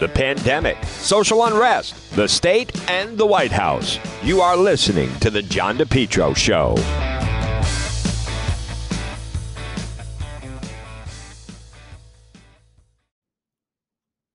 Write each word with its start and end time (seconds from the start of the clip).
the 0.00 0.08
pandemic, 0.08 0.82
social 0.84 1.44
unrest, 1.44 2.16
the 2.16 2.26
state, 2.26 2.90
and 2.90 3.16
the 3.18 3.26
White 3.26 3.52
House. 3.52 3.98
You 4.22 4.40
are 4.40 4.56
listening 4.56 5.14
to 5.20 5.30
The 5.30 5.42
John 5.42 5.76
DePetro 5.76 6.34
Show. 6.34 6.74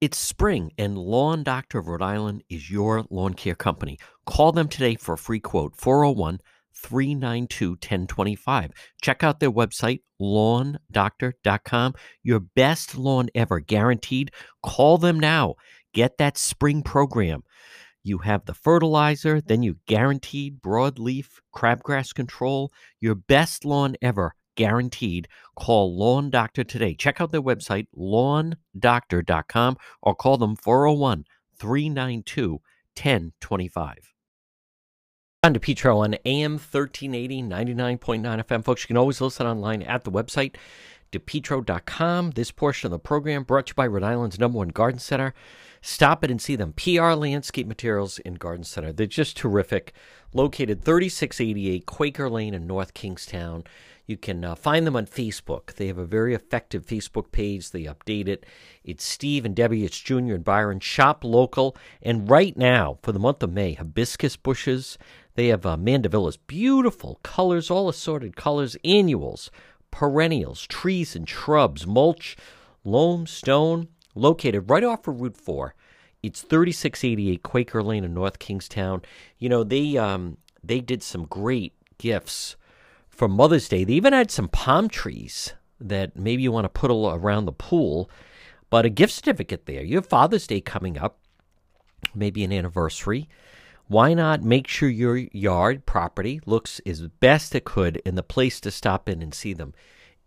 It's 0.01 0.19
spring, 0.19 0.71
and 0.77 0.99
Lawn 0.99 1.41
Doctor 1.41 1.79
of 1.79 1.87
Rhode 1.87 2.03
Island 2.03 2.43
is 2.47 2.69
your 2.69 3.05
lawn 3.09 3.33
care 3.33 3.55
company. 3.55 3.97
Call 4.27 4.51
them 4.51 4.67
today 4.67 4.95
for 4.95 5.13
a 5.13 5.17
free 5.17 5.39
quote 5.39 5.75
401 5.75 6.41
392 6.75 7.71
1025. 7.71 8.71
Check 9.01 9.23
out 9.23 9.39
their 9.39 9.51
website, 9.51 10.01
lawndoctor.com. 10.21 11.93
Your 12.23 12.39
best 12.39 12.97
lawn 12.97 13.29
ever, 13.33 13.59
guaranteed. 13.59 14.31
Call 14.63 14.97
them 14.97 15.19
now. 15.19 15.55
Get 15.93 16.17
that 16.17 16.37
spring 16.37 16.83
program. 16.83 17.43
You 18.03 18.19
have 18.19 18.45
the 18.45 18.53
fertilizer, 18.53 19.41
then 19.41 19.63
you 19.63 19.77
guaranteed 19.87 20.61
broadleaf 20.61 21.39
crabgrass 21.55 22.13
control. 22.13 22.71
Your 22.99 23.15
best 23.15 23.65
lawn 23.65 23.95
ever, 24.01 24.35
guaranteed. 24.55 25.27
Call 25.55 25.97
Lawn 25.97 26.29
Doctor 26.29 26.63
today. 26.63 26.93
Check 26.93 27.19
out 27.19 27.31
their 27.31 27.41
website, 27.41 27.87
lawndoctor.com, 27.97 29.77
or 30.01 30.15
call 30.15 30.37
them 30.37 30.55
401 30.55 31.25
392 31.57 32.51
1025. 32.95 34.14
John 35.45 35.53
DePetro 35.53 35.97
on 35.97 36.15
AM 36.25 36.53
1380, 36.53 37.43
99.9 37.43 38.45
FM. 38.45 38.65
Folks, 38.65 38.81
you 38.81 38.87
can 38.87 38.97
always 38.97 39.21
listen 39.21 39.45
online 39.45 39.83
at 39.83 40.03
the 40.03 40.11
website, 40.11 40.55
depetro.com. 41.11 42.31
This 42.31 42.49
portion 42.49 42.87
of 42.87 42.91
the 42.91 42.97
program 42.97 43.43
brought 43.43 43.67
to 43.67 43.69
you 43.69 43.75
by 43.75 43.85
Rhode 43.85 44.01
Island's 44.01 44.39
number 44.39 44.57
one 44.57 44.69
garden 44.69 44.99
center. 44.99 45.35
Stop 45.83 46.23
it 46.23 46.31
and 46.31 46.41
see 46.41 46.55
them. 46.55 46.73
PR 46.73 47.11
Landscape 47.11 47.67
Materials 47.67 48.17
in 48.17 48.33
Garden 48.33 48.63
Center. 48.63 48.91
They're 48.91 49.05
just 49.05 49.37
terrific. 49.37 49.93
Located 50.33 50.83
3688 50.83 51.85
Quaker 51.85 52.27
Lane 52.27 52.55
in 52.55 52.65
North 52.65 52.95
Kingstown. 52.95 53.65
You 54.07 54.17
can 54.17 54.43
uh, 54.43 54.55
find 54.55 54.85
them 54.85 54.95
on 54.95 55.05
Facebook. 55.05 55.75
They 55.75 55.87
have 55.87 55.97
a 55.97 56.05
very 56.05 56.33
effective 56.33 56.85
Facebook 56.85 57.31
page. 57.31 57.71
They 57.71 57.83
update 57.83 58.27
it. 58.27 58.45
It's 58.83 59.03
Steve 59.03 59.45
and 59.45 59.55
Debbie. 59.55 59.85
It's 59.85 59.99
Junior 59.99 60.35
and 60.35 60.43
Byron. 60.43 60.79
Shop 60.79 61.23
local. 61.23 61.75
And 62.01 62.29
right 62.29 62.55
now, 62.57 62.97
for 63.01 63.11
the 63.11 63.19
month 63.19 63.41
of 63.41 63.51
May, 63.51 63.73
hibiscus 63.73 64.37
bushes, 64.37 64.97
they 65.35 65.47
have 65.47 65.65
uh, 65.65 65.77
mandevillas, 65.77 66.37
beautiful 66.47 67.19
colors, 67.21 67.69
all 67.69 67.89
assorted 67.89 68.35
colors, 68.35 68.77
annuals, 68.83 69.51
perennials, 69.91 70.65
trees 70.65 71.15
and 71.15 71.27
shrubs, 71.27 71.85
mulch, 71.85 72.35
loam, 72.83 73.27
stone, 73.27 73.89
located 74.15 74.69
right 74.69 74.83
off 74.83 75.07
of 75.07 75.21
Route 75.21 75.37
4. 75.37 75.75
It's 76.23 76.41
3688 76.41 77.43
Quaker 77.43 77.83
Lane 77.83 78.03
in 78.03 78.13
North 78.13 78.39
Kingstown. 78.39 79.01
You 79.37 79.49
know, 79.49 79.63
they 79.63 79.97
um, 79.97 80.37
they 80.63 80.79
did 80.79 81.03
some 81.03 81.25
great 81.25 81.73
gifts 81.97 82.55
for 83.09 83.27
Mother's 83.27 83.69
Day. 83.69 83.83
They 83.83 83.93
even 83.93 84.13
had 84.13 84.31
some 84.31 84.47
palm 84.47 84.89
trees 84.89 85.53
that 85.79 86.17
maybe 86.17 86.41
you 86.41 86.51
want 86.51 86.65
to 86.65 86.69
put 86.69 86.89
around 86.89 87.45
the 87.45 87.51
pool, 87.51 88.09
but 88.69 88.85
a 88.85 88.89
gift 88.89 89.13
certificate 89.13 89.65
there. 89.65 89.83
You 89.83 89.97
have 89.97 90.07
Father's 90.07 90.47
Day 90.47 90.61
coming 90.61 90.97
up, 90.97 91.19
maybe 92.15 92.43
an 92.43 92.53
anniversary 92.53 93.27
why 93.87 94.13
not 94.13 94.41
make 94.41 94.67
sure 94.67 94.89
your 94.89 95.17
yard 95.17 95.85
property 95.85 96.41
looks 96.45 96.81
as 96.85 97.01
best 97.01 97.53
it 97.53 97.65
could 97.65 98.01
and 98.05 98.17
the 98.17 98.23
place 98.23 98.59
to 98.61 98.71
stop 98.71 99.07
in 99.07 99.21
and 99.21 99.33
see 99.33 99.53
them 99.53 99.73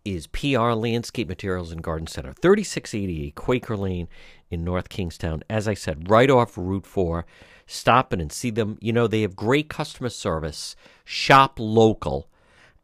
is 0.05 0.27
PR 0.29 0.71
Landscape 0.71 1.29
Materials 1.29 1.73
and 1.73 1.83
Garden 1.83 2.07
Center, 2.07 2.33
3688 2.33 3.35
Quaker 3.35 3.77
Lane 3.77 4.09
in 4.51 4.65
North 4.65 4.89
Kingstown. 4.89 5.43
As 5.51 5.69
I 5.69 5.75
said, 5.75 6.11
right 6.11 6.31
off 6.31 6.57
Route 6.57 6.87
4. 6.87 7.27
Stop 7.67 8.13
in 8.13 8.21
and 8.21 8.33
see 8.33 8.51
them. 8.51 8.79
You 8.81 8.93
know, 8.93 9.07
they 9.07 9.23
have 9.23 9.37
great 9.37 9.69
customer 9.69 10.09
service, 10.09 10.75
shop 11.05 11.59
local, 11.59 12.31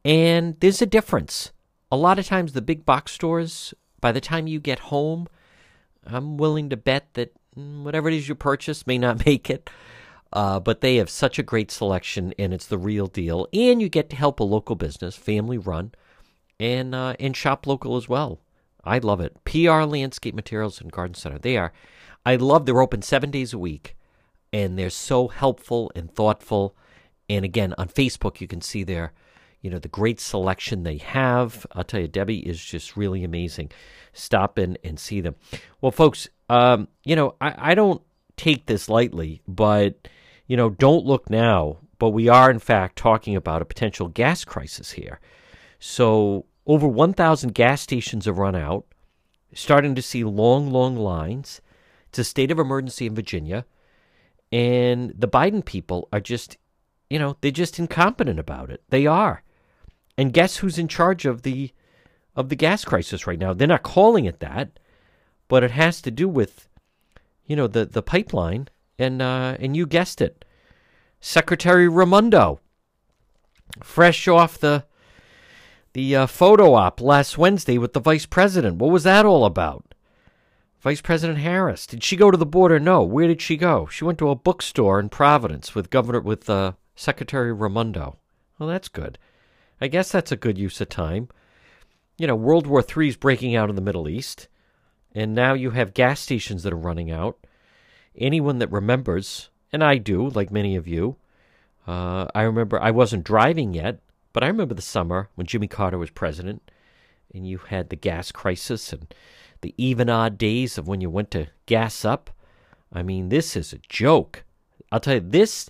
and 0.05 0.59
there's 0.61 0.83
a 0.83 0.87
difference. 0.87 1.53
A 1.91 1.97
lot 1.97 2.19
of 2.19 2.27
times, 2.27 2.53
the 2.53 2.61
big 2.61 2.85
box 2.85 3.13
stores, 3.13 3.73
by 4.01 4.13
the 4.13 4.21
time 4.21 4.47
you 4.47 4.61
get 4.61 4.79
home, 4.81 5.27
I'm 6.05 6.37
willing 6.37 6.69
to 6.69 6.77
bet 6.77 7.15
that 7.15 7.33
mm, 7.57 7.83
whatever 7.83 8.09
it 8.09 8.15
is 8.15 8.29
you 8.29 8.35
purchase 8.35 8.87
may 8.87 8.99
not 8.99 9.25
make 9.27 9.49
it. 9.49 9.71
Uh, 10.35 10.59
but 10.59 10.81
they 10.81 10.97
have 10.97 11.09
such 11.09 11.39
a 11.39 11.45
great 11.45 11.71
selection, 11.71 12.35
and 12.41 12.53
it's 12.53 12.67
the 12.67 12.77
real 12.77 13.07
deal. 13.07 13.47
And 13.53 13.81
you 13.81 13.89
get 13.89 14.11
to 14.11 14.17
help 14.17 14.41
a 14.41 14.45
local 14.45 14.75
business, 14.75 15.15
family 15.15 15.59
run, 15.59 15.93
and 16.59 16.93
uh, 16.93 17.15
and 17.21 17.37
shop 17.37 17.67
local 17.69 17.97
as 17.97 18.09
well. 18.09 18.41
I 18.83 18.99
love 18.99 19.21
it. 19.21 19.37
PR 19.45 19.83
Landscape 19.85 20.35
Materials 20.35 20.81
and 20.81 20.91
Garden 20.91 21.15
Center. 21.15 21.39
They 21.39 21.57
are. 21.57 21.73
I 22.27 22.35
love. 22.35 22.67
They're 22.67 22.81
open 22.81 23.01
seven 23.01 23.31
days 23.31 23.53
a 23.53 23.59
week, 23.59 23.97
and 24.53 24.77
they're 24.77 24.91
so 24.91 25.29
helpful 25.29 25.93
and 25.95 26.13
thoughtful. 26.13 26.77
And 27.31 27.45
again, 27.45 27.73
on 27.79 27.89
Facebook, 27.89 28.41
you 28.41 28.49
can 28.49 28.61
see 28.61 28.83
their, 28.83 29.13
you 29.63 29.71
know, 29.71 29.79
the 29.79 29.89
great 29.89 30.19
selection 30.19 30.83
they 30.83 30.99
have. 30.99 31.65
I'll 31.73 31.85
tell 31.85 32.01
you, 32.01 32.09
Debbie 32.09 32.41
is 32.41 32.63
just 32.63 32.97
really 32.97 33.23
amazing. 33.23 33.71
Stop 34.13 34.59
in 34.59 34.79
and 34.83 34.99
see 34.99 35.21
them. 35.21 35.37
Well, 35.81 35.93
folks, 35.93 36.29
um, 36.51 36.89
you 37.05 37.15
know, 37.15 37.37
I, 37.41 37.71
I 37.71 37.75
don't 37.77 38.03
take 38.37 38.67
this 38.67 38.89
lightly, 38.89 39.41
but 39.47 40.09
you 40.47 40.57
know, 40.57 40.71
don't 40.71 41.07
look 41.07 41.31
now, 41.31 41.79
but 41.99 42.11
we 42.11 42.29
are, 42.29 42.51
in 42.51 42.59
fact, 42.59 42.97
talking 42.97 43.37
about 43.37 43.63
a 43.63 43.67
potential 43.67 44.09
gas 44.09 44.45
crisis 44.45 44.93
here. 44.93 45.21
So, 45.79 46.47
over 46.67 46.89
1,000 46.89 47.55
gas 47.55 47.81
stations 47.83 48.27
have 48.27 48.39
run 48.39 48.57
out, 48.57 48.87
starting 49.55 49.95
to 49.95 50.03
see 50.03 50.25
long, 50.25 50.71
long 50.71 50.97
lines. 50.97 51.61
It's 52.09 52.19
a 52.19 52.25
state 52.25 52.51
of 52.51 52.59
emergency 52.59 53.07
in 53.07 53.15
Virginia. 53.15 53.67
And 54.53 55.13
the 55.17 55.29
Biden 55.29 55.65
people 55.65 56.09
are 56.13 56.21
just, 56.21 56.57
you 57.11 57.19
know, 57.19 57.37
they're 57.41 57.51
just 57.51 57.79
incompetent 57.79 58.39
about 58.39 58.71
it. 58.71 58.83
They 58.89 59.07
are. 59.07 59.43
And 60.17 60.33
guess 60.33 60.59
who's 60.59 60.79
in 60.79 60.89
charge 60.89 61.27
of 61.27 61.43
the 61.43 61.73
of 62.37 62.49
the 62.49 62.57
gas 62.57 62.85
crisis 62.85 63.27
right 63.27 63.39
now? 63.39 63.53
They're 63.53 63.69
not 63.69 63.83
calling 63.83 64.25
it 64.25 64.41
that, 64.41 64.79
but 65.49 65.65
it 65.65 65.71
has 65.73 66.01
to 66.03 66.11
do 66.11 66.29
with, 66.29 66.69
you 67.47 67.57
know, 67.57 67.67
the, 67.67 67.85
the 67.85 68.03
pipeline 68.03 68.69
and 68.99 69.21
uh, 69.21 69.57
and 69.59 69.77
you 69.77 69.87
guessed 69.87 70.21
it, 70.21 70.45
Secretary 71.21 71.89
Raimondo, 71.89 72.61
fresh 73.83 74.29
off 74.29 74.59
the 74.59 74.85
the 75.93 76.17
uh, 76.17 76.27
photo 76.27 76.75
op 76.75 77.01
last 77.01 77.39
Wednesday 77.39 77.79
with 77.79 77.93
the 77.93 78.01
vice 78.01 78.27
president. 78.27 78.77
What 78.77 78.91
was 78.91 79.05
that 79.05 79.25
all 79.25 79.45
about? 79.45 79.95
Vice 80.85 81.01
President 81.01 81.39
Harris. 81.39 81.87
Did 81.87 82.05
she 82.05 82.15
go 82.15 82.31
to 82.31 82.37
the 82.37 82.45
border? 82.45 82.79
No. 82.79 83.03
Where 83.03 83.27
did 83.27 83.41
she 83.41 83.57
go? 83.57 83.87
She 83.87 84.05
went 84.05 84.19
to 84.19 84.29
a 84.29 84.35
bookstore 84.35 85.01
in 85.01 85.09
Providence 85.09 85.75
with 85.75 85.89
Governor 85.89 86.21
with 86.21 86.51
uh, 86.51 86.73
Secretary 86.95 87.55
Raimondo. 87.55 88.19
Well, 88.59 88.69
that's 88.69 88.89
good. 88.89 89.19
I 89.81 89.89
guess 89.89 90.13
that's 90.13 90.31
a 90.31 90.37
good 90.37 90.59
use 90.59 90.81
of 90.83 90.91
time. 90.91 91.29
You 92.19 92.27
know, 92.27 92.37
World 92.37 92.67
War 92.67 92.85
III 92.85 93.09
is 93.09 93.17
breaking 93.17 93.57
out 93.57 93.71
in 93.71 93.77
the 93.77 93.83
Middle 93.83 94.11
East, 94.11 94.49
and 95.15 95.35
now 95.35 95.55
you 95.55 95.71
have 95.71 95.95
gas 95.95 96.21
stations 96.21 96.65
that 96.65 96.73
are 96.73 96.77
running 96.77 97.11
out 97.11 97.39
anyone 98.17 98.59
that 98.59 98.71
remembers, 98.71 99.51
and 99.73 99.83
I 99.83 99.99
do, 99.99 100.29
like 100.29 100.51
many 100.51 100.77
of 100.77 100.87
you, 100.87 101.17
uh, 101.87 102.27
I 102.35 102.43
remember 102.43 102.81
I 102.81 102.91
wasn't 102.91 103.25
driving 103.25 103.75
yet, 103.75 104.01
but 104.33 104.43
I 104.43 104.49
remember 104.49 104.75
the 104.75 104.83
summer 104.83 105.29
when 105.35 105.47
Jimmy 105.47 105.69
Carter 105.69 105.99
was 105.99 106.11
president, 106.11 106.71
and 107.35 107.47
you 107.47 107.59
had 107.59 107.91
the 107.91 107.97
gas 107.97 108.33
crisis 108.33 108.93
and 108.93 109.13
the 109.61 109.75
even 109.77 110.09
odd 110.09 110.39
days 110.39 110.79
of 110.79 110.87
when 110.87 111.01
you 111.01 111.11
went 111.11 111.31
to 111.33 111.49
gas 111.67 112.05
up. 112.05 112.31
I 112.93 113.03
mean, 113.03 113.29
this 113.29 113.57
is 113.57 113.73
a 113.73 113.79
joke. 113.79 114.45
I'll 114.93 115.01
tell 115.01 115.15
you 115.15 115.21
this 115.21 115.69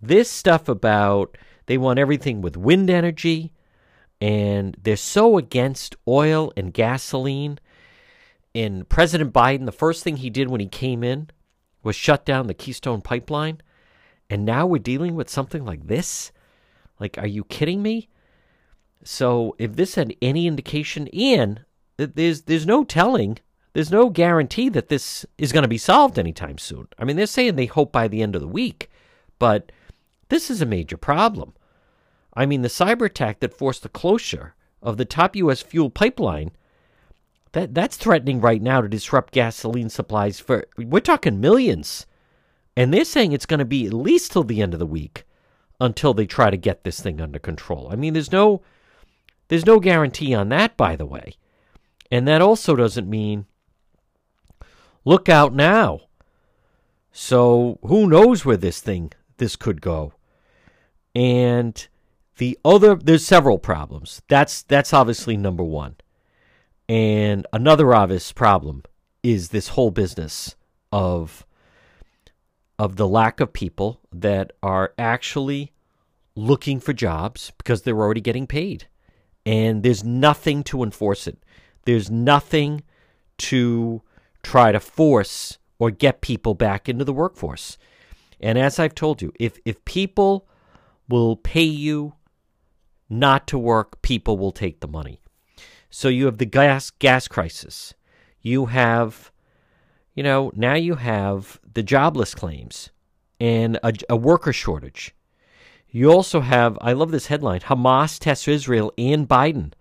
this 0.00 0.30
stuff 0.30 0.68
about 0.68 1.36
they 1.66 1.78
want 1.78 1.98
everything 1.98 2.40
with 2.40 2.56
wind 2.56 2.90
energy 2.90 3.52
and 4.20 4.76
they're 4.82 4.96
so 4.96 5.36
against 5.36 5.96
oil 6.06 6.52
and 6.56 6.72
gasoline. 6.72 7.58
And 8.54 8.88
President 8.88 9.32
Biden, 9.32 9.66
the 9.66 9.72
first 9.72 10.02
thing 10.02 10.16
he 10.16 10.30
did 10.30 10.48
when 10.48 10.60
he 10.60 10.68
came 10.68 11.04
in 11.04 11.28
was 11.86 11.96
shut 11.96 12.26
down 12.26 12.48
the 12.48 12.54
Keystone 12.54 13.00
Pipeline, 13.00 13.62
and 14.28 14.44
now 14.44 14.66
we're 14.66 14.82
dealing 14.82 15.14
with 15.14 15.30
something 15.30 15.64
like 15.64 15.86
this? 15.86 16.32
Like, 16.98 17.16
are 17.16 17.26
you 17.26 17.44
kidding 17.44 17.80
me? 17.80 18.08
So, 19.04 19.54
if 19.58 19.76
this 19.76 19.94
had 19.94 20.14
any 20.20 20.46
indication, 20.48 21.06
in 21.06 21.60
there's 21.96 22.42
there's 22.42 22.66
no 22.66 22.82
telling, 22.82 23.38
there's 23.72 23.90
no 23.90 24.10
guarantee 24.10 24.68
that 24.70 24.88
this 24.88 25.24
is 25.38 25.52
going 25.52 25.62
to 25.62 25.68
be 25.68 25.78
solved 25.78 26.18
anytime 26.18 26.58
soon. 26.58 26.88
I 26.98 27.04
mean, 27.04 27.16
they're 27.16 27.26
saying 27.26 27.54
they 27.54 27.66
hope 27.66 27.92
by 27.92 28.08
the 28.08 28.20
end 28.20 28.34
of 28.34 28.42
the 28.42 28.48
week, 28.48 28.90
but 29.38 29.70
this 30.28 30.50
is 30.50 30.60
a 30.60 30.66
major 30.66 30.96
problem. 30.96 31.54
I 32.34 32.46
mean, 32.46 32.62
the 32.62 32.68
cyber 32.68 33.06
attack 33.06 33.40
that 33.40 33.56
forced 33.56 33.82
the 33.84 33.88
closure 33.88 34.54
of 34.82 34.96
the 34.96 35.04
top 35.04 35.36
U.S. 35.36 35.62
fuel 35.62 35.88
pipeline 35.88 36.50
that 37.56 37.74
that's 37.74 37.96
threatening 37.96 38.38
right 38.38 38.60
now 38.60 38.82
to 38.82 38.88
disrupt 38.88 39.32
gasoline 39.32 39.88
supplies 39.88 40.38
for 40.38 40.66
we're 40.76 41.00
talking 41.00 41.40
millions. 41.40 42.04
And 42.76 42.92
they're 42.92 43.06
saying 43.06 43.32
it's 43.32 43.46
going 43.46 43.60
to 43.60 43.64
be 43.64 43.86
at 43.86 43.94
least 43.94 44.32
till 44.32 44.44
the 44.44 44.60
end 44.60 44.74
of 44.74 44.78
the 44.78 44.84
week 44.84 45.24
until 45.80 46.12
they 46.12 46.26
try 46.26 46.50
to 46.50 46.58
get 46.58 46.84
this 46.84 47.00
thing 47.00 47.18
under 47.18 47.38
control. 47.38 47.88
I 47.90 47.96
mean, 47.96 48.12
there's 48.12 48.30
no 48.30 48.60
there's 49.48 49.64
no 49.64 49.80
guarantee 49.80 50.34
on 50.34 50.50
that 50.50 50.76
by 50.76 50.96
the 50.96 51.06
way. 51.06 51.32
And 52.10 52.28
that 52.28 52.42
also 52.42 52.76
doesn't 52.76 53.08
mean 53.08 53.46
look 55.06 55.30
out 55.30 55.54
now. 55.54 56.02
So 57.10 57.78
who 57.80 58.06
knows 58.06 58.44
where 58.44 58.58
this 58.58 58.80
thing 58.80 59.12
this 59.38 59.56
could 59.56 59.80
go? 59.80 60.12
And 61.14 61.88
the 62.36 62.58
other 62.66 62.96
there's 62.96 63.24
several 63.24 63.58
problems. 63.58 64.20
That's 64.28 64.62
that's 64.62 64.92
obviously 64.92 65.38
number 65.38 65.64
1. 65.64 65.96
And 66.88 67.46
another 67.52 67.94
obvious 67.94 68.32
problem 68.32 68.82
is 69.22 69.48
this 69.48 69.68
whole 69.68 69.90
business 69.90 70.54
of 70.92 71.44
of 72.78 72.96
the 72.96 73.08
lack 73.08 73.40
of 73.40 73.52
people 73.52 74.00
that 74.12 74.52
are 74.62 74.92
actually 74.98 75.72
looking 76.34 76.78
for 76.78 76.92
jobs 76.92 77.50
because 77.56 77.82
they're 77.82 77.98
already 77.98 78.20
getting 78.20 78.46
paid. 78.46 78.86
And 79.46 79.82
there's 79.82 80.04
nothing 80.04 80.62
to 80.64 80.82
enforce 80.82 81.26
it. 81.26 81.38
There's 81.86 82.10
nothing 82.10 82.82
to 83.38 84.02
try 84.42 84.72
to 84.72 84.80
force 84.80 85.58
or 85.78 85.90
get 85.90 86.20
people 86.20 86.54
back 86.54 86.88
into 86.88 87.04
the 87.04 87.12
workforce. 87.12 87.78
And 88.40 88.58
as 88.58 88.78
I've 88.78 88.94
told 88.94 89.22
you, 89.22 89.32
if 89.40 89.58
if 89.64 89.84
people 89.84 90.46
will 91.08 91.36
pay 91.36 91.62
you 91.64 92.14
not 93.08 93.46
to 93.48 93.58
work, 93.58 94.02
people 94.02 94.36
will 94.36 94.52
take 94.52 94.80
the 94.80 94.88
money. 94.88 95.20
So 95.90 96.08
you 96.08 96.26
have 96.26 96.38
the 96.38 96.46
gas 96.46 96.90
gas 96.90 97.28
crisis. 97.28 97.94
You 98.40 98.66
have 98.66 99.32
you 100.16 100.22
know, 100.22 100.50
now 100.56 100.74
you 100.74 100.94
have 100.94 101.60
the 101.74 101.82
jobless 101.82 102.34
claims 102.34 102.90
and 103.38 103.78
a, 103.84 103.92
a 104.08 104.16
worker 104.16 104.52
shortage. 104.52 105.14
You 105.88 106.10
also 106.10 106.40
have, 106.40 106.78
I 106.80 106.94
love 106.94 107.10
this 107.10 107.26
headline 107.26 107.60
Hamas 107.60 108.18
tests 108.18 108.48
Israel 108.48 108.92
and 108.98 109.28
Biden. 109.28 109.74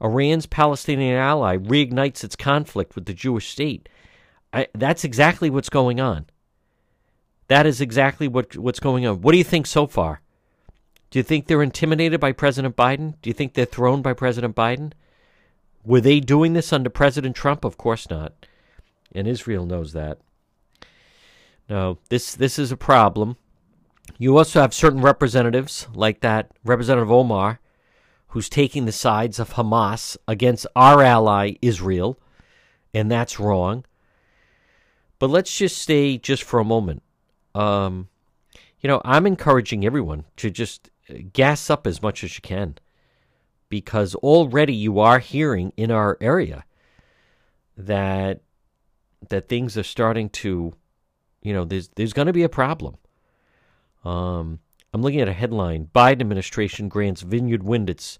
Iran's 0.00 0.46
Palestinian 0.46 1.16
ally 1.16 1.58
reignites 1.58 2.24
its 2.24 2.34
conflict 2.34 2.94
with 2.94 3.04
the 3.04 3.14
Jewish 3.14 3.50
state. 3.50 3.88
I, 4.52 4.68
that's 4.74 5.04
exactly 5.04 5.50
what's 5.50 5.68
going 5.68 6.00
on. 6.00 6.26
That 7.48 7.66
is 7.66 7.80
exactly 7.80 8.26
what, 8.26 8.56
what's 8.56 8.80
going 8.80 9.06
on. 9.06 9.20
What 9.20 9.32
do 9.32 9.38
you 9.38 9.44
think 9.44 9.66
so 9.66 9.86
far? 9.86 10.22
Do 11.10 11.18
you 11.18 11.22
think 11.22 11.46
they're 11.46 11.62
intimidated 11.62 12.20
by 12.20 12.32
President 12.32 12.74
Biden? 12.76 13.14
Do 13.20 13.28
you 13.28 13.34
think 13.34 13.52
they're 13.52 13.64
thrown 13.66 14.00
by 14.00 14.14
President 14.14 14.56
Biden? 14.56 14.92
Were 15.84 16.00
they 16.00 16.20
doing 16.20 16.52
this 16.52 16.72
under 16.72 16.90
President 16.90 17.36
Trump? 17.36 17.64
Of 17.64 17.78
course 17.78 18.10
not 18.10 18.32
and 19.12 19.26
Israel 19.26 19.66
knows 19.66 19.92
that. 19.92 20.18
No, 21.68 21.98
this 22.08 22.34
this 22.34 22.58
is 22.58 22.72
a 22.72 22.76
problem. 22.76 23.36
You 24.16 24.38
also 24.38 24.60
have 24.60 24.72
certain 24.72 25.02
representatives, 25.02 25.86
like 25.92 26.20
that 26.20 26.50
Representative 26.64 27.10
Omar, 27.10 27.60
who's 28.28 28.48
taking 28.48 28.86
the 28.86 28.92
sides 28.92 29.38
of 29.38 29.54
Hamas 29.54 30.16
against 30.26 30.66
our 30.74 31.02
ally 31.02 31.54
Israel, 31.60 32.18
and 32.94 33.10
that's 33.10 33.38
wrong. 33.38 33.84
But 35.18 35.30
let's 35.30 35.56
just 35.56 35.78
stay 35.78 36.16
just 36.16 36.42
for 36.42 36.58
a 36.58 36.64
moment. 36.64 37.02
Um, 37.54 38.08
you 38.80 38.88
know, 38.88 39.02
I'm 39.04 39.26
encouraging 39.26 39.84
everyone 39.84 40.24
to 40.36 40.50
just 40.50 40.90
gas 41.32 41.68
up 41.68 41.86
as 41.86 42.00
much 42.00 42.24
as 42.24 42.36
you 42.36 42.42
can 42.42 42.76
because 43.68 44.14
already 44.16 44.74
you 44.74 44.98
are 44.98 45.18
hearing 45.18 45.72
in 45.76 45.90
our 45.90 46.16
area 46.20 46.64
that 47.76 48.40
that 49.28 49.48
things 49.48 49.76
are 49.76 49.82
starting 49.82 50.28
to, 50.30 50.72
you 51.42 51.52
know, 51.52 51.64
there's 51.64 51.88
there's 51.88 52.12
going 52.12 52.26
to 52.26 52.32
be 52.32 52.42
a 52.42 52.48
problem. 52.48 52.96
Um, 54.04 54.60
I'm 54.92 55.02
looking 55.02 55.20
at 55.20 55.28
a 55.28 55.32
headline: 55.32 55.90
Biden 55.94 56.20
administration 56.20 56.88
grants 56.88 57.22
Vineyard 57.22 57.62
Wind 57.62 57.90
its 57.90 58.18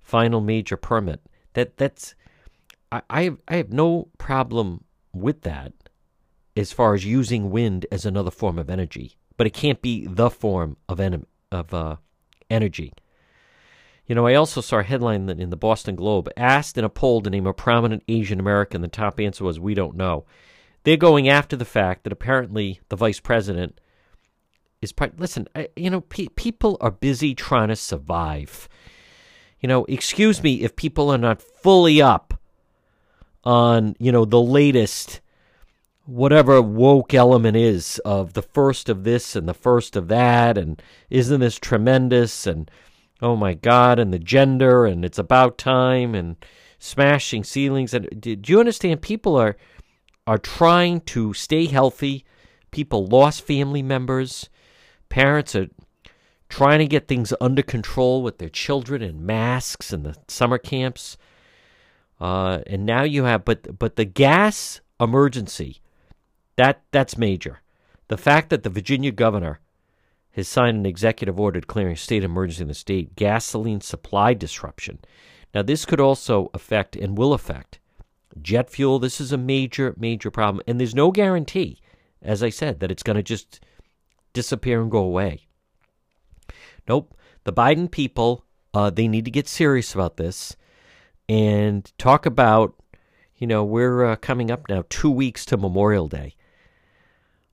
final 0.00 0.40
major 0.40 0.76
permit. 0.76 1.20
That 1.54 1.76
that's 1.76 2.14
I 2.90 3.02
I 3.08 3.22
have, 3.24 3.38
I 3.46 3.56
have 3.56 3.72
no 3.72 4.08
problem 4.18 4.84
with 5.12 5.42
that 5.42 5.72
as 6.56 6.72
far 6.72 6.94
as 6.94 7.04
using 7.04 7.50
wind 7.50 7.86
as 7.92 8.04
another 8.04 8.30
form 8.30 8.58
of 8.58 8.68
energy, 8.68 9.16
but 9.36 9.46
it 9.46 9.54
can't 9.54 9.80
be 9.80 10.06
the 10.06 10.30
form 10.30 10.76
of 10.88 10.98
en- 10.98 11.26
of 11.52 11.72
uh, 11.72 11.96
energy. 12.50 12.92
You 14.08 14.14
know, 14.14 14.26
I 14.26 14.34
also 14.34 14.62
saw 14.62 14.78
a 14.78 14.82
headline 14.82 15.28
in 15.28 15.50
the 15.50 15.56
Boston 15.56 15.94
Globe 15.94 16.30
asked 16.34 16.78
in 16.78 16.84
a 16.84 16.88
poll 16.88 17.20
to 17.20 17.28
name 17.28 17.46
a 17.46 17.52
prominent 17.52 18.02
Asian 18.08 18.40
American. 18.40 18.80
The 18.80 18.88
top 18.88 19.20
answer 19.20 19.44
was, 19.44 19.60
We 19.60 19.74
don't 19.74 19.96
know. 19.96 20.24
They're 20.82 20.96
going 20.96 21.28
after 21.28 21.56
the 21.56 21.66
fact 21.66 22.04
that 22.04 22.12
apparently 22.12 22.80
the 22.88 22.96
vice 22.96 23.20
president 23.20 23.78
is 24.80 24.92
part. 24.92 25.20
Listen, 25.20 25.46
I, 25.54 25.68
you 25.76 25.90
know, 25.90 26.00
pe- 26.00 26.28
people 26.36 26.78
are 26.80 26.90
busy 26.90 27.34
trying 27.34 27.68
to 27.68 27.76
survive. 27.76 28.66
You 29.60 29.68
know, 29.68 29.84
excuse 29.84 30.42
me 30.42 30.62
if 30.62 30.74
people 30.74 31.10
are 31.10 31.18
not 31.18 31.42
fully 31.42 32.00
up 32.00 32.40
on, 33.44 33.94
you 33.98 34.10
know, 34.10 34.24
the 34.24 34.40
latest 34.40 35.20
whatever 36.06 36.62
woke 36.62 37.12
element 37.12 37.58
is 37.58 37.98
of 38.06 38.32
the 38.32 38.40
first 38.40 38.88
of 38.88 39.04
this 39.04 39.36
and 39.36 39.46
the 39.46 39.52
first 39.52 39.94
of 39.94 40.08
that 40.08 40.56
and 40.56 40.80
isn't 41.10 41.40
this 41.40 41.58
tremendous 41.58 42.46
and 42.46 42.70
oh 43.20 43.36
my 43.36 43.54
God, 43.54 43.98
and 43.98 44.12
the 44.12 44.18
gender, 44.18 44.86
and 44.86 45.04
it's 45.04 45.18
about 45.18 45.58
time, 45.58 46.14
and 46.14 46.36
smashing 46.78 47.44
ceilings. 47.44 47.94
And 47.94 48.08
do 48.20 48.40
you 48.46 48.60
understand? 48.60 49.02
People 49.02 49.36
are 49.36 49.56
are 50.26 50.38
trying 50.38 51.00
to 51.00 51.32
stay 51.32 51.66
healthy. 51.66 52.24
People 52.70 53.06
lost 53.06 53.42
family 53.42 53.82
members. 53.82 54.50
Parents 55.08 55.56
are 55.56 55.68
trying 56.48 56.78
to 56.80 56.86
get 56.86 57.08
things 57.08 57.32
under 57.40 57.62
control 57.62 58.22
with 58.22 58.38
their 58.38 58.48
children 58.48 59.02
and 59.02 59.22
masks 59.22 59.92
and 59.92 60.04
the 60.04 60.16
summer 60.28 60.58
camps. 60.58 61.16
Uh, 62.20 62.60
and 62.66 62.84
now 62.84 63.02
you 63.02 63.24
have, 63.24 63.44
but 63.44 63.78
but 63.78 63.96
the 63.96 64.04
gas 64.04 64.80
emergency, 65.00 65.80
that 66.56 66.82
that's 66.90 67.16
major. 67.16 67.62
The 68.08 68.16
fact 68.16 68.50
that 68.50 68.62
the 68.62 68.70
Virginia 68.70 69.12
governor 69.12 69.60
has 70.38 70.46
signed 70.46 70.76
an 70.76 70.86
executive 70.86 71.38
order 71.40 71.58
declaring 71.60 71.96
state 71.96 72.22
emergency 72.22 72.62
in 72.62 72.68
the 72.68 72.74
state 72.74 73.16
gasoline 73.16 73.80
supply 73.80 74.32
disruption. 74.34 75.00
Now, 75.52 75.62
this 75.62 75.84
could 75.84 76.00
also 76.00 76.48
affect 76.54 76.94
and 76.94 77.18
will 77.18 77.32
affect 77.32 77.80
jet 78.40 78.70
fuel. 78.70 79.00
This 79.00 79.20
is 79.20 79.32
a 79.32 79.36
major, 79.36 79.96
major 79.98 80.30
problem. 80.30 80.62
And 80.68 80.78
there's 80.78 80.94
no 80.94 81.10
guarantee, 81.10 81.80
as 82.22 82.42
I 82.44 82.50
said, 82.50 82.78
that 82.78 82.90
it's 82.90 83.02
going 83.02 83.16
to 83.16 83.22
just 83.22 83.58
disappear 84.32 84.80
and 84.80 84.90
go 84.90 85.00
away. 85.00 85.48
Nope. 86.88 87.16
The 87.42 87.52
Biden 87.52 87.90
people, 87.90 88.44
uh, 88.72 88.90
they 88.90 89.08
need 89.08 89.24
to 89.24 89.32
get 89.32 89.48
serious 89.48 89.92
about 89.92 90.18
this 90.18 90.56
and 91.28 91.90
talk 91.98 92.26
about, 92.26 92.74
you 93.38 93.48
know, 93.48 93.64
we're 93.64 94.04
uh, 94.04 94.16
coming 94.16 94.52
up 94.52 94.68
now 94.68 94.84
two 94.88 95.10
weeks 95.10 95.44
to 95.46 95.56
Memorial 95.56 96.06
Day. 96.06 96.36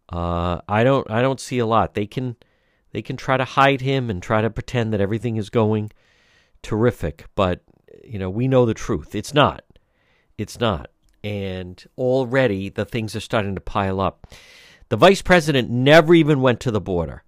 Uh, 0.07 0.61
I 0.69 0.83
don't, 0.83 1.09
I 1.09 1.23
don't 1.23 1.39
see 1.39 1.57
a 1.57 1.65
lot. 1.65 1.95
They 1.95 2.05
can, 2.05 2.35
they 2.95 3.01
can 3.01 3.17
try 3.17 3.35
to 3.35 3.43
hide 3.43 3.81
him 3.81 4.09
and 4.09 4.23
try 4.23 4.41
to 4.41 4.49
pretend 4.49 4.93
that 4.93 5.01
everything 5.01 5.35
is 5.35 5.49
going 5.49 5.91
terrific, 6.61 7.25
but 7.35 7.59
you 8.05 8.17
know, 8.17 8.29
we 8.29 8.47
know 8.47 8.65
the 8.65 8.73
truth. 8.73 9.13
It's 9.13 9.33
not. 9.33 9.65
It's 10.37 10.61
not. 10.61 10.91
And 11.21 11.83
already 11.97 12.69
the 12.69 12.85
things 12.85 13.13
are 13.13 13.19
starting 13.19 13.53
to 13.53 13.59
pile 13.59 13.99
up. 13.99 14.27
The 14.87 14.95
vice 14.95 15.21
president 15.21 15.69
never 15.69 16.15
even 16.15 16.39
went 16.39 16.61
to 16.61 16.71
the 16.71 16.79
border. 16.79 17.25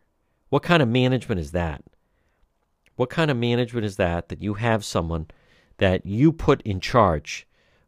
What 0.47 0.63
kind 0.63 0.81
of 0.81 0.87
management 0.87 1.41
is 1.41 1.51
that? 1.51 1.83
What 2.95 3.09
kind 3.09 3.29
of 3.29 3.35
management 3.35 3.85
is 3.85 3.97
that 3.97 4.29
that 4.29 4.41
you 4.41 4.53
have 4.53 4.85
someone 4.85 5.27
that 5.79 6.05
you 6.05 6.31
put 6.31 6.61
in 6.61 6.79
charge 6.79 7.45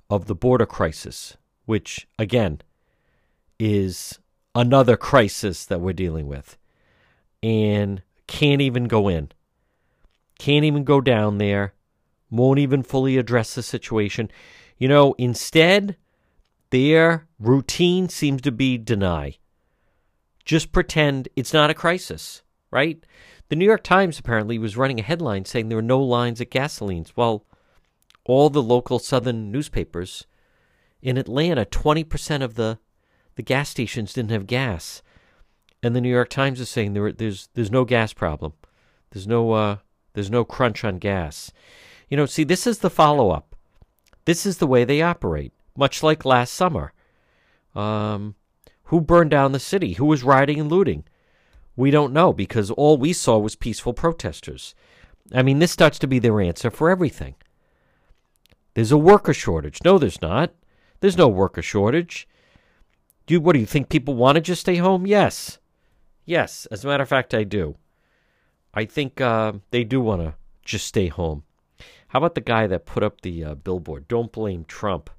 of 0.10 0.26
the 0.26 0.36
border 0.36 0.66
crisis, 0.66 1.38
which 1.66 2.10
again 2.20 2.60
is 3.58 4.20
another 4.54 4.98
crisis 4.98 5.66
that 5.66 5.80
we're 5.80 5.94
dealing 5.94 6.28
with? 6.28 6.58
And 7.42 8.02
can't 8.28 8.62
even 8.62 8.86
go 8.86 9.08
in. 9.08 9.32
Can't 10.38 10.66
even 10.66 10.84
go 10.84 11.02
down 11.02 11.38
there. 11.38 11.74
Won't 12.30 12.60
even 12.60 12.84
fully 12.84 13.18
address 13.18 13.56
the 13.56 13.64
situation. 13.64 14.30
You 14.78 14.88
know, 14.88 15.14
instead, 15.18 15.98
their 16.70 17.28
routine 17.40 18.10
seems 18.10 18.42
to 18.44 18.52
be 18.52 18.78
deny. 18.78 19.38
Just 20.46 20.72
pretend 20.72 21.28
it's 21.36 21.54
not 21.54 21.70
a 21.70 21.74
crisis, 21.76 22.44
right? 22.72 23.04
The 23.50 23.56
New 23.56 23.66
York 23.66 23.84
Times 23.84 24.20
apparently 24.20 24.58
was 24.60 24.78
running 24.78 25.00
a 25.00 25.04
headline 25.04 25.46
saying 25.46 25.70
there 25.70 25.78
were 25.78 25.82
no 25.82 26.00
lines 26.00 26.40
at 26.40 26.52
gasolines. 26.52 27.12
Well, 27.16 27.46
all 28.26 28.50
the 28.50 28.62
local 28.62 29.00
southern 29.00 29.52
newspapers 29.52 30.28
in 31.02 31.18
Atlanta, 31.18 31.66
20% 31.66 32.44
of 32.44 32.56
the, 32.56 32.80
the 33.36 33.42
gas 33.42 33.70
stations 33.70 34.14
didn't 34.14 34.32
have 34.32 34.46
gas 34.48 35.02
and 35.82 35.96
the 35.96 36.02
New 36.02 36.10
York 36.10 36.30
Times 36.30 36.60
is 36.60 36.70
saying 36.70 36.94
there 36.94 37.12
there's 37.12 37.50
there's 37.54 37.72
no 37.72 37.86
gas 37.86 38.14
problem. 38.14 38.54
There's 39.12 39.28
no 39.28 39.52
uh, 39.52 39.78
there's 40.14 40.32
no 40.32 40.44
crunch 40.44 40.84
on 40.84 40.98
gas. 40.98 41.52
You 42.10 42.18
know, 42.18 42.26
see, 42.26 42.44
this 42.44 42.66
is 42.66 42.80
the 42.80 42.90
follow 42.90 43.30
up. 43.30 43.56
This 44.26 44.46
is 44.46 44.58
the 44.58 44.68
way 44.68 44.84
they 44.84 45.02
operate, 45.02 45.54
much 45.78 46.04
like 46.04 46.26
last 46.26 46.54
summer. 46.54 46.94
Um, 47.76 48.36
who 48.86 49.02
burned 49.02 49.32
down 49.32 49.52
the 49.52 49.60
city? 49.60 49.94
Who 49.94 50.06
was 50.06 50.24
rioting 50.24 50.60
and 50.60 50.70
looting? 50.70 51.04
We 51.76 51.92
don't 51.92 52.14
know 52.14 52.34
because 52.34 52.72
all 52.72 52.98
we 52.98 53.14
saw 53.14 53.38
was 53.38 53.56
peaceful 53.56 53.94
protesters. 53.94 54.76
I 55.34 55.44
mean, 55.44 55.60
this 55.60 55.72
starts 55.72 56.00
to 56.00 56.08
be 56.08 56.20
their 56.20 56.42
answer 56.42 56.72
for 56.72 56.90
everything. 56.90 57.36
There's 58.74 58.92
a 58.92 58.98
worker 58.98 59.34
shortage. 59.34 59.80
No, 59.86 59.98
there's 59.98 60.22
not. 60.22 60.54
There's 61.00 61.18
no 61.18 61.28
worker 61.28 61.62
shortage. 61.62 62.28
You, 63.28 63.40
what 63.40 63.54
do 63.54 63.60
you 63.60 63.66
think 63.68 63.90
people 63.90 64.16
want 64.16 64.36
to 64.36 64.42
just 64.42 64.62
stay 64.62 64.78
home? 64.78 65.06
Yes. 65.06 65.59
Yes. 66.30 66.68
As 66.68 66.86
a 66.86 66.88
matter 66.88 67.02
of 67.02 67.10
fact, 67.10 67.34
I 67.34 67.44
do. 67.44 67.76
I 68.72 68.86
think 68.86 69.20
uh, 69.20 69.54
they 69.72 69.84
do 69.84 70.00
want 70.00 70.22
to 70.22 70.36
just 70.64 70.86
stay 70.86 71.08
home. 71.08 71.42
How 72.10 72.20
about 72.20 72.36
the 72.36 72.42
guy 72.42 72.68
that 72.68 72.86
put 72.86 73.02
up 73.02 73.22
the 73.22 73.44
uh, 73.44 73.56
billboard? 73.56 74.08
Don't 74.08 74.32
blame 74.32 74.64
Trump. 74.64 75.10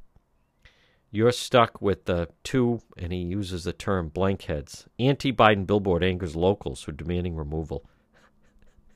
You're 1.11 1.33
stuck 1.33 1.83
with 1.83 2.05
the 2.05 2.29
two, 2.45 2.83
and 2.97 3.13
he 3.13 3.19
uses 3.19 3.65
the 3.65 3.73
term 3.73 4.09
blankheads. 4.09 4.87
Anti 5.01 5.33
Biden 5.33 5.67
billboard 5.67 6.05
angers 6.05 6.37
locals 6.37 6.85
who 6.85 6.91
are 6.91 6.95
demanding 6.95 7.35
removal. 7.35 7.85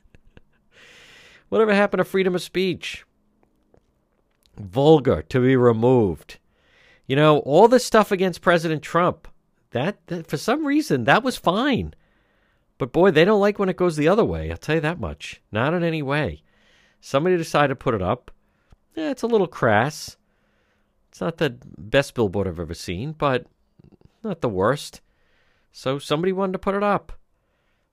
Whatever 1.49 1.73
happened 1.73 1.99
to 1.99 2.05
freedom 2.05 2.33
of 2.33 2.41
speech? 2.41 3.03
Vulgar, 4.57 5.21
to 5.23 5.41
be 5.41 5.57
removed. 5.57 6.37
You 7.07 7.17
know, 7.17 7.39
all 7.39 7.67
this 7.67 7.83
stuff 7.83 8.09
against 8.09 8.39
President 8.39 8.83
Trump, 8.83 9.27
that, 9.71 9.97
that 10.07 10.27
for 10.27 10.37
some 10.37 10.65
reason, 10.65 11.03
that 11.03 11.21
was 11.21 11.35
fine. 11.35 11.93
But 12.77 12.91
boy, 12.91 13.11
they 13.11 13.25
don't 13.25 13.39
like 13.39 13.57
when 13.57 13.69
it 13.69 13.77
goes 13.77 13.95
the 13.95 14.07
other 14.07 14.25
way. 14.25 14.51
I'll 14.51 14.57
tell 14.57 14.75
you 14.75 14.81
that 14.81 14.99
much. 14.99 15.41
Not 15.51 15.73
in 15.73 15.83
any 15.83 16.01
way. 16.01 16.43
Somebody 16.99 17.37
decided 17.37 17.69
to 17.69 17.75
put 17.75 17.93
it 17.93 18.01
up. 18.01 18.31
Yeah, 18.95 19.11
it's 19.11 19.23
a 19.23 19.27
little 19.27 19.47
crass. 19.47 20.17
It's 21.09 21.21
not 21.21 21.37
the 21.37 21.57
best 21.77 22.13
billboard 22.13 22.47
I've 22.47 22.59
ever 22.59 22.73
seen, 22.73 23.13
but 23.13 23.45
not 24.23 24.41
the 24.41 24.49
worst. 24.49 25.01
So 25.71 25.99
somebody 25.99 26.33
wanted 26.33 26.53
to 26.53 26.59
put 26.59 26.75
it 26.75 26.83
up. 26.83 27.13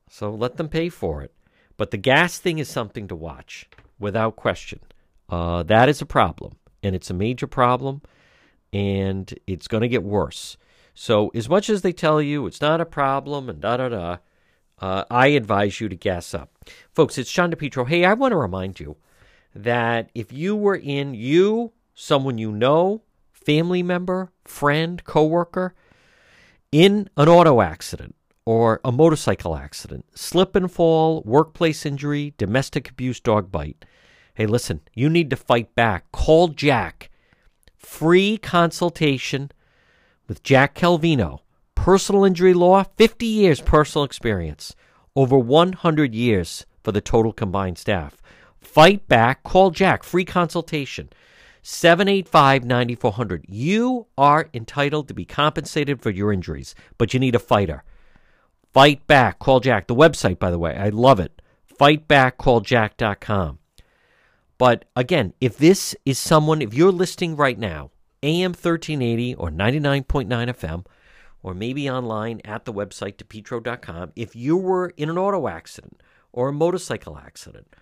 So 0.08 0.30
let 0.30 0.56
them 0.56 0.68
pay 0.68 0.88
for 0.88 1.22
it. 1.22 1.32
But 1.76 1.90
the 1.90 1.96
gas 1.96 2.38
thing 2.38 2.58
is 2.58 2.68
something 2.68 3.08
to 3.08 3.16
watch, 3.16 3.68
without 3.98 4.36
question. 4.36 4.80
Uh, 5.28 5.62
that 5.64 5.88
is 5.88 6.02
a 6.02 6.06
problem, 6.06 6.56
and 6.82 6.94
it's 6.94 7.10
a 7.10 7.14
major 7.14 7.46
problem, 7.46 8.02
and 8.72 9.32
it's 9.46 9.68
going 9.68 9.80
to 9.80 9.88
get 9.88 10.02
worse. 10.02 10.56
So, 10.94 11.30
as 11.34 11.48
much 11.48 11.70
as 11.70 11.82
they 11.82 11.92
tell 11.92 12.20
you 12.20 12.46
it's 12.46 12.60
not 12.60 12.80
a 12.80 12.86
problem 12.86 13.48
and 13.48 13.60
da 13.60 13.78
da 13.78 13.88
da, 13.88 14.18
uh, 14.82 15.04
I 15.08 15.28
advise 15.28 15.80
you 15.80 15.88
to 15.88 15.94
gas 15.94 16.34
up. 16.34 16.50
Folks, 16.92 17.16
it's 17.16 17.30
John 17.30 17.52
DePetro. 17.52 17.88
Hey, 17.88 18.04
I 18.04 18.14
want 18.14 18.32
to 18.32 18.36
remind 18.36 18.80
you 18.80 18.96
that 19.54 20.10
if 20.12 20.32
you 20.32 20.56
were 20.56 20.74
in, 20.74 21.14
you, 21.14 21.72
someone 21.94 22.36
you 22.36 22.50
know, 22.50 23.02
family 23.30 23.84
member, 23.84 24.32
friend, 24.44 25.04
coworker 25.04 25.74
in 26.72 27.08
an 27.16 27.28
auto 27.28 27.60
accident 27.60 28.16
or 28.44 28.80
a 28.84 28.90
motorcycle 28.90 29.56
accident, 29.56 30.04
slip 30.16 30.56
and 30.56 30.70
fall, 30.72 31.22
workplace 31.24 31.86
injury, 31.86 32.34
domestic 32.36 32.90
abuse, 32.90 33.20
dog 33.20 33.52
bite. 33.52 33.84
Hey, 34.34 34.46
listen, 34.46 34.80
you 34.94 35.08
need 35.08 35.30
to 35.30 35.36
fight 35.36 35.76
back. 35.76 36.10
Call 36.10 36.48
Jack. 36.48 37.08
Free 37.76 38.36
consultation 38.36 39.52
with 40.26 40.42
Jack 40.42 40.74
Calvino. 40.74 41.41
Personal 41.82 42.24
injury 42.24 42.54
law, 42.54 42.84
50 42.84 43.26
years 43.26 43.60
personal 43.60 44.04
experience, 44.04 44.76
over 45.16 45.36
100 45.36 46.14
years 46.14 46.64
for 46.84 46.92
the 46.92 47.00
total 47.00 47.32
combined 47.32 47.76
staff. 47.76 48.22
Fight 48.60 49.08
back. 49.08 49.42
Call 49.42 49.72
Jack. 49.72 50.04
Free 50.04 50.24
consultation. 50.24 51.10
785 51.62 52.64
9400. 52.64 53.46
You 53.48 54.06
are 54.16 54.48
entitled 54.54 55.08
to 55.08 55.14
be 55.14 55.24
compensated 55.24 56.00
for 56.00 56.10
your 56.10 56.32
injuries, 56.32 56.76
but 56.98 57.12
you 57.12 57.18
need 57.18 57.34
a 57.34 57.40
fighter. 57.40 57.82
Fight 58.72 59.04
back. 59.08 59.40
Call 59.40 59.58
Jack. 59.58 59.88
The 59.88 59.96
website, 59.96 60.38
by 60.38 60.52
the 60.52 60.60
way, 60.60 60.76
I 60.76 60.90
love 60.90 61.18
it. 61.18 61.42
Fightbackcalljack.com. 61.80 63.58
But 64.56 64.84
again, 64.94 65.32
if 65.40 65.58
this 65.58 65.96
is 66.06 66.16
someone, 66.16 66.62
if 66.62 66.74
you're 66.74 66.92
listening 66.92 67.34
right 67.34 67.58
now, 67.58 67.90
AM 68.22 68.52
1380 68.52 69.34
or 69.34 69.50
99.9 69.50 70.28
FM, 70.28 70.84
or 71.42 71.54
maybe 71.54 71.90
online 71.90 72.40
at 72.44 72.64
the 72.64 72.72
website, 72.72 73.16
depetro.com, 73.16 74.12
if 74.14 74.36
you 74.36 74.56
were 74.56 74.92
in 74.96 75.10
an 75.10 75.18
auto 75.18 75.48
accident 75.48 76.00
or 76.32 76.48
a 76.48 76.52
motorcycle 76.52 77.18
accident 77.18 77.74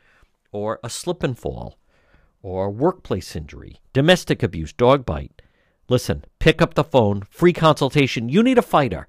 or 0.53 0.81
a 0.83 0.91
slip 0.91 1.23
and 1.23 1.39
fall, 1.39 1.77
or 2.43 2.71
workplace 2.71 3.37
injury, 3.37 3.77
domestic 3.93 4.43
abuse, 4.43 4.73
dog 4.73 5.05
bite, 5.05 5.43
listen, 5.89 6.25
pick 6.39 6.63
up 6.63 6.75
the 6.75 6.85
phone, 6.85 7.23
free 7.31 7.53
consultation. 7.53 8.29
You 8.29 8.43
need 8.43 8.59
a 8.59 8.63
fighter. 8.63 9.07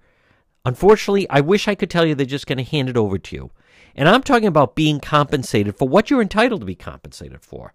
Unfortunately, 0.65 1.27
I 1.29 1.41
wish 1.41 1.67
I 1.67 1.75
could 1.75 1.89
tell 1.89 2.05
you 2.05 2.13
they're 2.13 2.25
just 2.25 2.45
going 2.45 2.57
to 2.57 2.63
hand 2.63 2.89
it 2.89 2.97
over 2.97 3.17
to 3.17 3.35
you. 3.35 3.51
And 3.95 4.07
I'm 4.07 4.23
talking 4.23 4.47
about 4.47 4.75
being 4.75 4.99
compensated 4.99 5.77
for 5.77 5.87
what 5.87 6.09
you're 6.09 6.21
entitled 6.21 6.61
to 6.61 6.65
be 6.65 6.75
compensated 6.75 7.41
for. 7.41 7.73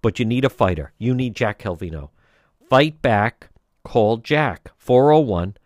But 0.00 0.18
you 0.18 0.24
need 0.24 0.44
a 0.44 0.50
fighter. 0.50 0.92
You 0.98 1.14
need 1.14 1.34
Jack 1.34 1.58
Calvino. 1.58 2.10
Fight 2.68 3.02
back. 3.02 3.48
Call 3.82 4.18
Jack. 4.18 4.70
401 4.76 5.56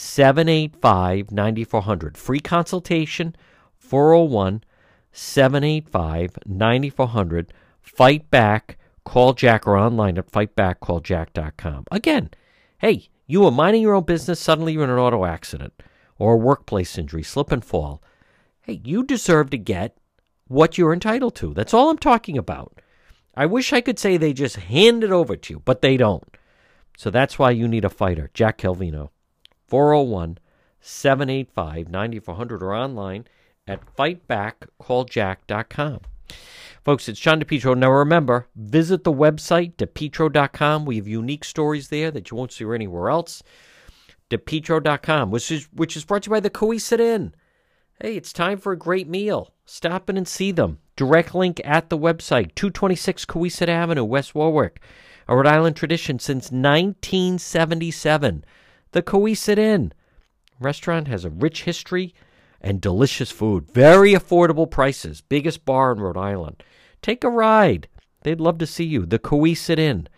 785 0.00 1.32
9400. 1.32 2.16
Free 2.16 2.38
consultation. 2.38 3.34
401 3.78 4.62
785 5.10 6.38
9400. 6.46 7.52
Fight 7.82 8.30
back. 8.30 8.78
Call 9.04 9.32
Jack 9.32 9.66
or 9.66 9.76
online 9.76 10.16
at 10.16 10.30
fightbackcalljack.com. 10.30 11.86
Again, 11.90 12.30
hey, 12.78 13.08
you 13.26 13.40
were 13.40 13.50
minding 13.50 13.82
your 13.82 13.94
own 13.94 14.04
business, 14.04 14.38
suddenly 14.38 14.74
you're 14.74 14.84
in 14.84 14.90
an 14.90 14.98
auto 14.98 15.24
accident 15.24 15.82
or 16.16 16.34
a 16.34 16.36
workplace 16.36 16.96
injury, 16.96 17.24
slip 17.24 17.50
and 17.50 17.64
fall. 17.64 18.00
Hey, 18.60 18.80
you 18.84 19.02
deserve 19.02 19.50
to 19.50 19.58
get 19.58 19.98
what 20.46 20.78
you're 20.78 20.92
entitled 20.92 21.34
to. 21.36 21.52
That's 21.54 21.74
all 21.74 21.90
I'm 21.90 21.98
talking 21.98 22.38
about. 22.38 22.80
I 23.34 23.46
wish 23.46 23.72
I 23.72 23.80
could 23.80 23.98
say 23.98 24.16
they 24.16 24.32
just 24.32 24.56
hand 24.56 25.02
it 25.02 25.10
over 25.10 25.34
to 25.34 25.54
you, 25.54 25.60
but 25.64 25.82
they 25.82 25.96
don't. 25.96 26.24
So 26.96 27.10
that's 27.10 27.38
why 27.38 27.50
you 27.50 27.66
need 27.66 27.84
a 27.84 27.90
fighter. 27.90 28.30
Jack 28.34 28.58
Calvino, 28.58 29.10
401 29.68 30.38
785 30.80 31.88
9400 31.88 32.62
or 32.62 32.74
online 32.74 33.26
at 33.66 33.80
fightbackcalljack.com. 33.96 36.00
Folks, 36.84 37.08
it's 37.08 37.20
John 37.20 37.40
DePetro. 37.40 37.76
Now 37.76 37.90
remember, 37.90 38.46
visit 38.56 39.04
the 39.04 39.12
website, 39.12 39.74
depetro.com. 39.74 40.86
We 40.86 40.96
have 40.96 41.06
unique 41.06 41.44
stories 41.44 41.88
there 41.88 42.10
that 42.10 42.30
you 42.30 42.36
won't 42.36 42.52
see 42.52 42.64
anywhere 42.64 43.10
else. 43.10 43.42
depetro.com, 44.30 45.30
which 45.30 45.50
is, 45.50 45.68
which 45.72 45.96
is 45.96 46.04
brought 46.04 46.22
to 46.22 46.28
you 46.28 46.32
by 46.32 46.40
the 46.40 46.50
Cowesett 46.50 47.00
Inn. 47.00 47.34
Hey, 48.00 48.16
it's 48.16 48.32
time 48.32 48.58
for 48.58 48.72
a 48.72 48.78
great 48.78 49.08
meal. 49.08 49.52
Stop 49.66 50.08
in 50.08 50.16
and 50.16 50.28
see 50.28 50.52
them. 50.52 50.78
Direct 50.96 51.34
link 51.34 51.60
at 51.64 51.90
the 51.90 51.98
website, 51.98 52.54
226 52.54 53.26
Cowesett 53.26 53.68
Avenue, 53.68 54.04
West 54.04 54.34
Warwick. 54.34 54.80
A 55.28 55.36
Rhode 55.36 55.46
Island 55.46 55.76
tradition 55.76 56.18
since 56.18 56.50
1977. 56.50 58.44
The 58.92 59.02
Cowesett 59.02 59.58
Inn. 59.58 59.92
Restaurant 60.60 61.08
has 61.08 61.24
a 61.24 61.30
rich 61.30 61.64
history 61.64 62.14
and 62.60 62.80
delicious 62.80 63.30
food. 63.30 63.70
Very 63.70 64.12
affordable 64.12 64.70
prices. 64.70 65.20
Biggest 65.20 65.64
bar 65.64 65.92
in 65.92 66.00
Rhode 66.00 66.16
Island. 66.16 66.62
Take 67.02 67.22
a 67.22 67.30
ride. 67.30 67.88
They'd 68.22 68.40
love 68.40 68.58
to 68.58 68.66
see 68.66 68.84
you. 68.84 69.06
The 69.06 69.18
Cowesett 69.18 69.78
Inn, 69.78 70.08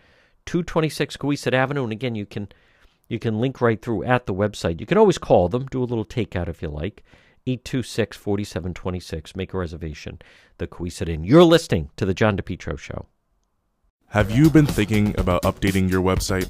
226 0.45 1.17
Cowesett 1.17 1.53
Avenue. 1.53 1.83
And 1.83 1.91
again, 1.91 2.15
you 2.15 2.25
can 2.25 2.47
you 3.07 3.19
can 3.19 3.39
link 3.39 3.59
right 3.61 3.81
through 3.81 4.03
at 4.03 4.25
the 4.25 4.33
website. 4.33 4.79
You 4.79 4.85
can 4.85 4.97
always 4.97 5.17
call 5.17 5.49
them, 5.49 5.65
do 5.65 5.83
a 5.83 5.85
little 5.85 6.05
takeout 6.05 6.47
if 6.47 6.61
you 6.61 6.69
like. 6.69 7.03
826 7.45 8.17
4726. 8.17 9.35
Make 9.35 9.53
a 9.53 9.57
reservation. 9.57 10.19
The 10.57 10.67
Cowesett 10.67 11.09
Inn. 11.09 11.23
You're 11.23 11.43
listening 11.43 11.89
to 11.97 12.05
The 12.05 12.13
John 12.13 12.37
DePetro 12.37 12.77
Show. 12.77 13.07
Have 14.07 14.31
you 14.31 14.49
been 14.49 14.65
thinking 14.65 15.17
about 15.19 15.43
updating 15.43 15.89
your 15.89 16.01
website? 16.01 16.49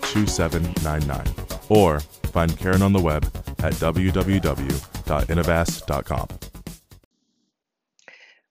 2799. 0.11 1.25
Or 1.69 1.99
find 2.31 2.57
Karen 2.57 2.81
on 2.81 2.93
the 2.93 2.99
web 2.99 3.25
at 3.59 3.73
www.innovast.com. 3.73 6.27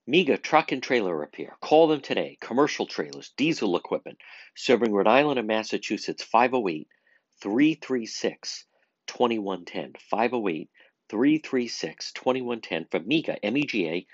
Mega 0.07 0.39
Truck 0.39 0.73
and 0.73 0.83
Trailer 0.83 1.15
Repair. 1.17 1.57
Call 1.61 1.87
them 1.87 2.01
today. 2.01 2.37
Commercial 2.41 2.87
trailers, 2.87 3.33
diesel 3.37 3.77
equipment, 3.77 4.19
serving 4.57 4.93
Rhode 4.93 5.07
Island 5.07 5.39
and 5.39 5.47
Massachusetts 5.47 6.25
508 6.25 6.89
336 7.41 8.65
2110. 9.07 9.93
508 10.11 10.71
336 11.11 12.13
2110 12.13 12.87
for 12.91 13.01
MEGA, 13.01 13.45
M 13.45 13.57
E 13.57 13.67
G 13.67 13.89
A, 13.89 14.07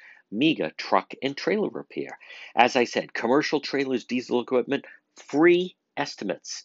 Truck 0.77 1.15
and 1.23 1.37
Trailer 1.37 1.71
Repair. 1.71 2.19
As 2.55 2.77
I 2.77 2.85
said, 2.85 3.15
commercial 3.15 3.61
trailers, 3.61 4.05
diesel 4.05 4.41
equipment, 4.41 4.85
free 5.15 5.77
estimates 5.97 6.65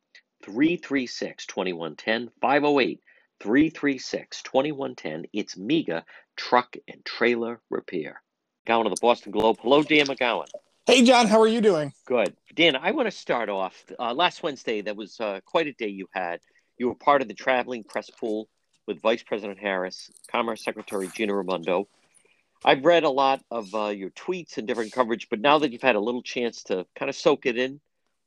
336 0.43 1.45
2110. 1.45 2.31
508 2.41 2.99
336 3.41 4.41
2110. 4.43 5.25
It's 5.33 5.57
MEGA 5.57 6.05
Truck 6.35 6.75
and 6.87 7.03
Trailer 7.05 7.59
Repair. 7.69 8.21
Gowan 8.65 8.85
of 8.85 8.95
the 8.95 9.01
Boston 9.01 9.31
Globe. 9.31 9.57
Hello, 9.61 9.81
Dan 9.83 10.07
McGowan. 10.07 10.47
Hey, 10.85 11.03
John, 11.03 11.27
how 11.27 11.39
are 11.41 11.47
you 11.47 11.61
doing? 11.61 11.93
Good. 12.05 12.35
Dan, 12.55 12.75
I 12.75 12.91
want 12.91 13.07
to 13.07 13.11
start 13.11 13.49
off. 13.49 13.83
Uh, 13.99 14.13
last 14.13 14.43
Wednesday, 14.43 14.81
that 14.81 14.95
was 14.95 15.19
uh, 15.19 15.39
quite 15.45 15.67
a 15.67 15.73
day 15.73 15.87
you 15.87 16.07
had. 16.13 16.39
You 16.77 16.87
were 16.87 16.95
part 16.95 17.21
of 17.21 17.27
the 17.27 17.33
traveling 17.33 17.83
press 17.83 18.09
pool 18.09 18.49
with 18.87 19.01
Vice 19.01 19.23
President 19.23 19.59
Harris, 19.59 20.11
Commerce 20.31 20.63
Secretary 20.63 21.07
Gina 21.15 21.33
Raimondo. 21.33 21.87
I've 22.63 22.85
read 22.85 23.03
a 23.03 23.09
lot 23.09 23.43
of 23.49 23.73
uh, 23.73 23.87
your 23.87 24.11
tweets 24.11 24.57
and 24.57 24.67
different 24.67 24.91
coverage, 24.91 25.29
but 25.29 25.39
now 25.39 25.59
that 25.59 25.71
you've 25.71 25.81
had 25.81 25.95
a 25.95 25.99
little 25.99 26.21
chance 26.21 26.63
to 26.63 26.85
kind 26.95 27.09
of 27.09 27.15
soak 27.15 27.45
it 27.45 27.57
in, 27.57 27.79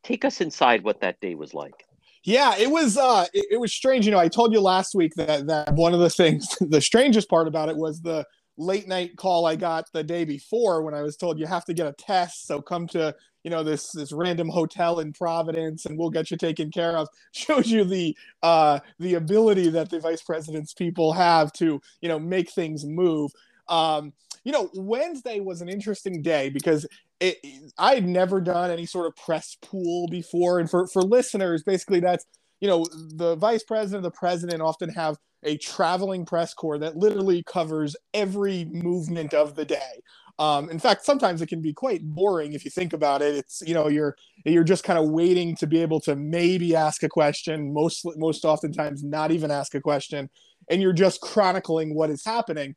take 0.02 0.25
us 0.25 0.40
inside 0.40 0.83
what 0.83 1.00
that 1.00 1.21
day 1.21 1.35
was 1.35 1.54
like. 1.54 1.85
Yeah, 2.25 2.57
it 2.57 2.71
was 2.71 2.97
uh 2.97 3.26
it, 3.35 3.47
it 3.52 3.57
was 3.59 3.73
strange. 3.73 4.07
You 4.07 4.12
know, 4.12 4.19
I 4.19 4.28
told 4.28 4.52
you 4.52 4.61
last 4.61 4.95
week 4.95 5.14
that 5.16 5.47
that 5.47 5.75
one 5.75 5.93
of 5.95 6.00
the 6.00 6.11
things 6.11 6.57
the 6.61 6.81
strangest 6.81 7.28
part 7.28 7.47
about 7.47 7.69
it 7.69 7.76
was 7.76 8.00
the 8.00 8.26
late 8.57 8.88
night 8.88 9.16
call 9.16 9.47
I 9.47 9.57
got 9.57 9.90
the 9.93 10.02
day 10.02 10.25
before 10.25 10.83
when 10.83 10.95
I 10.95 11.02
was 11.02 11.16
told 11.16 11.38
you 11.38 11.47
have 11.47 11.64
to 11.66 11.75
get 11.75 11.87
a 11.87 11.93
test. 11.93 12.47
So 12.47 12.62
come 12.62 12.87
to, 12.88 13.14
you 13.43 13.50
know, 13.50 13.62
this 13.62 13.90
this 13.93 14.11
random 14.12 14.49
hotel 14.49 15.00
in 15.00 15.12
Providence 15.12 15.85
and 15.85 15.99
we'll 15.99 16.11
get 16.11 16.31
you 16.31 16.38
taken 16.38 16.71
care 16.71 16.97
of. 16.97 17.09
Shows 17.33 17.71
you 17.71 17.85
the 17.85 18.16
uh 18.43 18.81
the 18.99 19.14
ability 19.14 19.69
that 19.71 19.90
the 19.90 20.00
vice 20.00 20.23
president's 20.23 20.73
people 20.73 21.12
have 21.12 21.52
to, 21.54 21.81
you 22.00 22.09
know, 22.09 22.19
make 22.19 22.50
things 22.50 22.87
move. 22.87 23.33
Um, 23.69 24.12
you 24.45 24.52
know, 24.52 24.71
Wednesday 24.75 25.40
was 25.40 25.62
an 25.62 25.69
interesting 25.71 26.21
day 26.23 26.50
because 26.50 26.87
it, 27.21 27.38
I 27.78 27.94
had 27.94 28.06
never 28.06 28.40
done 28.40 28.71
any 28.71 28.87
sort 28.87 29.06
of 29.06 29.16
press 29.16 29.56
pool 29.62 30.09
before. 30.09 30.59
And 30.59 30.68
for, 30.68 30.87
for 30.87 31.02
listeners, 31.02 31.62
basically 31.62 32.00
that's, 32.00 32.25
you 32.61 32.68
know, 32.68 32.87
the 32.92 33.37
vice 33.37 33.62
president, 33.62 34.02
the 34.02 34.11
president 34.11 34.62
often 34.62 34.90
have 34.90 35.16
a 35.42 35.56
traveling 35.59 36.25
press 36.25 36.54
corps 36.54 36.78
that 36.78 36.97
literally 36.97 37.42
covers 37.42 37.97
every 38.14 38.64
movement 38.66 39.35
of 39.35 39.54
the 39.54 39.64
day. 39.64 40.00
Um, 40.38 40.68
in 40.68 40.78
fact, 40.80 41.04
sometimes 41.04 41.42
it 41.42 41.49
can 41.49 41.61
be 41.61 41.73
quite 41.73 42.02
boring 42.02 42.54
if 42.54 42.64
you 42.64 42.71
think 42.71 42.92
about 42.92 43.23
it. 43.23 43.37
It's 43.37 43.62
you 43.64 43.73
know 43.73 43.88
you're 43.88 44.16
you're 44.44 44.64
just 44.64 44.83
kind 44.83 44.99
of 44.99 45.11
waiting 45.11 45.54
to 45.56 45.66
be 45.66 45.80
able 45.80 46.00
to 46.00 46.16
maybe 46.16 46.75
ask 46.75 47.04
a 47.04 47.09
question. 47.09 47.73
Most 47.73 48.04
most 48.16 48.44
oftentimes 48.44 49.04
not 49.04 49.30
even 49.30 49.52
ask 49.52 49.76
a 49.76 49.80
question, 49.80 50.28
and 50.68 50.83
you're 50.83 50.92
just 50.92 51.21
chronicling 51.21 51.94
what 51.94 52.11
is 52.11 52.25
happening 52.25 52.75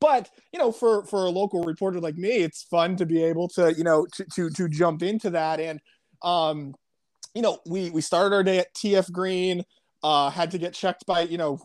but 0.00 0.30
you 0.52 0.58
know 0.58 0.72
for 0.72 1.04
for 1.04 1.24
a 1.24 1.30
local 1.30 1.62
reporter 1.62 2.00
like 2.00 2.16
me 2.16 2.30
it's 2.30 2.62
fun 2.62 2.96
to 2.96 3.06
be 3.06 3.22
able 3.22 3.48
to 3.48 3.74
you 3.76 3.84
know 3.84 4.06
to 4.12 4.24
to, 4.34 4.50
to 4.50 4.68
jump 4.68 5.02
into 5.02 5.30
that. 5.30 5.60
And 5.60 5.80
um 6.22 6.74
you 7.34 7.42
know 7.42 7.58
we 7.66 7.90
we 7.90 8.00
started 8.00 8.34
our 8.34 8.42
day 8.42 8.58
at 8.58 8.74
tf 8.74 9.10
green 9.12 9.64
uh 10.02 10.30
had 10.30 10.50
to 10.50 10.58
get 10.58 10.74
checked 10.74 11.06
by 11.06 11.22
you 11.22 11.38
know 11.38 11.60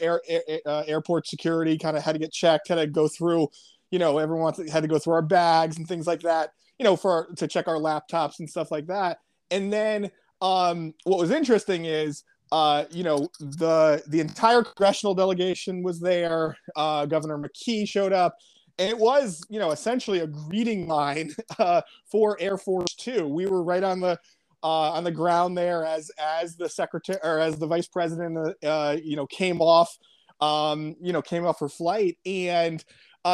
air, 0.00 0.20
air 0.28 0.42
uh, 0.66 0.84
airport 0.86 1.26
security 1.26 1.78
kind 1.78 1.96
of 1.96 2.02
had 2.02 2.12
to 2.12 2.18
get 2.18 2.32
checked 2.32 2.68
had 2.68 2.76
to 2.76 2.86
go 2.86 3.08
through 3.08 3.48
you 3.90 3.98
know 3.98 4.18
everyone 4.18 4.54
had 4.70 4.82
to 4.82 4.88
go 4.88 4.98
through 4.98 5.14
our 5.14 5.22
bags 5.22 5.76
and 5.76 5.88
things 5.88 6.06
like 6.06 6.20
that 6.20 6.52
you 6.78 6.84
know 6.84 6.96
for 6.96 7.28
to 7.36 7.46
check 7.46 7.68
our 7.68 7.76
laptops 7.76 8.38
and 8.38 8.48
stuff 8.48 8.70
like 8.70 8.86
that. 8.86 9.18
And 9.50 9.72
then 9.72 10.10
um 10.40 10.94
what 11.04 11.18
was 11.18 11.30
interesting 11.30 11.84
is 11.84 12.22
uh, 12.52 12.84
you 12.90 13.04
know, 13.04 13.28
the 13.38 14.02
the 14.06 14.20
entire 14.20 14.62
congressional 14.62 15.14
delegation 15.14 15.82
was 15.82 16.00
there. 16.00 16.56
Uh, 16.76 17.06
Governor 17.06 17.38
McKee 17.38 17.88
showed 17.88 18.12
up. 18.12 18.36
And 18.80 18.88
it 18.88 18.96
was, 18.96 19.42
you 19.48 19.58
know, 19.58 19.72
essentially 19.72 20.20
a 20.20 20.26
greeting 20.26 20.86
line 20.86 21.34
uh, 21.58 21.82
for 22.10 22.36
Air 22.40 22.56
Force 22.56 22.94
Two. 22.94 23.26
We 23.26 23.46
were 23.46 23.62
right 23.62 23.82
on 23.82 24.00
the 24.00 24.18
uh, 24.62 24.92
on 24.92 25.04
the 25.04 25.10
ground 25.10 25.58
there 25.58 25.84
as 25.84 26.10
as 26.18 26.56
the 26.56 26.68
secretary 26.68 27.18
or 27.22 27.40
as 27.40 27.58
the 27.58 27.66
vice 27.66 27.88
president, 27.88 28.56
uh, 28.64 28.96
you 29.02 29.16
know, 29.16 29.26
came 29.26 29.60
off, 29.60 29.96
um, 30.40 30.94
you 31.00 31.12
know, 31.12 31.22
came 31.22 31.44
off 31.44 31.60
her 31.60 31.68
flight, 31.68 32.18
and 32.24 32.84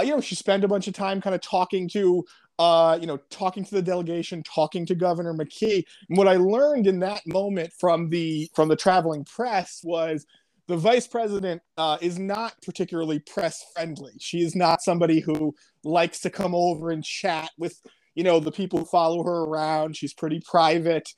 you 0.02 0.10
know, 0.10 0.20
she 0.20 0.34
spent 0.34 0.64
a 0.64 0.68
bunch 0.68 0.88
of 0.88 0.94
time 0.94 1.20
kind 1.20 1.36
of 1.36 1.40
talking 1.40 1.88
to 1.88 2.24
uh, 2.58 2.98
you 3.00 3.06
know, 3.06 3.18
talking 3.30 3.64
to 3.64 3.74
the 3.74 3.82
delegation, 3.82 4.42
talking 4.42 4.86
to 4.86 4.94
Governor 4.94 5.34
McKee. 5.34 5.84
And 6.08 6.18
what 6.18 6.28
I 6.28 6.36
learned 6.36 6.86
in 6.86 7.00
that 7.00 7.22
moment 7.26 7.72
from 7.78 8.08
the 8.08 8.48
from 8.54 8.68
the 8.68 8.76
traveling 8.76 9.24
press 9.24 9.80
was 9.82 10.24
the 10.66 10.76
vice 10.76 11.06
president 11.06 11.62
uh, 11.76 11.98
is 12.00 12.18
not 12.18 12.54
particularly 12.62 13.18
press 13.18 13.64
friendly. 13.74 14.12
She 14.18 14.42
is 14.42 14.54
not 14.54 14.82
somebody 14.82 15.20
who 15.20 15.54
likes 15.82 16.20
to 16.20 16.30
come 16.30 16.54
over 16.54 16.90
and 16.90 17.04
chat 17.04 17.50
with 17.58 17.78
you 18.14 18.24
know 18.24 18.38
the 18.40 18.52
people 18.52 18.80
who 18.80 18.84
follow 18.84 19.22
her 19.24 19.44
around. 19.44 19.96
She's 19.96 20.14
pretty 20.14 20.40
private. 20.48 21.08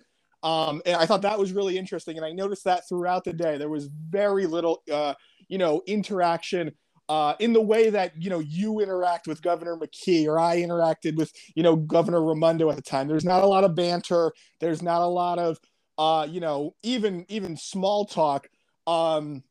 Um, 0.42 0.80
and 0.86 0.96
I 0.96 1.06
thought 1.06 1.22
that 1.22 1.38
was 1.38 1.52
really 1.52 1.76
interesting, 1.76 2.16
and 2.16 2.24
I 2.24 2.32
noticed 2.32 2.64
that 2.64 2.88
throughout 2.88 3.24
the 3.24 3.32
day 3.32 3.58
there 3.58 3.68
was 3.68 3.88
very 4.08 4.46
little, 4.46 4.82
uh, 4.92 5.14
you 5.48 5.58
know, 5.58 5.82
interaction 5.86 6.72
uh, 7.08 7.34
in 7.38 7.52
the 7.52 7.60
way 7.60 7.90
that 7.90 8.12
you 8.20 8.30
know 8.30 8.40
you 8.40 8.80
interact 8.80 9.26
with 9.26 9.42
Governor 9.42 9.76
McKee 9.76 10.26
or 10.26 10.38
I 10.38 10.56
interacted 10.56 11.16
with 11.16 11.32
you 11.54 11.62
know 11.62 11.76
Governor 11.76 12.22
Raimondo 12.22 12.70
at 12.70 12.76
the 12.76 12.82
time. 12.82 13.08
There's 13.08 13.24
not 13.24 13.44
a 13.44 13.46
lot 13.46 13.64
of 13.64 13.74
banter. 13.74 14.32
There's 14.60 14.82
not 14.82 15.02
a 15.02 15.06
lot 15.06 15.38
of 15.38 15.58
uh, 15.98 16.26
you 16.28 16.40
know 16.40 16.74
even 16.82 17.24
even 17.28 17.56
small 17.56 18.04
talk. 18.06 18.48
Um, 18.86 19.42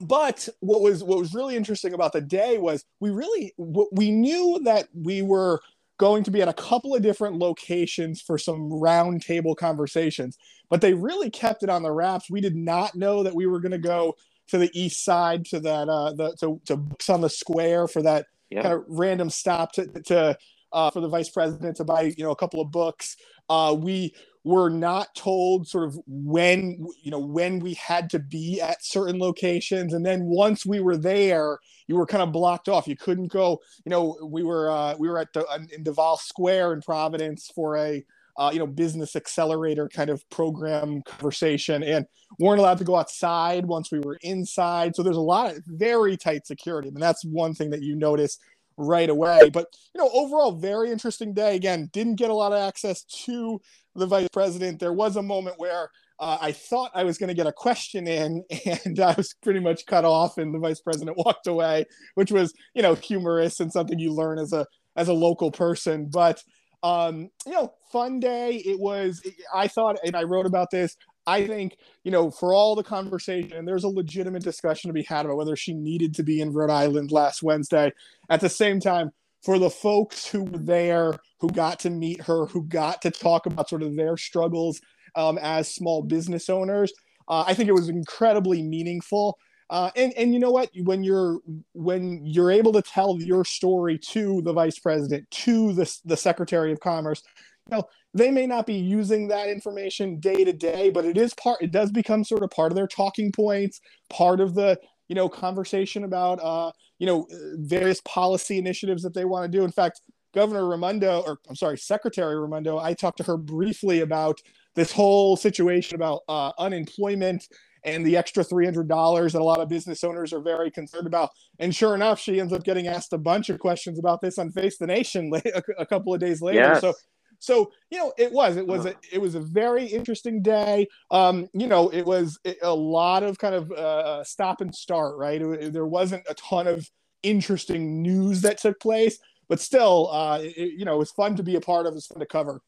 but 0.00 0.48
what 0.60 0.82
was 0.82 1.02
what 1.02 1.18
was 1.18 1.34
really 1.34 1.56
interesting 1.56 1.94
about 1.94 2.12
the 2.12 2.20
day 2.20 2.58
was 2.58 2.84
we 3.00 3.10
really 3.10 3.54
we 3.92 4.10
knew 4.10 4.60
that 4.64 4.88
we 4.94 5.22
were 5.22 5.60
going 5.98 6.24
to 6.24 6.30
be 6.30 6.42
at 6.42 6.48
a 6.48 6.52
couple 6.52 6.94
of 6.94 7.02
different 7.02 7.36
locations 7.36 8.20
for 8.20 8.36
some 8.36 8.68
roundtable 8.68 9.56
conversations, 9.56 10.36
but 10.68 10.80
they 10.80 10.92
really 10.92 11.30
kept 11.30 11.62
it 11.62 11.70
on 11.70 11.82
the 11.82 11.92
wraps. 11.92 12.28
We 12.28 12.40
did 12.40 12.56
not 12.56 12.96
know 12.96 13.22
that 13.22 13.34
we 13.34 13.46
were 13.46 13.60
going 13.60 13.72
to 13.72 13.78
go 13.78 14.16
to 14.48 14.58
the 14.58 14.70
east 14.74 15.04
side 15.04 15.44
to 15.46 15.60
that 15.60 15.88
uh 15.88 16.12
the 16.12 16.34
to, 16.40 16.60
to 16.66 16.76
books 16.76 17.08
on 17.08 17.20
the 17.20 17.30
square 17.30 17.88
for 17.88 18.02
that 18.02 18.26
yeah. 18.50 18.62
kind 18.62 18.74
of 18.74 18.84
random 18.88 19.30
stop 19.30 19.72
to 19.72 19.86
to 20.02 20.36
uh, 20.72 20.90
for 20.90 21.00
the 21.00 21.08
vice 21.08 21.28
president 21.28 21.76
to 21.76 21.84
buy 21.84 22.12
you 22.16 22.24
know 22.24 22.32
a 22.32 22.36
couple 22.36 22.60
of 22.60 22.70
books. 22.70 23.16
Uh 23.48 23.74
we 23.78 24.14
were 24.42 24.68
not 24.68 25.14
told 25.14 25.66
sort 25.66 25.88
of 25.88 25.98
when 26.06 26.84
you 27.02 27.10
know 27.10 27.18
when 27.18 27.58
we 27.60 27.74
had 27.74 28.10
to 28.10 28.18
be 28.18 28.60
at 28.60 28.84
certain 28.84 29.18
locations. 29.18 29.94
And 29.94 30.04
then 30.04 30.24
once 30.24 30.66
we 30.66 30.80
were 30.80 30.96
there 30.96 31.58
you 31.86 31.96
were 31.96 32.06
kind 32.06 32.22
of 32.22 32.32
blocked 32.32 32.68
off. 32.68 32.88
You 32.88 32.96
couldn't 32.96 33.28
go 33.28 33.60
you 33.84 33.90
know 33.90 34.18
we 34.22 34.42
were 34.42 34.70
uh 34.70 34.94
we 34.98 35.08
were 35.08 35.18
at 35.18 35.32
the 35.32 35.46
in 35.72 35.84
Davol 35.84 36.18
Square 36.18 36.74
in 36.74 36.82
Providence 36.82 37.50
for 37.54 37.76
a 37.76 38.04
uh, 38.36 38.50
you 38.52 38.58
know, 38.58 38.66
business 38.66 39.16
accelerator 39.16 39.88
kind 39.88 40.10
of 40.10 40.28
program 40.30 41.02
conversation, 41.02 41.82
and 41.82 42.06
weren't 42.38 42.60
allowed 42.60 42.78
to 42.78 42.84
go 42.84 42.96
outside 42.96 43.66
once 43.66 43.90
we 43.92 44.00
were 44.00 44.18
inside. 44.22 44.96
So 44.96 45.02
there's 45.02 45.16
a 45.16 45.20
lot 45.20 45.54
of 45.54 45.62
very 45.66 46.16
tight 46.16 46.46
security. 46.46 46.88
I 46.88 46.90
mean, 46.90 47.00
that's 47.00 47.24
one 47.24 47.54
thing 47.54 47.70
that 47.70 47.82
you 47.82 47.96
notice 47.96 48.38
right 48.76 49.08
away. 49.08 49.50
But 49.50 49.66
you 49.94 50.02
know, 50.02 50.10
overall, 50.12 50.52
very 50.52 50.90
interesting 50.90 51.32
day. 51.32 51.56
Again, 51.56 51.90
didn't 51.92 52.16
get 52.16 52.30
a 52.30 52.34
lot 52.34 52.52
of 52.52 52.58
access 52.58 53.04
to 53.24 53.60
the 53.94 54.06
vice 54.06 54.28
president. 54.32 54.80
There 54.80 54.92
was 54.92 55.16
a 55.16 55.22
moment 55.22 55.58
where 55.58 55.90
uh, 56.18 56.38
I 56.40 56.52
thought 56.52 56.90
I 56.94 57.04
was 57.04 57.18
going 57.18 57.28
to 57.28 57.34
get 57.34 57.46
a 57.46 57.52
question 57.52 58.06
in, 58.06 58.44
and 58.84 59.00
I 59.00 59.14
was 59.14 59.34
pretty 59.42 59.60
much 59.60 59.86
cut 59.86 60.04
off, 60.04 60.38
and 60.38 60.54
the 60.54 60.58
vice 60.58 60.80
president 60.80 61.16
walked 61.16 61.46
away, 61.46 61.86
which 62.14 62.32
was 62.32 62.52
you 62.74 62.82
know 62.82 62.94
humorous 62.94 63.60
and 63.60 63.72
something 63.72 63.98
you 63.98 64.12
learn 64.12 64.38
as 64.38 64.52
a 64.52 64.66
as 64.96 65.08
a 65.08 65.14
local 65.14 65.50
person. 65.50 66.08
But 66.10 66.42
um, 66.84 67.30
you 67.46 67.52
know, 67.52 67.72
fun 67.90 68.20
day. 68.20 68.56
It 68.56 68.78
was, 68.78 69.22
I 69.52 69.66
thought, 69.66 69.96
and 70.04 70.14
I 70.14 70.22
wrote 70.22 70.44
about 70.44 70.70
this. 70.70 70.96
I 71.26 71.46
think, 71.46 71.78
you 72.04 72.10
know, 72.10 72.30
for 72.30 72.52
all 72.52 72.74
the 72.74 72.84
conversation, 72.84 73.64
there's 73.64 73.84
a 73.84 73.88
legitimate 73.88 74.42
discussion 74.42 74.90
to 74.90 74.92
be 74.92 75.02
had 75.02 75.24
about 75.24 75.38
whether 75.38 75.56
she 75.56 75.72
needed 75.72 76.14
to 76.16 76.22
be 76.22 76.42
in 76.42 76.52
Rhode 76.52 76.70
Island 76.70 77.10
last 77.10 77.42
Wednesday. 77.42 77.90
At 78.28 78.42
the 78.42 78.50
same 78.50 78.80
time, 78.80 79.10
for 79.42 79.58
the 79.58 79.70
folks 79.70 80.26
who 80.26 80.44
were 80.44 80.58
there, 80.58 81.18
who 81.40 81.48
got 81.48 81.80
to 81.80 81.90
meet 81.90 82.20
her, 82.22 82.44
who 82.46 82.64
got 82.64 83.00
to 83.02 83.10
talk 83.10 83.46
about 83.46 83.70
sort 83.70 83.82
of 83.82 83.96
their 83.96 84.18
struggles 84.18 84.78
um, 85.16 85.38
as 85.38 85.74
small 85.74 86.02
business 86.02 86.50
owners, 86.50 86.92
uh, 87.28 87.44
I 87.46 87.54
think 87.54 87.70
it 87.70 87.74
was 87.74 87.88
incredibly 87.88 88.62
meaningful. 88.62 89.38
Uh, 89.70 89.90
and 89.96 90.12
and 90.14 90.34
you 90.34 90.40
know 90.40 90.50
what? 90.50 90.70
When 90.82 91.02
you're 91.02 91.38
when 91.72 92.24
you're 92.24 92.50
able 92.50 92.72
to 92.72 92.82
tell 92.82 93.20
your 93.20 93.44
story 93.44 93.98
to 94.10 94.42
the 94.42 94.52
vice 94.52 94.78
president, 94.78 95.30
to 95.30 95.72
the 95.72 95.98
the 96.04 96.16
secretary 96.16 96.70
of 96.72 96.80
commerce, 96.80 97.22
you 97.70 97.76
know, 97.76 97.84
they 98.12 98.30
may 98.30 98.46
not 98.46 98.66
be 98.66 98.74
using 98.74 99.28
that 99.28 99.48
information 99.48 100.20
day 100.20 100.44
to 100.44 100.52
day, 100.52 100.90
but 100.90 101.04
it 101.04 101.16
is 101.16 101.32
part. 101.34 101.62
It 101.62 101.72
does 101.72 101.90
become 101.90 102.24
sort 102.24 102.42
of 102.42 102.50
part 102.50 102.72
of 102.72 102.76
their 102.76 102.86
talking 102.86 103.32
points, 103.32 103.80
part 104.10 104.40
of 104.40 104.54
the 104.54 104.78
you 105.08 105.14
know 105.14 105.28
conversation 105.28 106.04
about 106.04 106.40
uh, 106.42 106.70
you 106.98 107.06
know 107.06 107.26
various 107.56 108.00
policy 108.02 108.58
initiatives 108.58 109.02
that 109.02 109.14
they 109.14 109.24
want 109.24 109.50
to 109.50 109.58
do. 109.58 109.64
In 109.64 109.72
fact, 109.72 110.02
Governor 110.34 110.68
Raimondo, 110.68 111.22
or 111.26 111.38
I'm 111.48 111.56
sorry, 111.56 111.78
Secretary 111.78 112.38
Raimondo, 112.38 112.78
I 112.78 112.92
talked 112.92 113.18
to 113.18 113.24
her 113.24 113.36
briefly 113.36 114.00
about 114.00 114.40
this 114.74 114.92
whole 114.92 115.36
situation 115.36 115.94
about 115.94 116.22
uh, 116.28 116.52
unemployment 116.58 117.46
and 117.84 118.04
the 118.04 118.16
extra 118.16 118.44
$300 118.44 119.32
that 119.32 119.40
a 119.40 119.44
lot 119.44 119.60
of 119.60 119.68
business 119.68 120.02
owners 120.02 120.32
are 120.32 120.40
very 120.40 120.70
concerned 120.70 121.06
about. 121.06 121.30
And 121.58 121.74
sure 121.74 121.94
enough, 121.94 122.18
she 122.18 122.40
ends 122.40 122.52
up 122.52 122.64
getting 122.64 122.86
asked 122.86 123.12
a 123.12 123.18
bunch 123.18 123.50
of 123.50 123.58
questions 123.58 123.98
about 123.98 124.20
this 124.20 124.38
on 124.38 124.50
Face 124.50 124.78
the 124.78 124.86
Nation 124.86 125.32
a 125.78 125.86
couple 125.86 126.14
of 126.14 126.20
days 126.20 126.40
later. 126.40 126.60
Yes. 126.60 126.80
So, 126.80 126.94
so 127.38 127.70
you 127.90 127.98
know, 127.98 128.12
it 128.16 128.32
was 128.32 128.56
it 128.56 128.66
was 128.66 128.86
a, 128.86 128.94
it 129.12 129.20
was 129.20 129.34
a 129.34 129.40
very 129.40 129.84
interesting 129.84 130.40
day. 130.40 130.88
Um, 131.10 131.48
you 131.52 131.66
know, 131.66 131.90
it 131.90 132.06
was 132.06 132.38
a 132.62 132.74
lot 132.74 133.22
of 133.22 133.38
kind 133.38 133.54
of 133.54 133.70
uh, 133.72 134.24
stop 134.24 134.60
and 134.60 134.74
start. 134.74 135.16
Right, 135.18 135.42
it, 135.42 135.72
there 135.72 135.86
wasn't 135.86 136.24
a 136.28 136.34
ton 136.34 136.66
of 136.66 136.88
interesting 137.22 138.02
news 138.02 138.40
that 138.42 138.58
took 138.58 138.80
place, 138.80 139.18
but 139.48 139.60
still, 139.60 140.10
uh, 140.10 140.38
it, 140.40 140.78
you 140.78 140.84
know, 140.84 140.94
it 140.94 140.98
was 140.98 141.10
fun 141.10 141.36
to 141.36 141.42
be 141.42 141.56
a 141.56 141.60
part 141.60 141.86
of. 141.86 141.92
It 141.92 141.96
was 141.96 142.06
fun 142.06 142.20
to 142.20 142.26
cover. 142.26 142.60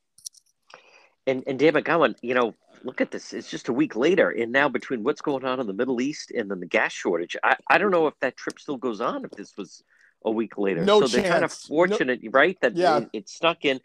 And 1.26 1.42
and 1.46 1.59
david 1.59 1.85
McGowan, 1.85 2.14
you 2.22 2.35
know, 2.35 2.55
look 2.84 3.00
at 3.00 3.10
this. 3.10 3.32
It's 3.32 3.50
just 3.50 3.68
a 3.68 3.72
week 3.72 3.96
later, 3.96 4.30
and 4.30 4.52
now 4.52 4.68
between 4.68 5.02
what's 5.02 5.20
going 5.20 5.44
on 5.44 5.60
in 5.60 5.66
the 5.66 5.72
Middle 5.72 6.00
East 6.00 6.30
and 6.30 6.50
then 6.50 6.60
the 6.60 6.66
gas 6.66 6.92
shortage, 6.92 7.36
I, 7.42 7.56
I 7.68 7.78
don't 7.78 7.90
know 7.90 8.06
if 8.06 8.14
that 8.20 8.36
trip 8.36 8.58
still 8.58 8.76
goes 8.76 9.00
on 9.00 9.24
if 9.24 9.30
this 9.32 9.56
was 9.56 9.82
a 10.24 10.30
week 10.30 10.58
later. 10.58 10.84
No 10.84 11.00
so 11.00 11.06
chance. 11.06 11.12
they're 11.12 11.32
kind 11.32 11.44
of 11.44 11.52
fortunate, 11.52 12.22
no, 12.22 12.30
right? 12.32 12.58
That 12.60 12.76
yeah. 12.76 12.98
it, 12.98 13.08
it, 13.12 13.28
snuck 13.28 13.64
in. 13.64 13.80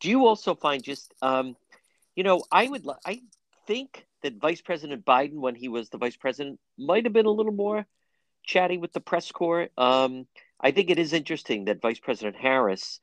Do 0.00 0.10
you 0.10 0.26
also 0.26 0.54
find 0.54 0.82
just, 0.82 1.14
um, 1.22 1.56
you 2.16 2.24
know, 2.24 2.42
I 2.50 2.66
would, 2.68 2.86
I 3.06 3.22
think 3.66 4.06
that 4.22 4.40
Vice 4.40 4.60
President 4.60 5.04
Biden, 5.04 5.34
when 5.34 5.54
he 5.54 5.68
was 5.68 5.90
the 5.90 5.98
vice 5.98 6.16
president, 6.16 6.58
might 6.76 7.04
have 7.04 7.12
been 7.12 7.26
a 7.26 7.30
little 7.30 7.52
more 7.52 7.86
chatty 8.44 8.78
with 8.78 8.92
the 8.92 9.00
press 9.00 9.30
corps. 9.30 9.68
Um, 9.78 10.26
I 10.60 10.70
think 10.70 10.90
it 10.90 10.98
is 10.98 11.12
interesting 11.12 11.66
that 11.66 11.80
Vice 11.80 12.00
President 12.00 12.36
Harris 12.36 13.00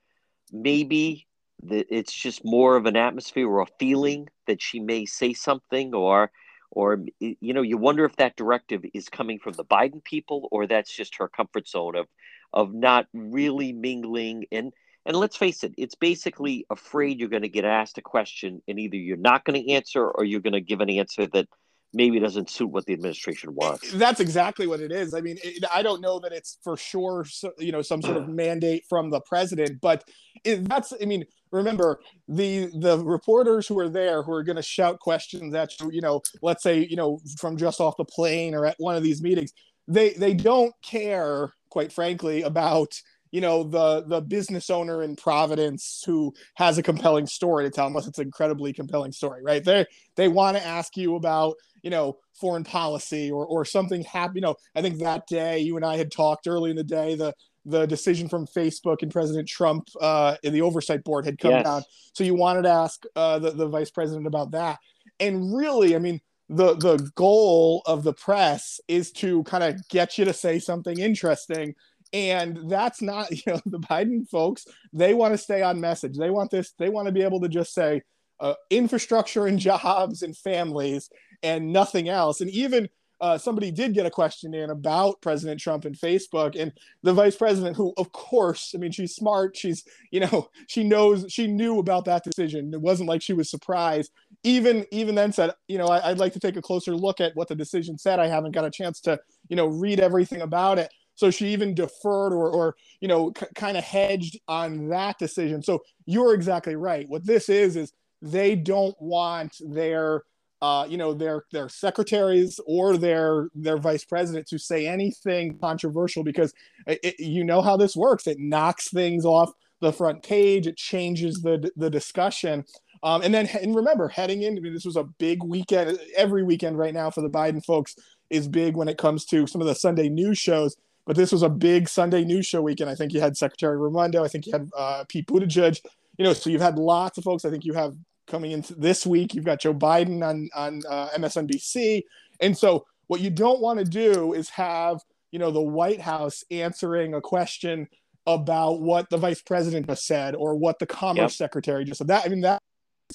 maybe 0.51 1.27
it's 1.69 2.13
just 2.13 2.43
more 2.43 2.75
of 2.75 2.85
an 2.85 2.95
atmosphere 2.95 3.47
or 3.47 3.61
a 3.61 3.67
feeling 3.79 4.27
that 4.47 4.61
she 4.61 4.79
may 4.79 5.05
say 5.05 5.33
something 5.33 5.93
or 5.93 6.31
or 6.71 7.03
you 7.19 7.53
know 7.53 7.61
you 7.61 7.77
wonder 7.77 8.05
if 8.05 8.15
that 8.15 8.35
directive 8.35 8.83
is 8.93 9.09
coming 9.09 9.39
from 9.39 9.53
the 9.53 9.65
Biden 9.65 10.03
people 10.03 10.47
or 10.51 10.65
that's 10.65 10.95
just 10.95 11.17
her 11.17 11.27
comfort 11.27 11.67
zone 11.67 11.95
of 11.95 12.07
of 12.53 12.73
not 12.73 13.07
really 13.13 13.73
mingling 13.73 14.45
and 14.51 14.73
and 15.05 15.15
let's 15.15 15.37
face 15.37 15.63
it 15.63 15.73
it's 15.77 15.95
basically 15.95 16.65
afraid 16.69 17.19
you're 17.19 17.29
going 17.29 17.41
to 17.41 17.49
get 17.49 17.65
asked 17.65 17.97
a 17.97 18.01
question 18.01 18.61
and 18.67 18.79
either 18.79 18.95
you're 18.95 19.17
not 19.17 19.45
going 19.45 19.61
to 19.61 19.71
answer 19.71 20.07
or 20.09 20.23
you're 20.23 20.41
going 20.41 20.53
to 20.53 20.61
give 20.61 20.81
an 20.81 20.89
answer 20.89 21.27
that 21.27 21.47
maybe 21.93 22.19
doesn't 22.19 22.49
suit 22.49 22.67
what 22.67 22.85
the 22.85 22.93
administration 22.93 23.49
eh, 23.49 23.53
wants. 23.55 23.91
That's 23.91 24.19
exactly 24.19 24.67
what 24.67 24.79
it 24.79 24.91
is. 24.91 25.13
I 25.13 25.21
mean, 25.21 25.37
it, 25.43 25.63
I 25.73 25.81
don't 25.81 26.01
know 26.01 26.19
that 26.19 26.31
it's 26.31 26.57
for 26.63 26.77
sure, 26.77 27.25
you 27.57 27.71
know, 27.71 27.81
some 27.81 28.01
sort 28.01 28.17
of 28.17 28.27
mandate 28.29 28.85
from 28.87 29.09
the 29.09 29.21
president, 29.21 29.81
but 29.81 30.07
it, 30.43 30.67
that's, 30.67 30.93
I 31.01 31.05
mean, 31.05 31.25
remember 31.51 31.99
the 32.27 32.71
the 32.79 33.03
reporters 33.03 33.67
who 33.67 33.77
are 33.79 33.89
there 33.89 34.23
who 34.23 34.31
are 34.31 34.43
going 34.43 34.55
to 34.55 34.61
shout 34.61 34.99
questions 34.99 35.53
at 35.53 35.79
you, 35.79 35.91
you 35.91 36.01
know, 36.01 36.21
let's 36.41 36.63
say, 36.63 36.85
you 36.89 36.95
know, 36.95 37.19
from 37.37 37.57
just 37.57 37.79
off 37.79 37.97
the 37.97 38.05
plane 38.05 38.55
or 38.55 38.65
at 38.65 38.75
one 38.79 38.95
of 38.95 39.03
these 39.03 39.21
meetings, 39.21 39.51
they 39.87 40.11
they 40.11 40.33
don't 40.33 40.73
care, 40.83 41.53
quite 41.69 41.91
frankly, 41.91 42.41
about 42.41 42.93
you 43.31 43.41
know 43.41 43.63
the 43.63 44.03
the 44.07 44.21
business 44.21 44.69
owner 44.69 45.03
in 45.03 45.15
providence 45.15 46.03
who 46.05 46.33
has 46.55 46.77
a 46.77 46.83
compelling 46.83 47.27
story 47.27 47.63
to 47.63 47.69
tell 47.69 47.87
unless 47.87 48.07
it's 48.07 48.19
an 48.19 48.25
incredibly 48.25 48.73
compelling 48.73 49.11
story 49.11 49.41
right? 49.43 49.63
They 49.63 49.85
they 50.15 50.27
want 50.27 50.57
to 50.57 50.65
ask 50.65 50.97
you 50.97 51.15
about 51.15 51.55
you 51.83 51.89
know 51.89 52.17
foreign 52.39 52.63
policy 52.63 53.31
or 53.31 53.45
or 53.45 53.65
something 53.65 54.03
happen 54.03 54.35
you 54.35 54.41
know 54.41 54.55
i 54.75 54.81
think 54.81 54.99
that 54.99 55.27
day 55.27 55.59
you 55.59 55.75
and 55.75 55.85
i 55.85 55.97
had 55.97 56.11
talked 56.11 56.47
early 56.47 56.69
in 56.69 56.75
the 56.75 56.83
day 56.83 57.15
the 57.15 57.33
the 57.65 57.85
decision 57.85 58.27
from 58.27 58.47
facebook 58.47 59.01
and 59.01 59.11
president 59.11 59.47
trump 59.47 59.87
uh 59.99 60.35
in 60.43 60.53
the 60.53 60.61
oversight 60.61 61.03
board 61.03 61.25
had 61.25 61.37
come 61.37 61.51
yes. 61.51 61.63
down. 61.63 61.83
So 62.13 62.23
you 62.23 62.35
wanted 62.35 62.63
to 62.63 62.69
ask 62.69 63.03
uh 63.15 63.39
the, 63.39 63.51
the 63.51 63.67
vice 63.67 63.91
president 63.91 64.27
about 64.27 64.51
that. 64.51 64.79
And 65.19 65.55
really 65.55 65.95
i 65.95 65.99
mean 65.99 66.21
the 66.51 66.75
the 66.75 67.09
goal 67.15 67.81
of 67.85 68.03
the 68.03 68.13
press 68.13 68.81
is 68.87 69.11
to 69.13 69.41
kind 69.43 69.63
of 69.63 69.87
get 69.87 70.17
you 70.17 70.25
to 70.25 70.33
say 70.33 70.59
something 70.59 70.99
interesting. 70.99 71.73
And 72.13 72.69
that's 72.69 73.01
not 73.01 73.31
you 73.45 73.53
know 73.53 73.61
the 73.65 73.79
biden 73.79 74.27
folks 74.27 74.65
they 74.93 75.13
want 75.13 75.33
to 75.33 75.37
stay 75.37 75.61
on 75.61 75.79
message. 75.79 76.17
They 76.17 76.29
want 76.29 76.51
this 76.51 76.73
they 76.77 76.89
want 76.89 77.07
to 77.07 77.13
be 77.13 77.23
able 77.23 77.39
to 77.41 77.49
just 77.49 77.73
say 77.73 78.01
uh, 78.39 78.55
infrastructure 78.69 79.47
and 79.47 79.59
jobs 79.71 80.23
and 80.23 80.35
families 80.35 81.09
and 81.41 81.71
nothing 81.71 82.09
else. 82.09 82.41
And 82.41 82.49
even 82.49 82.89
uh, 83.21 83.37
somebody 83.37 83.71
did 83.71 83.93
get 83.93 84.07
a 84.07 84.11
question 84.11 84.53
in 84.53 84.71
about 84.71 85.21
President 85.21 85.61
Trump 85.61 85.85
and 85.85 85.95
Facebook, 85.95 86.59
and 86.59 86.73
the 87.03 87.13
vice 87.13 87.35
president, 87.35 87.77
who, 87.77 87.93
of 87.97 88.11
course, 88.11 88.73
I 88.75 88.79
mean, 88.79 88.91
she's 88.91 89.15
smart. 89.15 89.55
She's, 89.55 89.83
you 90.09 90.21
know, 90.21 90.49
she 90.67 90.83
knows, 90.83 91.25
she 91.29 91.45
knew 91.47 91.77
about 91.79 92.05
that 92.05 92.23
decision. 92.23 92.73
It 92.73 92.81
wasn't 92.81 93.09
like 93.09 93.21
she 93.21 93.33
was 93.33 93.49
surprised. 93.49 94.11
Even, 94.43 94.85
even 94.91 95.13
then, 95.13 95.31
said, 95.31 95.53
you 95.67 95.77
know, 95.77 95.85
I, 95.85 96.09
would 96.09 96.19
like 96.19 96.33
to 96.33 96.39
take 96.39 96.57
a 96.57 96.61
closer 96.61 96.95
look 96.95 97.21
at 97.21 97.35
what 97.35 97.47
the 97.47 97.55
decision 97.55 97.97
said. 97.97 98.19
I 98.19 98.27
haven't 98.27 98.53
got 98.53 98.65
a 98.65 98.71
chance 98.71 98.99
to, 99.01 99.19
you 99.49 99.55
know, 99.55 99.67
read 99.67 99.99
everything 99.99 100.41
about 100.41 100.79
it. 100.79 100.91
So 101.13 101.29
she 101.29 101.49
even 101.49 101.75
deferred 101.75 102.33
or, 102.33 102.49
or 102.49 102.75
you 102.99 103.07
know, 103.07 103.31
c- 103.37 103.45
kind 103.53 103.77
of 103.77 103.83
hedged 103.83 104.39
on 104.47 104.89
that 104.89 105.19
decision. 105.19 105.61
So 105.61 105.83
you're 106.07 106.33
exactly 106.33 106.75
right. 106.75 107.07
What 107.07 107.25
this 107.25 107.49
is 107.49 107.75
is 107.75 107.93
they 108.23 108.55
don't 108.55 108.95
want 108.99 109.57
their 109.59 110.23
uh, 110.61 110.85
you 110.87 110.97
know 110.97 111.13
their 111.13 111.45
their 111.51 111.69
secretaries 111.69 112.59
or 112.65 112.97
their 112.97 113.49
their 113.55 113.77
vice 113.77 114.05
president 114.05 114.47
to 114.47 114.59
say 114.59 114.87
anything 114.87 115.57
controversial 115.57 116.23
because 116.23 116.53
it, 116.85 116.99
it, 117.03 117.19
you 117.19 117.43
know 117.43 117.61
how 117.61 117.75
this 117.75 117.95
works. 117.95 118.27
It 118.27 118.39
knocks 118.39 118.89
things 118.89 119.25
off 119.25 119.51
the 119.79 119.91
front 119.91 120.23
page. 120.23 120.67
It 120.67 120.77
changes 120.77 121.41
the 121.41 121.71
the 121.75 121.89
discussion. 121.89 122.63
Um, 123.03 123.23
and 123.23 123.33
then 123.33 123.47
and 123.47 123.75
remember 123.75 124.07
heading 124.07 124.43
in 124.43 124.55
I 124.55 124.59
mean, 124.59 124.73
this 124.73 124.85
was 124.85 124.95
a 124.95 125.03
big 125.03 125.43
weekend. 125.43 125.99
Every 126.15 126.43
weekend 126.43 126.77
right 126.77 126.93
now 126.93 127.09
for 127.09 127.21
the 127.21 127.29
biden 127.29 127.65
folks 127.65 127.95
is 128.29 128.47
big 128.47 128.77
when 128.77 128.87
it 128.87 128.97
comes 128.97 129.25
to 129.25 129.47
some 129.47 129.61
of 129.61 129.67
the 129.67 129.75
sunday 129.75 130.09
news 130.09 130.37
shows. 130.37 130.77
But 131.07 131.15
this 131.15 131.31
was 131.31 131.41
a 131.41 131.49
big 131.49 131.89
sunday 131.89 132.23
news 132.23 132.45
show 132.45 132.61
weekend. 132.61 132.89
I 132.89 132.95
think 132.95 133.13
you 133.13 133.19
had 133.19 133.35
secretary 133.35 133.77
raimondo. 133.77 134.23
I 134.23 134.27
think 134.27 134.45
you 134.45 134.53
had 134.53 134.69
uh, 134.77 135.03
pete 135.09 135.25
buttigieg. 135.25 135.81
You 136.19 136.25
know 136.25 136.33
so 136.33 136.51
you've 136.51 136.61
had 136.61 136.77
lots 136.77 137.17
of 137.17 137.23
folks. 137.23 137.45
I 137.45 137.49
think 137.49 137.65
you 137.65 137.73
have 137.73 137.95
coming 138.31 138.51
into 138.51 138.73
this 138.73 139.05
week. 139.05 139.35
You've 139.35 139.45
got 139.45 139.61
Joe 139.61 139.73
Biden 139.73 140.25
on 140.27 140.49
on 140.55 140.81
uh, 140.89 141.09
MSNBC, 141.09 142.03
and 142.39 142.57
so 142.57 142.85
what 143.07 143.19
you 143.19 143.29
don't 143.29 143.61
want 143.61 143.77
to 143.79 143.85
do 143.85 144.33
is 144.33 144.49
have 144.49 145.01
you 145.31 145.37
know 145.37 145.51
the 145.51 145.61
White 145.61 146.01
House 146.01 146.43
answering 146.49 147.13
a 147.13 147.21
question 147.21 147.87
about 148.25 148.81
what 148.81 149.09
the 149.09 149.17
vice 149.17 149.41
president 149.41 149.87
just 149.87 150.05
said 150.05 150.35
or 150.35 150.55
what 150.55 150.79
the 150.79 150.85
commerce 150.85 151.39
yep. 151.39 151.49
secretary 151.49 151.83
just 151.83 151.99
said. 151.99 152.07
That 152.07 152.25
I 152.25 152.29
mean 152.29 152.41
that 152.41 152.61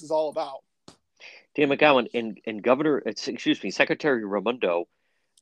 is 0.01 0.11
all 0.11 0.29
about. 0.29 0.59
Dan 1.55 1.71
McGowan 1.71 2.09
and 2.13 2.39
and 2.47 2.63
Governor, 2.63 3.03
excuse 3.07 3.63
me, 3.63 3.71
Secretary 3.71 4.25
Raimondo, 4.25 4.87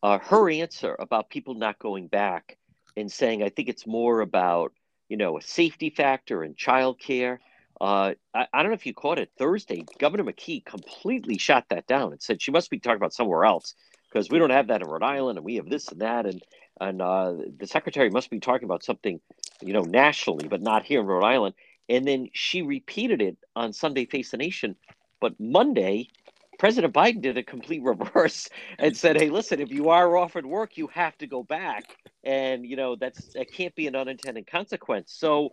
uh, 0.02 0.18
her 0.18 0.48
answer 0.50 0.94
about 0.98 1.30
people 1.30 1.54
not 1.54 1.78
going 1.78 2.06
back 2.06 2.56
and 2.96 3.10
saying, 3.10 3.42
I 3.42 3.48
think 3.48 3.68
it's 3.68 3.86
more 3.86 4.20
about 4.20 4.72
you 5.08 5.16
know 5.16 5.36
a 5.38 5.42
safety 5.42 5.90
factor 5.90 6.42
and 6.42 6.56
childcare. 6.56 7.38
Uh, 7.80 8.14
I, 8.32 8.46
I, 8.52 8.62
don't 8.62 8.70
know 8.70 8.76
if 8.76 8.86
you 8.86 8.94
caught 8.94 9.18
it 9.18 9.32
Thursday. 9.36 9.84
Governor 9.98 10.24
McKee 10.24 10.64
completely 10.64 11.38
shot 11.38 11.66
that 11.70 11.86
down 11.86 12.12
and 12.12 12.22
said 12.22 12.40
she 12.40 12.52
must 12.52 12.70
be 12.70 12.78
talking 12.78 12.96
about 12.96 13.12
somewhere 13.12 13.44
else 13.44 13.74
because 14.08 14.30
we 14.30 14.38
don't 14.38 14.50
have 14.50 14.68
that 14.68 14.80
in 14.80 14.86
Rhode 14.86 15.02
Island 15.02 15.38
and 15.38 15.44
we 15.44 15.56
have 15.56 15.68
this 15.68 15.88
and 15.88 16.00
that 16.00 16.24
and 16.26 16.40
and 16.80 17.00
uh, 17.00 17.34
the 17.58 17.66
secretary 17.66 18.10
must 18.10 18.30
be 18.30 18.40
talking 18.40 18.64
about 18.64 18.82
something, 18.82 19.20
you 19.60 19.72
know, 19.72 19.82
nationally, 19.82 20.48
but 20.48 20.60
not 20.60 20.84
here 20.84 21.00
in 21.00 21.06
Rhode 21.06 21.24
Island. 21.24 21.54
And 21.88 22.04
then 22.06 22.30
she 22.32 22.62
repeated 22.62 23.22
it 23.22 23.36
on 23.54 23.72
Sunday 23.72 24.06
Face 24.06 24.30
the 24.30 24.36
Nation, 24.36 24.76
but 25.20 25.38
Monday. 25.38 26.08
President 26.56 26.94
Biden 26.94 27.20
did 27.20 27.36
a 27.36 27.42
complete 27.42 27.82
reverse 27.84 28.48
and 28.78 28.96
said, 28.96 29.20
"Hey, 29.20 29.28
listen, 29.28 29.60
if 29.60 29.72
you 29.72 29.88
are 29.90 30.16
offered 30.16 30.46
work, 30.46 30.76
you 30.76 30.86
have 30.86 31.18
to 31.18 31.26
go 31.26 31.42
back, 31.42 31.96
and 32.22 32.64
you 32.64 32.76
know 32.76 32.94
that's 32.94 33.32
that 33.34 33.52
can't 33.52 33.74
be 33.74 33.88
an 33.88 33.96
unintended 33.96 34.46
consequence." 34.46 35.12
So, 35.12 35.50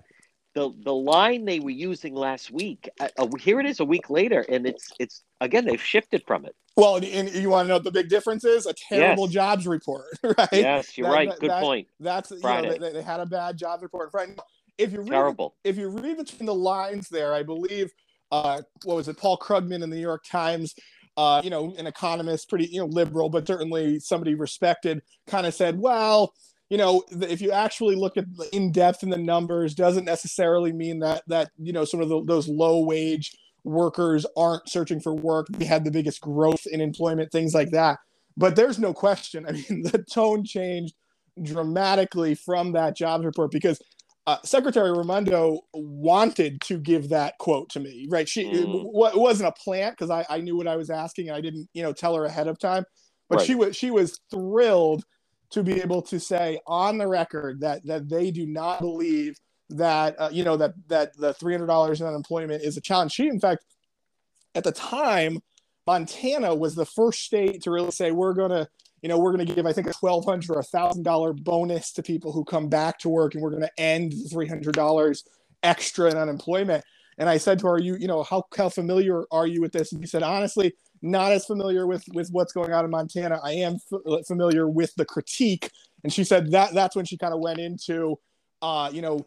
the 0.53 0.71
the 0.83 0.93
line 0.93 1.45
they 1.45 1.59
were 1.59 1.69
using 1.69 2.13
last 2.13 2.51
week 2.51 2.89
uh, 2.99 3.27
here 3.39 3.59
it 3.59 3.65
is 3.65 3.79
a 3.79 3.85
week 3.85 4.09
later 4.09 4.45
and 4.49 4.65
it's 4.67 4.91
it's 4.99 5.23
again 5.39 5.65
they've 5.65 5.81
shifted 5.81 6.23
from 6.25 6.45
it. 6.45 6.55
Well 6.75 6.97
and 6.97 7.33
you 7.33 7.49
want 7.49 7.65
to 7.65 7.69
know 7.69 7.75
what 7.75 7.83
the 7.83 7.91
big 7.91 8.09
difference 8.09 8.43
is? 8.43 8.65
A 8.65 8.73
terrible 8.73 9.25
yes. 9.25 9.33
jobs 9.33 9.67
report 9.67 10.05
right? 10.23 10.49
Yes 10.51 10.97
you're 10.97 11.09
that, 11.09 11.15
right. 11.15 11.39
good 11.39 11.49
that, 11.49 11.63
point. 11.63 11.87
that's 11.99 12.33
Friday. 12.41 12.73
you 12.73 12.79
know 12.79 12.87
they, 12.87 12.93
they, 12.93 13.01
had 13.01 13.19
a 13.19 13.25
bad 13.25 13.57
jobs 13.57 13.83
report. 13.83 14.11
Friday. 14.11 14.35
if 14.77 14.91
you 14.91 14.99
read 14.99 15.09
terrible. 15.09 15.55
if 15.63 15.77
you 15.77 15.89
read 15.89 16.17
between 16.17 16.45
the 16.45 16.55
lines 16.55 17.07
there 17.09 17.33
i 17.33 17.43
believe 17.43 17.91
uh 18.31 18.61
what 18.83 18.95
was 18.95 19.07
it 19.07 19.17
paul 19.17 19.37
krugman 19.37 19.75
in 19.83 19.89
the 19.89 19.95
new 19.95 20.01
york 20.01 20.23
times 20.23 20.75
uh, 21.17 21.41
you 21.43 21.49
know, 21.49 21.73
an 21.77 21.87
economist, 21.87 22.49
pretty, 22.49 22.65
you 22.67 22.79
know, 22.79 22.85
liberal, 22.85 23.29
but 23.29 23.45
certainly 23.45 23.99
somebody 23.99 24.33
respected, 24.33 25.01
kind 25.27 25.45
of 25.45 25.53
said, 25.53 25.77
well, 25.77 26.33
you 26.71 26.77
know, 26.77 27.03
if 27.10 27.41
you 27.41 27.51
actually 27.51 27.97
look 27.97 28.15
at 28.15 28.23
in 28.53 28.71
depth 28.71 29.03
in 29.03 29.10
the 29.10 29.17
numbers, 29.17 29.75
doesn't 29.75 30.05
necessarily 30.05 30.71
mean 30.71 30.99
that 30.99 31.21
that 31.27 31.49
you 31.57 31.73
know 31.73 31.84
some 31.84 31.99
of 31.99 32.07
the, 32.07 32.23
those 32.23 32.47
low 32.47 32.86
wage 32.86 33.38
workers 33.65 34.25
aren't 34.38 34.69
searching 34.69 35.01
for 35.01 35.13
work. 35.13 35.47
We 35.60 35.65
had 35.65 35.84
the 35.84 35.91
biggest 35.91 36.21
growth 36.21 36.65
in 36.65 36.79
employment, 36.79 37.29
things 37.29 37.53
like 37.53 37.71
that. 37.71 37.99
But 38.38 38.55
there's 38.55 38.79
no 38.79 38.93
question. 38.93 39.45
I 39.49 39.51
mean, 39.51 39.84
the 39.84 40.05
tone 40.10 40.45
changed 40.45 40.95
dramatically 41.43 42.36
from 42.36 42.71
that 42.71 42.95
jobs 42.95 43.25
report 43.25 43.51
because 43.51 43.81
uh, 44.25 44.38
Secretary 44.45 44.93
Raimondo 44.93 45.60
wanted 45.73 46.62
to 46.62 46.77
give 46.77 47.10
that 47.10 47.38
quote 47.38 47.69
to 47.71 47.81
me, 47.81 48.07
right? 48.10 48.29
She 48.29 48.45
mm. 48.45 48.53
it, 48.53 49.13
it 49.13 49.19
wasn't 49.19 49.49
a 49.49 49.62
plant 49.62 49.97
because 49.97 50.10
I, 50.10 50.25
I 50.29 50.39
knew 50.39 50.55
what 50.55 50.69
I 50.69 50.77
was 50.77 50.89
asking 50.89 51.27
and 51.27 51.36
I 51.36 51.41
didn't, 51.41 51.67
you 51.73 51.84
know, 51.84 51.91
tell 51.91 52.15
her 52.15 52.23
ahead 52.23 52.47
of 52.47 52.57
time. 52.60 52.86
But 53.29 53.39
right. 53.39 53.45
she 53.45 53.55
was 53.55 53.75
she 53.75 53.91
was 53.91 54.21
thrilled 54.31 55.03
to 55.51 55.63
be 55.63 55.81
able 55.81 56.01
to 56.01 56.19
say 56.19 56.59
on 56.65 56.97
the 56.97 57.07
record 57.07 57.61
that 57.61 57.85
that 57.85 58.09
they 58.09 58.31
do 58.31 58.45
not 58.45 58.79
believe 58.79 59.37
that 59.69 60.15
uh, 60.19 60.29
you 60.31 60.43
know 60.43 60.57
that 60.57 60.73
that 60.87 61.15
the 61.17 61.33
three 61.33 61.53
hundred 61.53 61.67
dollars 61.67 62.01
in 62.01 62.07
unemployment 62.07 62.63
is 62.63 62.77
a 62.77 62.81
challenge. 62.81 63.11
She, 63.13 63.27
in 63.27 63.39
fact, 63.39 63.65
at 64.55 64.63
the 64.63 64.71
time, 64.71 65.39
Montana 65.87 66.55
was 66.55 66.75
the 66.75 66.85
first 66.85 67.23
state 67.23 67.63
to 67.63 67.71
really 67.71 67.91
say 67.91 68.11
we're 68.11 68.33
going 68.33 68.51
to 68.51 68.67
you 69.01 69.09
know 69.09 69.17
we're 69.17 69.33
going 69.33 69.45
to 69.45 69.53
give 69.53 69.65
I 69.65 69.73
think 69.73 69.87
a 69.87 69.93
twelve 69.93 70.25
hundred 70.25 70.55
or 70.55 70.63
thousand 70.63 71.03
dollar 71.03 71.33
bonus 71.33 71.91
to 71.93 72.03
people 72.03 72.31
who 72.31 72.43
come 72.43 72.69
back 72.69 72.99
to 72.99 73.09
work, 73.09 73.33
and 73.33 73.43
we're 73.43 73.51
going 73.51 73.61
to 73.61 73.79
end 73.79 74.11
the 74.11 74.29
three 74.29 74.47
hundred 74.47 74.75
dollars 74.75 75.23
extra 75.63 76.09
in 76.09 76.17
unemployment. 76.17 76.83
And 77.17 77.29
I 77.29 77.37
said 77.37 77.59
to 77.59 77.67
her, 77.67 77.79
"You, 77.79 77.97
you 77.97 78.07
know, 78.07 78.23
how 78.23 78.43
how 78.57 78.69
familiar 78.69 79.23
are 79.31 79.47
you 79.47 79.61
with 79.61 79.73
this?" 79.73 79.91
And 79.91 80.01
she 80.01 80.07
said, 80.07 80.23
"Honestly, 80.23 80.73
not 81.01 81.31
as 81.31 81.45
familiar 81.45 81.87
with 81.87 82.03
with 82.13 82.29
what's 82.31 82.53
going 82.53 82.73
on 82.73 82.85
in 82.85 82.91
Montana. 82.91 83.39
I 83.43 83.53
am 83.53 83.75
f- 83.91 84.25
familiar 84.27 84.67
with 84.67 84.93
the 84.95 85.05
critique." 85.05 85.71
And 86.03 86.11
she 86.11 86.23
said 86.23 86.51
that 86.51 86.73
that's 86.73 86.95
when 86.95 87.05
she 87.05 87.17
kind 87.17 87.33
of 87.33 87.39
went 87.39 87.59
into, 87.59 88.17
uh, 88.61 88.89
you 88.91 89.01
know, 89.01 89.25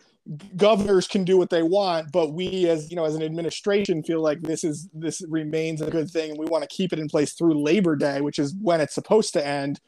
governors 0.56 1.06
can 1.06 1.24
do 1.24 1.37
what 1.37 1.50
they 1.50 1.62
want, 1.62 2.10
but 2.10 2.32
we 2.32 2.68
as 2.68 2.90
you 2.90 2.96
know 2.96 3.04
as 3.04 3.14
an 3.14 3.22
administration 3.22 4.02
feel 4.02 4.22
like 4.22 4.40
this 4.42 4.64
is 4.64 4.88
this 4.94 5.22
remains 5.28 5.82
a 5.82 5.90
good 5.90 6.10
thing, 6.10 6.30
and 6.30 6.38
we 6.38 6.46
want 6.46 6.62
to 6.62 6.68
keep 6.68 6.92
it 6.92 6.98
in 6.98 7.08
place 7.08 7.32
through 7.32 7.62
Labor 7.62 7.96
Day, 7.96 8.20
which 8.20 8.38
is 8.38 8.54
when 8.60 8.80
it's 8.80 8.94
supposed 8.94 9.32
to 9.34 9.46
end. 9.46 9.80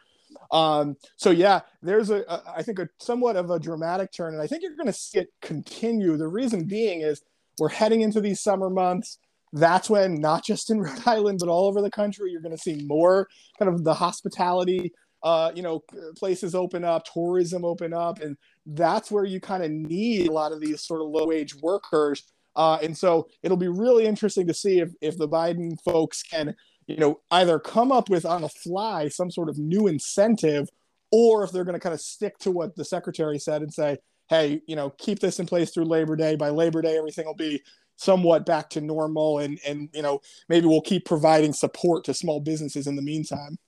Um, 0.51 0.96
so 1.16 1.31
yeah, 1.31 1.61
there's 1.83 2.11
a, 2.11 2.20
a 2.29 2.42
I 2.59 2.62
think 2.62 2.79
a 2.79 2.88
somewhat 2.99 3.37
of 3.37 3.51
a 3.51 3.59
dramatic 3.59 4.12
turn, 4.12 4.35
and 4.35 4.42
I 4.42 4.46
think 4.46 4.62
you're 4.62 4.77
going 4.77 4.87
to 4.87 4.92
see 4.92 5.20
it 5.20 5.29
continue. 5.40 6.16
The 6.16 6.29
reason 6.29 6.64
being 6.64 7.01
is 7.01 7.22
we're 7.59 7.68
heading 7.68 8.03
into 8.03 8.20
these 8.20 8.40
summer 8.40 8.68
months. 8.68 9.18
That's 9.57 9.88
when 9.88 10.21
not 10.21 10.45
just 10.45 10.71
in 10.71 10.81
Rhode 10.83 11.07
Island 11.07 11.38
but 11.40 11.49
all 11.49 11.66
over 11.66 11.81
the 11.81 11.90
country, 11.90 12.31
you're 12.31 12.42
going 12.42 12.57
to 12.57 12.62
see 12.62 12.83
more 12.87 13.29
kind 13.59 13.73
of 13.73 13.85
the 13.85 13.95
hospitality, 13.95 14.92
uh, 15.23 15.51
you 15.55 15.62
know, 15.62 15.83
places 16.16 16.55
open 16.55 16.85
up, 16.85 17.05
tourism 17.12 17.64
open 17.64 17.92
up, 17.92 18.21
and 18.21 18.37
that's 18.66 19.11
where 19.11 19.25
you 19.25 19.40
kind 19.40 19.64
of 19.64 19.71
need 19.71 20.29
a 20.29 20.33
lot 20.33 20.53
of 20.53 20.61
these 20.61 20.83
sort 20.83 21.01
of 21.01 21.09
low 21.09 21.27
wage 21.27 21.55
workers. 21.57 22.25
Uh, 22.55 22.79
and 22.83 22.97
so 22.97 23.29
it'll 23.42 23.57
be 23.57 23.69
really 23.69 24.07
interesting 24.07 24.47
to 24.47 24.55
see 24.55 24.81
if 24.81 24.90
if 25.01 25.19
the 25.19 25.29
Biden 25.29 25.81
folks 25.83 26.23
can 26.23 26.55
you 26.87 26.97
know 26.97 27.21
either 27.31 27.59
come 27.59 27.90
up 27.90 28.09
with 28.09 28.25
on 28.25 28.42
the 28.42 28.49
fly 28.49 29.09
some 29.09 29.31
sort 29.31 29.49
of 29.49 29.59
new 29.59 29.87
incentive 29.88 30.69
or 31.11 31.45
if 31.45 31.53
they're 31.53 31.64
going 31.64 31.75
to 31.75 31.81
kind 31.81 31.95
of 31.95 32.01
stick 32.01 32.38
to 32.38 32.51
what 32.51 32.75
the 32.77 32.85
secretary 32.85 33.38
said 33.38 33.62
and 33.62 33.73
say 33.73 33.99
hey, 34.29 34.61
you 34.66 34.77
know, 34.77 34.90
keep 34.90 35.21
this 35.21 35.38
in 35.38 35.47
place 35.47 35.71
through 35.71 35.85
Labor 35.85 36.16
Day. 36.16 36.37
By 36.37 36.51
Labor 36.51 36.83
Day, 36.83 36.97
everything 36.97 37.27
will 37.27 37.35
be 37.35 37.62
somewhat 37.97 38.47
back 38.47 38.71
to 38.71 38.81
normal, 38.81 39.39
and 39.39 39.59
and 39.67 39.89
you 39.93 40.03
know, 40.03 40.21
maybe 40.49 40.67
we'll 40.67 40.81
keep 40.81 41.05
providing 41.05 41.53
support 41.53 42.05
to 42.05 42.15
small 42.15 42.41
businesses 42.41 42.87
in 42.87 42.97
the 42.97 43.03
meantime. 43.03 43.59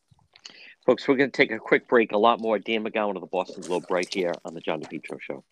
Folks, 0.87 1.07
we're 1.07 1.17
going 1.17 1.31
to 1.31 1.37
take 1.37 1.51
a 1.51 1.59
quick 1.59 1.87
break. 1.89 2.13
A 2.13 2.19
lot 2.19 2.41
more 2.41 2.59
Dan 2.59 2.85
McGowan 2.85 3.15
of 3.15 3.21
the 3.21 3.27
Boston 3.27 3.63
Globe 3.63 3.85
right 3.91 4.09
here 4.13 4.33
on 4.45 4.55
the 4.55 4.61
John 4.61 4.81
DePetro 4.81 5.21
Show. 5.21 5.45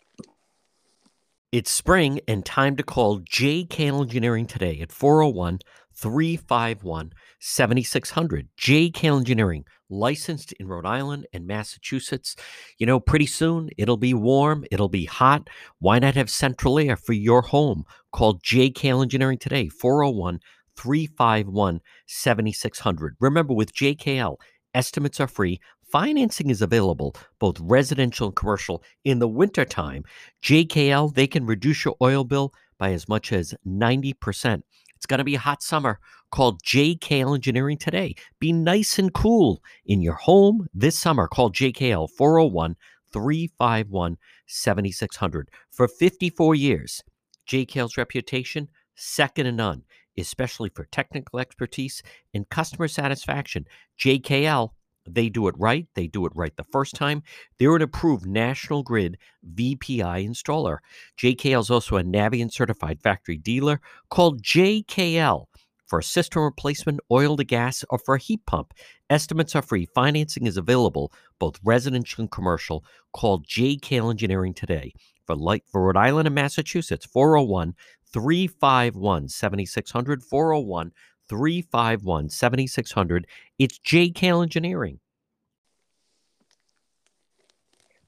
It's 1.53 1.71
spring 1.71 2.21
and 2.27 2.45
time 2.45 2.77
to 2.77 2.83
call 2.83 3.21
JK 3.21 4.01
Engineering 4.01 4.47
today 4.47 4.81
at 4.81 4.93
401 4.93 5.61
351 5.97 7.13
7600. 7.41 8.49
JK 8.59 9.05
Engineering, 9.05 9.65
licensed 9.89 10.53
in 10.53 10.69
Rhode 10.69 10.87
Island 10.87 11.27
and 11.33 11.47
Massachusetts. 11.47 12.37
You 12.79 12.87
know, 12.87 13.01
pretty 13.01 13.27
soon 13.27 13.71
it'll 13.79 13.97
be 13.97 14.15
warm, 14.15 14.65
it'll 14.71 14.89
be 14.89 15.07
hot. 15.07 15.49
Why 15.79 15.99
not 15.99 16.15
have 16.15 16.31
central 16.31 16.79
air 16.79 16.97
for 16.97 17.13
your 17.13 17.43
home? 17.43 17.85
Call 18.13 18.39
JK 18.39 19.01
Engineering 19.03 19.39
today, 19.39 19.69
401 19.69 20.41
351 20.77 21.81
7600. 22.07 23.17
Remember, 23.21 23.55
with 23.55 23.75
JKL, 23.75 24.37
estimates 24.75 25.21
are 25.21 25.29
free. 25.29 25.61
Financing 25.91 26.51
is 26.51 26.63
available, 26.63 27.15
both 27.39 27.59
residential 27.61 28.27
and 28.27 28.37
commercial. 28.37 28.83
In 29.05 29.21
the 29.21 29.29
wintertime, 29.29 30.05
JKL, 30.43 31.15
they 31.15 31.27
can 31.27 31.47
reduce 31.47 31.85
your 31.85 31.97
oil 32.03 32.25
bill 32.25 32.53
by 32.79 32.93
as 32.93 33.09
much 33.09 33.33
as 33.33 33.55
90%. 33.67 34.63
It's 35.07 35.11
going 35.13 35.19
to 35.19 35.25
be 35.25 35.37
a 35.37 35.39
hot 35.39 35.63
summer. 35.63 36.01
Call 36.33 36.59
JKL 36.67 37.37
Engineering 37.37 37.79
today. 37.79 38.17
Be 38.41 38.53
nice 38.53 38.99
and 38.99 39.15
cool 39.15 39.63
in 39.85 40.03
your 40.03 40.15
home 40.15 40.67
this 40.75 40.99
summer. 40.99 41.29
Call 41.29 41.53
JKL 41.53 42.11
401 42.11 42.75
351 43.13 44.19
7600. 44.49 45.49
For 45.71 45.87
54 45.87 46.57
years, 46.57 47.05
JKL's 47.49 47.97
reputation, 47.97 48.69
second 48.97 49.45
to 49.45 49.53
none, 49.53 49.85
especially 50.19 50.71
for 50.71 50.87
technical 50.87 51.39
expertise 51.39 52.03
and 52.35 52.49
customer 52.49 52.89
satisfaction. 52.89 53.65
JKL 54.01 54.71
they 55.07 55.29
do 55.29 55.49
it 55.49 55.55
right. 55.59 55.87
They 55.95 56.07
do 56.07 56.27
it 56.27 56.33
right 56.35 56.57
the 56.57 56.65
first 56.65 56.95
time. 56.95 57.23
They're 57.59 57.77
an 57.77 57.83
approved 57.83 58.27
National 58.27 58.83
Grid 58.83 59.19
VPI 59.55 60.27
installer. 60.29 60.79
JKL 61.21 61.61
is 61.61 61.71
also 61.71 61.97
a 61.97 62.03
Navien 62.03 62.53
certified 62.53 63.01
factory 63.03 63.37
dealer 63.37 63.81
called 64.11 64.43
JKL 64.43 65.47
for 65.87 66.01
a 66.01 66.05
system 66.05 66.43
replacement, 66.43 67.01
oil 67.11 67.37
to 67.37 67.45
gas, 67.45 67.85
or 67.91 67.99
for 67.99 68.17
a 68.17 68.21
heat 68.21 68.45
pump. 68.47 68.75
Estimates 69.09 69.55
are 69.55 69.63
free. 69.63 69.87
Financing 69.95 70.47
is 70.47 70.57
available, 70.57 71.13
both 71.39 71.61
residential 71.63 72.23
and 72.23 72.31
commercial. 72.31 72.85
Call 73.13 73.41
JKL 73.43 74.11
Engineering 74.11 74.55
today. 74.55 74.93
For, 75.27 75.37
light, 75.37 75.65
for 75.71 75.83
Rhode 75.83 75.97
Island 75.97 76.27
and 76.27 76.35
Massachusetts, 76.35 77.07
401 77.07 77.75
351 78.13 79.29
7600. 79.29 80.23
401 80.23 80.93
351 81.29 82.31
7600. 82.31 83.27
It's 83.59 83.79
JKL 83.79 84.43
Engineering. 84.43 85.01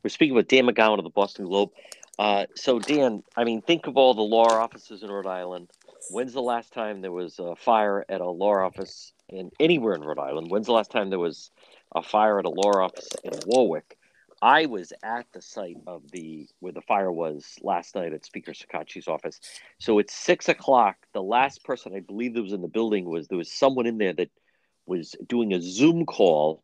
We're 0.03 0.11
speaking 0.11 0.35
with 0.35 0.49
Dan 0.49 0.67
McGowan 0.67 0.99
of 0.99 1.05
the 1.05 1.11
Boston 1.11 1.47
Globe. 1.47 1.71
Uh, 2.19 2.47
so, 2.55 2.79
Dan, 2.79 3.23
I 3.37 3.45
mean, 3.45 3.63
think 3.63 3.87
of 3.87 3.97
all 3.97 4.15
the 4.15 4.23
law 4.23 4.49
offices 4.49 5.03
in 5.03 5.11
Rhode 5.11 5.27
Island. 5.27 5.71
When's 6.11 6.33
the 6.33 6.43
last 6.43 6.73
time 6.73 7.01
there 7.01 7.13
was 7.13 7.39
a 7.39 7.55
fire 7.55 8.05
at 8.09 8.21
a 8.21 8.29
law 8.29 8.65
office 8.65 9.13
in 9.29 9.51
anywhere 9.61 9.95
in 9.95 10.03
Rhode 10.03 10.19
Island? 10.19 10.51
When's 10.51 10.67
the 10.67 10.73
last 10.73 10.91
time 10.91 11.11
there 11.11 11.19
was 11.19 11.51
a 11.95 12.03
fire 12.03 12.39
at 12.39 12.45
a 12.45 12.51
law 12.51 12.81
office 12.81 13.09
in 13.25 13.33
Warwick? 13.47 13.99
I 14.41 14.67
was 14.67 14.93
at 15.03 15.27
the 15.33 15.43
site 15.43 15.79
of 15.87 16.11
the 16.13 16.47
where 16.61 16.73
the 16.73 16.81
fire 16.83 17.11
was 17.11 17.57
last 17.63 17.95
night 17.95 18.13
at 18.13 18.25
Speaker 18.25 18.53
Shekarchi's 18.53 19.09
office. 19.09 19.41
So 19.79 19.99
it's 19.99 20.15
six 20.15 20.49
o'clock. 20.49 20.97
The 21.19 21.25
last 21.25 21.65
person 21.65 21.97
I 21.97 21.99
believe 21.99 22.35
that 22.35 22.45
was 22.45 22.53
in 22.53 22.63
the 22.63 22.69
building 22.69 23.05
was 23.05 23.27
there 23.27 23.37
was 23.37 23.51
someone 23.51 23.87
in 23.87 23.99
there 23.99 24.13
that 24.13 24.31
was 24.87 25.17
doing 25.27 25.53
a 25.53 25.61
Zoom 25.61 26.07
call, 26.07 26.63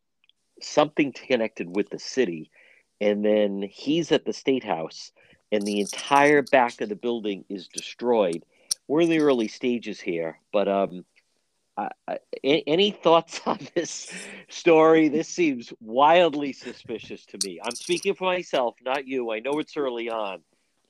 something 0.62 1.12
connected 1.12 1.74
with 1.74 1.90
the 1.90 1.98
city, 1.98 2.52
and 3.00 3.24
then 3.24 3.68
he's 3.68 4.12
at 4.12 4.24
the 4.24 4.32
state 4.32 4.62
house, 4.62 5.10
and 5.50 5.62
the 5.62 5.80
entire 5.80 6.40
back 6.40 6.80
of 6.80 6.88
the 6.88 6.94
building 6.94 7.44
is 7.48 7.66
destroyed. 7.66 8.44
We're 8.86 9.00
in 9.00 9.10
the 9.10 9.22
early 9.22 9.48
stages 9.48 9.98
here, 9.98 10.38
but 10.52 10.68
um, 10.68 11.04
any 12.44 12.92
thoughts 12.92 13.40
on 13.46 13.58
this 13.74 14.08
story? 14.48 15.08
This 15.08 15.26
seems 15.26 15.72
wildly 15.80 16.52
suspicious 16.52 17.26
to 17.26 17.38
me. 17.44 17.58
I'm 17.60 17.74
speaking 17.74 18.14
for 18.14 18.26
myself, 18.26 18.76
not 18.84 19.08
you. 19.08 19.32
I 19.32 19.40
know 19.40 19.58
it's 19.58 19.76
early 19.76 20.10
on, 20.10 20.42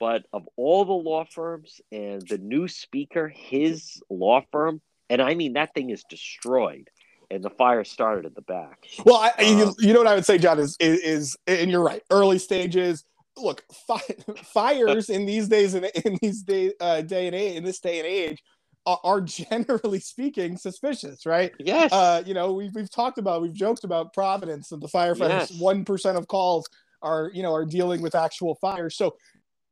but 0.04 0.26
of 0.34 0.46
all 0.58 0.84
the 0.84 0.92
law 0.92 1.24
firms 1.24 1.80
and 1.90 2.20
the 2.28 2.36
new 2.36 2.68
speaker, 2.68 3.26
his 3.34 4.02
law 4.10 4.42
firm, 4.52 4.82
and 5.08 5.22
I 5.22 5.34
mean 5.34 5.54
that 5.54 5.72
thing 5.72 5.88
is 5.88 6.04
destroyed, 6.10 6.90
and 7.30 7.42
the 7.42 7.48
fire 7.48 7.84
started 7.84 8.26
at 8.26 8.34
the 8.34 8.42
back. 8.42 8.84
Well, 9.06 9.16
I, 9.16 9.42
you, 9.42 9.64
um, 9.64 9.74
you 9.78 9.94
know 9.94 10.00
what 10.00 10.06
I 10.06 10.14
would 10.14 10.26
say, 10.26 10.36
John 10.36 10.58
is, 10.58 10.76
is, 10.78 11.00
is 11.00 11.36
and 11.46 11.70
you're 11.70 11.82
right, 11.82 12.02
early 12.10 12.38
stages. 12.38 13.02
Look, 13.38 13.64
fi- 13.86 14.16
fires 14.44 15.08
in 15.08 15.24
these 15.24 15.48
days 15.48 15.72
and 15.72 15.86
in 15.86 16.18
these 16.20 16.42
day 16.42 16.74
uh, 16.80 17.00
day 17.00 17.26
and 17.26 17.34
age 17.34 17.56
in 17.56 17.64
this 17.64 17.80
day 17.80 17.98
and 17.98 18.06
age 18.06 18.42
are 18.84 19.22
generally 19.22 20.00
speaking 20.00 20.58
suspicious, 20.58 21.24
right? 21.24 21.52
Yes. 21.58 21.90
Uh, 21.90 22.22
you 22.26 22.34
know, 22.34 22.52
we've, 22.52 22.74
we've 22.74 22.90
talked 22.90 23.16
about, 23.16 23.40
we've 23.40 23.54
joked 23.54 23.84
about 23.84 24.12
Providence 24.12 24.70
and 24.72 24.82
the 24.82 24.88
firefighters, 24.88 25.58
one 25.58 25.86
yes. 25.88 26.04
of 26.04 26.28
calls 26.28 26.68
are, 27.04 27.30
you 27.32 27.42
know, 27.42 27.54
are 27.54 27.64
dealing 27.64 28.02
with 28.02 28.14
actual 28.14 28.56
fires. 28.56 28.96
So 28.96 29.16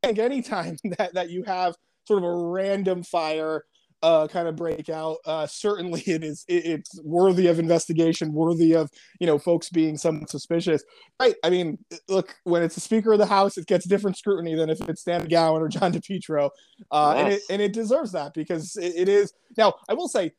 think 0.07 0.19
anytime 0.19 0.77
that, 0.99 1.15
that 1.15 1.31
you 1.31 1.43
have 1.45 1.75
sort 2.07 2.23
of 2.23 2.29
a 2.29 2.35
random 2.35 3.03
fire, 3.03 3.65
uh, 4.03 4.27
kind 4.27 4.49
of 4.49 4.57
breakout. 4.57 5.19
Uh, 5.25 5.47
certainly, 5.47 6.01
it 6.07 6.25
is 6.25 6.45
it, 6.49 6.65
it's 6.67 7.01
worthy 7.03 7.47
of 7.47 7.59
investigation, 7.59 8.33
worthy 8.33 8.75
of 8.75 8.91
you 9.21 9.27
know 9.27 9.39
folks 9.39 9.69
being 9.69 9.97
somewhat 9.97 10.31
suspicious. 10.31 10.83
Right? 11.21 11.35
I 11.45 11.51
mean, 11.51 11.79
look, 12.09 12.35
when 12.45 12.63
it's 12.63 12.75
the 12.75 12.81
Speaker 12.81 13.13
of 13.13 13.19
the 13.19 13.27
House, 13.27 13.57
it 13.57 13.67
gets 13.67 13.87
different 13.87 14.17
scrutiny 14.17 14.55
than 14.55 14.71
if 14.71 14.81
it's 14.89 15.05
Dan 15.05 15.27
McGowan 15.27 15.61
or 15.61 15.69
John 15.69 15.93
DePetro, 15.93 16.51
uh, 16.91 17.15
yes. 17.17 17.25
and 17.25 17.33
it 17.33 17.43
and 17.51 17.63
it 17.63 17.73
deserves 17.73 18.13
that 18.13 18.35
because 18.35 18.77
it, 18.77 18.95
it 18.97 19.09
is. 19.09 19.33
Now, 19.57 19.75
I 19.89 19.95
will 19.95 20.09
say. 20.09 20.33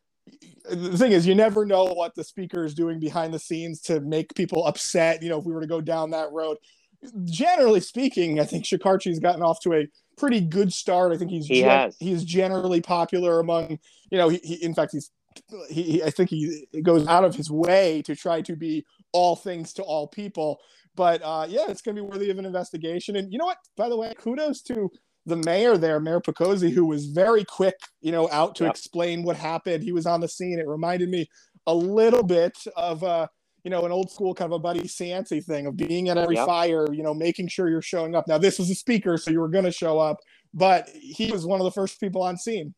The 0.71 0.97
thing 0.97 1.11
is, 1.11 1.27
you 1.27 1.35
never 1.35 1.65
know 1.65 1.83
what 1.83 2.15
the 2.15 2.23
speaker 2.23 2.63
is 2.63 2.73
doing 2.73 2.97
behind 2.97 3.33
the 3.33 3.39
scenes 3.39 3.81
to 3.81 3.99
make 3.99 4.33
people 4.35 4.65
upset. 4.65 5.21
You 5.21 5.27
know, 5.27 5.39
if 5.39 5.43
we 5.43 5.51
were 5.51 5.59
to 5.59 5.67
go 5.67 5.81
down 5.81 6.11
that 6.11 6.31
road, 6.31 6.55
generally 7.25 7.79
speaking, 7.79 8.39
I 8.39 8.45
think 8.45 8.65
Shekarchi's 8.65 9.19
gotten 9.19 9.41
off 9.41 9.59
to 9.63 9.73
a 9.73 9.87
pretty 10.17 10.41
good 10.41 10.71
start. 10.71 11.11
I 11.11 11.17
think 11.17 11.31
he's 11.31 11.47
he 11.47 11.61
gen- 11.61 11.91
he's 11.99 12.23
generally 12.23 12.81
popular 12.81 13.39
among 13.39 13.79
you 14.09 14.17
know 14.17 14.29
he, 14.29 14.37
he 14.43 14.63
in 14.63 14.73
fact 14.73 14.91
he's 14.93 15.11
he, 15.69 15.83
he, 15.83 16.03
I 16.03 16.09
think 16.09 16.29
he 16.29 16.65
goes 16.83 17.07
out 17.07 17.25
of 17.25 17.35
his 17.35 17.49
way 17.49 18.01
to 18.03 18.15
try 18.15 18.41
to 18.41 18.55
be 18.55 18.85
all 19.11 19.35
things 19.35 19.73
to 19.73 19.83
all 19.83 20.07
people. 20.07 20.59
But 20.95 21.21
uh, 21.23 21.47
yeah, 21.49 21.65
it's 21.69 21.81
going 21.81 21.95
to 21.95 22.03
be 22.03 22.07
worthy 22.07 22.29
of 22.29 22.37
an 22.37 22.45
investigation. 22.45 23.15
And 23.15 23.31
you 23.31 23.39
know 23.39 23.45
what? 23.45 23.57
By 23.75 23.89
the 23.89 23.97
way, 23.97 24.13
kudos 24.15 24.61
to 24.63 24.91
the 25.25 25.37
mayor 25.37 25.77
there, 25.77 25.99
Mayor 25.99 26.19
Picozzi, 26.19 26.71
who 26.71 26.85
was 26.85 27.07
very 27.07 27.43
quick, 27.45 27.75
you 28.01 28.11
know, 28.11 28.29
out 28.31 28.55
to 28.55 28.65
yep. 28.65 28.71
explain 28.71 29.23
what 29.23 29.37
happened. 29.37 29.83
He 29.83 29.91
was 29.91 30.05
on 30.05 30.19
the 30.19 30.27
scene. 30.27 30.59
It 30.59 30.67
reminded 30.67 31.09
me 31.09 31.27
a 31.65 31.73
little 31.73 32.23
bit 32.23 32.57
of 32.75 33.03
uh, 33.03 33.27
you 33.63 33.71
know, 33.71 33.85
an 33.85 33.91
old 33.91 34.11
school 34.11 34.33
kind 34.33 34.51
of 34.51 34.55
a 34.55 34.59
Buddy 34.59 34.81
Cianci 34.81 35.43
thing 35.43 35.67
of 35.67 35.77
being 35.77 36.09
at 36.09 36.17
every 36.17 36.35
yep. 36.35 36.45
fire, 36.45 36.91
you 36.91 37.01
know, 37.01 37.13
making 37.13 37.47
sure 37.47 37.69
you're 37.69 37.81
showing 37.81 38.13
up. 38.13 38.27
Now, 38.27 38.37
this 38.37 38.59
was 38.59 38.69
a 38.69 38.75
speaker, 38.75 39.17
so 39.17 39.31
you 39.31 39.39
were 39.39 39.47
going 39.47 39.63
to 39.63 39.71
show 39.71 39.99
up, 39.99 40.17
but 40.53 40.89
he 40.89 41.31
was 41.31 41.45
one 41.45 41.61
of 41.61 41.63
the 41.63 41.71
first 41.71 41.99
people 41.99 42.21
on 42.23 42.37
scene. 42.37 42.73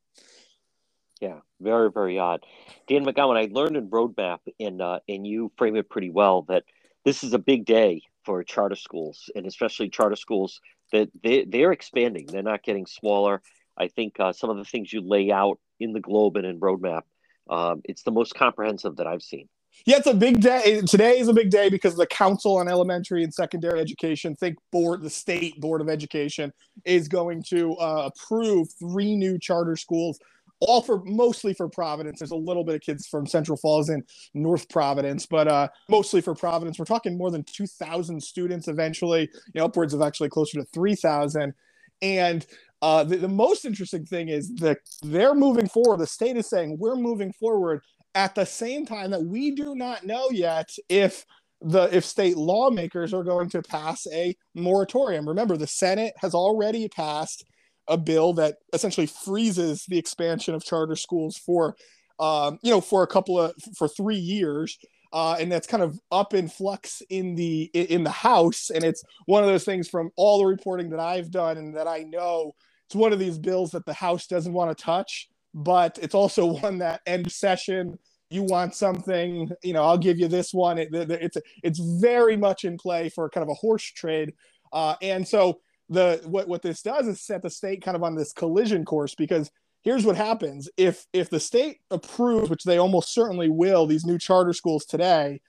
Yeah, 1.19 1.39
very, 1.59 1.89
very 1.91 2.19
odd. 2.19 2.45
Dan 2.87 3.05
McGowan, 3.05 3.37
I 3.37 3.49
learned 3.51 3.77
in 3.77 3.89
Roadmap, 3.89 4.39
and 4.59 4.81
uh, 4.81 4.99
and 5.07 5.25
you 5.25 5.51
frame 5.57 5.75
it 5.75 5.89
pretty 5.89 6.09
well 6.09 6.43
that 6.49 6.63
this 7.03 7.23
is 7.23 7.33
a 7.33 7.39
big 7.39 7.65
day 7.65 8.01
for 8.25 8.43
charter 8.43 8.75
schools, 8.75 9.29
and 9.35 9.45
especially 9.45 9.89
charter 9.89 10.17
schools 10.17 10.59
that 10.91 11.09
they 11.23 11.45
they're 11.45 11.71
expanding. 11.71 12.27
They're 12.27 12.43
not 12.43 12.63
getting 12.63 12.85
smaller. 12.85 13.41
I 13.77 13.87
think 13.87 14.19
uh, 14.19 14.33
some 14.33 14.49
of 14.49 14.57
the 14.57 14.65
things 14.65 14.91
you 14.91 15.01
lay 15.01 15.31
out 15.31 15.57
in 15.79 15.93
the 15.93 15.99
Globe 15.99 16.35
and 16.35 16.45
in 16.45 16.59
Roadmap, 16.59 17.03
um, 17.49 17.81
it's 17.85 18.03
the 18.03 18.11
most 18.11 18.35
comprehensive 18.35 18.97
that 18.97 19.07
I've 19.07 19.23
seen 19.23 19.47
yeah, 19.85 19.97
it's 19.97 20.07
a 20.07 20.13
big 20.13 20.41
day. 20.41 20.81
Today 20.81 21.19
is 21.19 21.27
a 21.27 21.33
big 21.33 21.49
day 21.49 21.69
because 21.69 21.95
the 21.95 22.07
Council 22.07 22.57
on 22.57 22.67
Elementary 22.67 23.23
and 23.23 23.33
Secondary 23.33 23.79
Education, 23.79 24.35
think 24.35 24.57
board, 24.71 25.01
the 25.01 25.09
state 25.09 25.59
board 25.61 25.81
of 25.81 25.89
education, 25.89 26.51
is 26.85 27.07
going 27.07 27.43
to 27.49 27.75
uh, 27.75 28.09
approve 28.11 28.67
three 28.79 29.15
new 29.15 29.37
charter 29.37 29.75
schools, 29.75 30.19
all 30.59 30.81
for 30.81 31.03
mostly 31.03 31.53
for 31.53 31.69
Providence. 31.69 32.19
There's 32.19 32.31
a 32.31 32.35
little 32.35 32.63
bit 32.63 32.75
of 32.75 32.81
kids 32.81 33.07
from 33.07 33.27
Central 33.27 33.57
Falls 33.57 33.89
and 33.89 34.03
North 34.33 34.69
Providence, 34.69 35.25
but 35.25 35.47
uh, 35.47 35.67
mostly 35.89 36.21
for 36.21 36.33
Providence. 36.33 36.79
We're 36.79 36.85
talking 36.85 37.17
more 37.17 37.29
than 37.29 37.43
2,000 37.43 38.21
students 38.21 38.67
eventually, 38.67 39.21
you 39.21 39.59
know, 39.59 39.65
upwards 39.65 39.93
of 39.93 40.01
actually 40.01 40.29
closer 40.29 40.57
to 40.59 40.65
3,000. 40.65 41.53
And 42.01 42.45
uh, 42.81 43.03
the, 43.03 43.17
the 43.17 43.27
most 43.27 43.65
interesting 43.65 44.05
thing 44.05 44.29
is 44.29 44.53
that 44.55 44.79
they're 45.03 45.35
moving 45.35 45.67
forward. 45.67 45.99
The 45.99 46.07
state 46.07 46.37
is 46.37 46.49
saying 46.49 46.77
we're 46.79 46.95
moving 46.95 47.31
forward 47.33 47.81
at 48.15 48.33
the 48.33 48.45
same 48.45 48.85
time 48.85 49.11
that 49.11 49.23
we 49.23 49.51
do 49.51 49.75
not 49.75 50.05
know 50.05 50.29
yet 50.31 50.69
if 50.89 51.25
the 51.61 51.83
if 51.95 52.05
state 52.05 52.37
lawmakers 52.37 53.13
are 53.13 53.23
going 53.23 53.49
to 53.49 53.61
pass 53.61 54.07
a 54.13 54.35
moratorium. 54.55 55.27
Remember, 55.27 55.57
the 55.57 55.67
Senate 55.67 56.13
has 56.17 56.33
already 56.33 56.87
passed 56.87 57.45
a 57.87 57.97
bill 57.97 58.33
that 58.33 58.55
essentially 58.73 59.07
freezes 59.07 59.85
the 59.87 59.97
expansion 59.97 60.55
of 60.55 60.63
charter 60.63 60.95
schools 60.95 61.37
for 61.37 61.75
um, 62.19 62.59
you 62.63 62.71
know 62.71 62.81
for 62.81 63.03
a 63.03 63.07
couple 63.07 63.39
of 63.39 63.53
for 63.77 63.87
three 63.87 64.17
years. 64.17 64.77
Uh, 65.13 65.37
and 65.39 65.49
that's 65.49 65.67
kind 65.67 65.81
of 65.81 65.97
up 66.11 66.33
in 66.33 66.49
flux 66.49 67.01
in 67.09 67.35
the 67.35 67.63
in 67.73 68.03
the 68.03 68.09
House, 68.09 68.69
and 68.69 68.83
it's 68.83 69.01
one 69.27 69.43
of 69.43 69.49
those 69.49 69.63
things 69.63 69.87
from 69.87 70.09
all 70.17 70.39
the 70.39 70.45
reporting 70.45 70.89
that 70.89 70.99
I've 70.99 71.31
done 71.31 71.57
and 71.57 71.77
that 71.77 71.87
I 71.87 71.99
know. 71.99 72.53
It's 72.87 72.95
one 72.95 73.13
of 73.13 73.19
these 73.19 73.37
bills 73.39 73.71
that 73.71 73.85
the 73.85 73.93
House 73.93 74.27
doesn't 74.27 74.51
want 74.51 74.77
to 74.77 74.83
touch, 74.83 75.29
but 75.55 75.97
it's 76.01 76.13
also 76.13 76.45
one 76.61 76.77
that 76.79 77.01
end 77.07 77.31
session 77.31 77.97
you 78.29 78.43
want 78.43 78.75
something 78.75 79.49
you 79.63 79.71
know 79.71 79.83
i'll 79.83 79.97
give 79.97 80.19
you 80.19 80.27
this 80.27 80.53
one. 80.53 80.77
It, 80.77 80.89
it's 80.93 81.37
it's 81.63 81.79
very 81.79 82.37
much 82.37 82.65
in 82.65 82.77
play 82.77 83.09
for 83.09 83.29
kind 83.29 83.43
of 83.43 83.49
a 83.49 83.55
horse 83.55 83.83
trade. 83.83 84.33
Uh, 84.73 84.95
and 85.01 85.27
so 85.27 85.59
the 85.89 86.21
what, 86.25 86.47
what 86.47 86.61
this 86.61 86.81
does 86.81 87.07
is 87.07 87.21
set 87.21 87.41
the 87.41 87.49
state 87.49 87.83
kind 87.83 87.95
of 87.95 88.03
on 88.03 88.15
this 88.15 88.33
collision 88.33 88.83
course 88.83 89.15
because 89.15 89.49
here's 89.83 90.05
what 90.05 90.17
happens. 90.17 90.67
If 90.75 91.05
if 91.13 91.29
the 91.29 91.39
state 91.39 91.77
approves 91.91 92.49
which 92.49 92.63
they 92.63 92.77
almost 92.77 93.13
certainly 93.13 93.49
will 93.49 93.85
these 93.85 94.05
new 94.05 94.17
charter 94.17 94.53
schools 94.53 94.85
today 94.85 95.39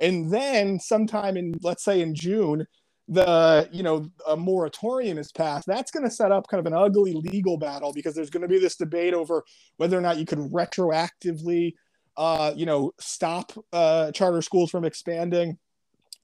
and 0.00 0.30
then 0.32 0.78
sometime 0.78 1.36
in 1.36 1.54
let's 1.62 1.84
say 1.84 2.00
in 2.00 2.14
june 2.14 2.66
the 3.08 3.68
you 3.72 3.82
know 3.82 4.08
a 4.26 4.36
moratorium 4.36 5.16
is 5.16 5.30
passed 5.30 5.66
that's 5.66 5.92
going 5.92 6.04
to 6.04 6.10
set 6.10 6.32
up 6.32 6.48
kind 6.48 6.58
of 6.58 6.66
an 6.66 6.76
ugly 6.76 7.12
legal 7.12 7.56
battle 7.56 7.92
because 7.92 8.14
there's 8.14 8.30
going 8.30 8.42
to 8.42 8.48
be 8.48 8.58
this 8.58 8.76
debate 8.76 9.14
over 9.14 9.44
whether 9.76 9.96
or 9.96 10.00
not 10.00 10.18
you 10.18 10.26
could 10.26 10.38
retroactively 10.38 11.74
uh, 12.16 12.52
you 12.56 12.66
know 12.66 12.92
stop 12.98 13.52
uh, 13.72 14.10
charter 14.12 14.42
schools 14.42 14.70
from 14.70 14.84
expanding. 14.84 15.56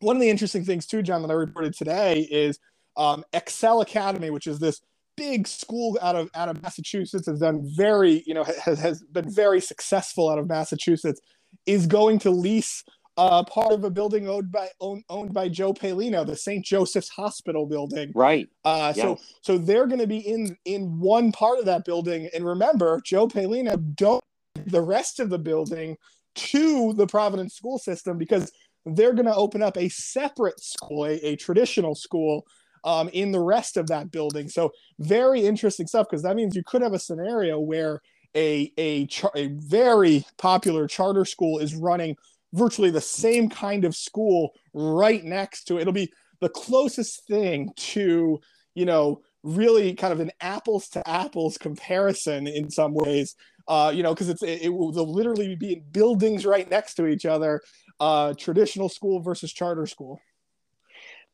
One 0.01 0.17
of 0.17 0.23
the 0.23 0.31
interesting 0.31 0.65
things 0.65 0.87
too 0.87 1.03
john 1.03 1.23
that 1.23 1.31
i 1.31 1.35
reported 1.35 1.75
today 1.75 2.27
is 2.31 2.59
um, 2.97 3.25
excel 3.33 3.81
academy 3.81 4.31
which 4.31 4.49
is 4.49 4.59
this 4.59 4.81
big 5.17 5.47
school 5.47 5.97
out 6.03 6.17
of 6.17 6.29
out 6.35 6.49
of 6.49 6.61
massachusetts 6.63 7.27
has 7.27 7.39
done 7.39 7.63
very 7.77 8.25
you 8.27 8.35
know 8.35 8.43
has, 8.65 8.81
has 8.81 9.03
been 9.13 9.31
very 9.31 9.61
successful 9.61 10.29
out 10.29 10.39
of 10.39 10.49
massachusetts 10.49 11.21
is 11.67 11.87
going 11.87 12.19
to 12.19 12.31
lease 12.31 12.83
uh, 13.17 13.45
part 13.45 13.73
of 13.73 13.85
a 13.85 13.91
building 13.91 14.29
owned 14.29 14.51
by 14.51 14.69
owned, 14.81 15.05
owned 15.09 15.35
by 15.35 15.49
Joe 15.49 15.75
Palino, 15.75 16.27
the 16.27 16.37
St. 16.37 16.65
Joseph's 16.65 17.11
Hospital 17.11 17.67
building. 17.67 18.13
Right. 18.15 18.49
Uh, 18.65 18.93
yes. 18.97 19.05
So 19.05 19.19
so 19.43 19.59
they're 19.59 19.87
going 19.87 20.01
to 20.01 20.07
be 20.07 20.19
in 20.19 20.57
in 20.65 20.99
one 20.99 21.33
part 21.33 21.59
of 21.59 21.67
that 21.67 21.85
building. 21.85 22.29
And 22.35 22.45
remember, 22.45 23.01
Joe 23.05 23.29
Palino 23.29 23.95
don't 23.97 24.23
the 24.67 24.81
rest 24.81 25.21
of 25.21 25.31
the 25.31 25.39
building 25.39 25.97
to 26.35 26.93
the 26.95 27.07
Providence 27.07 27.55
school 27.55 27.79
system 27.79 28.17
because 28.17 28.53
they're 28.87 29.13
going 29.13 29.27
to 29.27 29.35
open 29.35 29.63
up 29.63 29.77
a 29.77 29.89
separate 29.89 30.61
school, 30.61 31.05
a, 31.05 31.15
a 31.19 31.37
traditional 31.37 31.95
school 31.95 32.47
um, 32.85 33.09
in 33.13 33.31
the 33.33 33.41
rest 33.41 33.77
of 33.77 33.87
that 33.89 34.11
building. 34.11 34.49
So 34.49 34.73
very 34.99 35.45
interesting 35.45 35.87
stuff 35.87 36.07
because 36.11 36.23
that 36.23 36.37
means 36.37 36.57
you 36.57 36.65
could 36.65 36.83
have 36.83 36.95
a 36.95 36.99
scenario 36.99 37.61
where 37.61 38.01
a 38.35 38.73
a, 38.79 39.07
char- 39.07 39.33
a 39.37 39.49
very 39.49 40.25
popular 40.39 40.87
charter 40.87 41.25
school 41.25 41.59
is 41.59 41.75
running 41.75 42.17
virtually 42.53 42.91
the 42.91 43.01
same 43.01 43.49
kind 43.49 43.85
of 43.85 43.97
school 43.97 44.53
right 44.75 45.25
next 45.25 45.65
to 45.65 45.79
it. 45.79 45.83
It'll 45.83 45.93
be 45.93 46.13
the 46.41 46.49
closest 46.49 47.27
thing 47.27 47.71
to 47.77 48.41
you 48.75 48.85
know 48.85 49.21
really 49.43 49.95
kind 49.95 50.13
of 50.13 50.21
an 50.21 50.31
apples 50.41 50.89
to 50.89 51.09
apples 51.09 51.59
comparison 51.59 52.47
in 52.47 52.71
some 52.71 52.95
ways 52.95 53.35
uh, 53.69 53.93
you 53.95 54.03
know, 54.03 54.15
because 54.15 54.29
it's 54.29 54.43
it, 54.43 54.63
it, 54.63 54.69
will 54.69 54.93
literally 54.93 55.55
be 55.55 55.75
in 55.75 55.85
buildings 55.91 56.45
right 56.45 56.69
next 56.71 56.95
to 56.95 57.07
each 57.07 57.27
other, 57.27 57.61
uh, 58.01 58.35
traditional 58.35 58.89
school 58.89 59.21
versus 59.21 59.53
charter 59.53 59.87
school. 59.87 60.21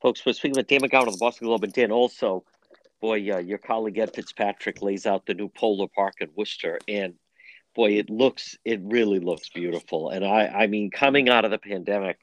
Folks, 0.03 0.25
we're 0.25 0.33
speaking 0.33 0.57
with 0.57 0.69
Dan 0.69 0.81
McGowan 0.81 1.07
of 1.07 1.15
the 1.15 1.19
Boston 1.19 1.47
Globe, 1.47 1.65
and 1.65 1.73
Dan 1.73 1.91
also, 1.91 2.45
boy, 3.01 3.17
uh, 3.33 3.39
your 3.39 3.59
colleague 3.59 3.99
Ed 3.99 4.15
Fitzpatrick 4.15 4.83
lays 4.83 5.07
out 5.07 5.27
the 5.27 5.35
new 5.35 5.49
Polar 5.49 5.89
Park 5.95 6.15
in 6.21 6.29
Worcester, 6.37 6.79
and 6.87 7.15
boy, 7.79 7.93
it 7.93 8.11
looks, 8.11 8.59
it 8.65 8.81
really 8.83 9.21
looks 9.21 9.49
beautiful. 9.51 10.11
And 10.11 10.25
I, 10.25 10.49
I 10.49 10.67
mean, 10.67 10.91
coming 10.91 11.29
out 11.29 11.45
of 11.45 11.53
the 11.53 11.59
pandemic, 11.59 12.19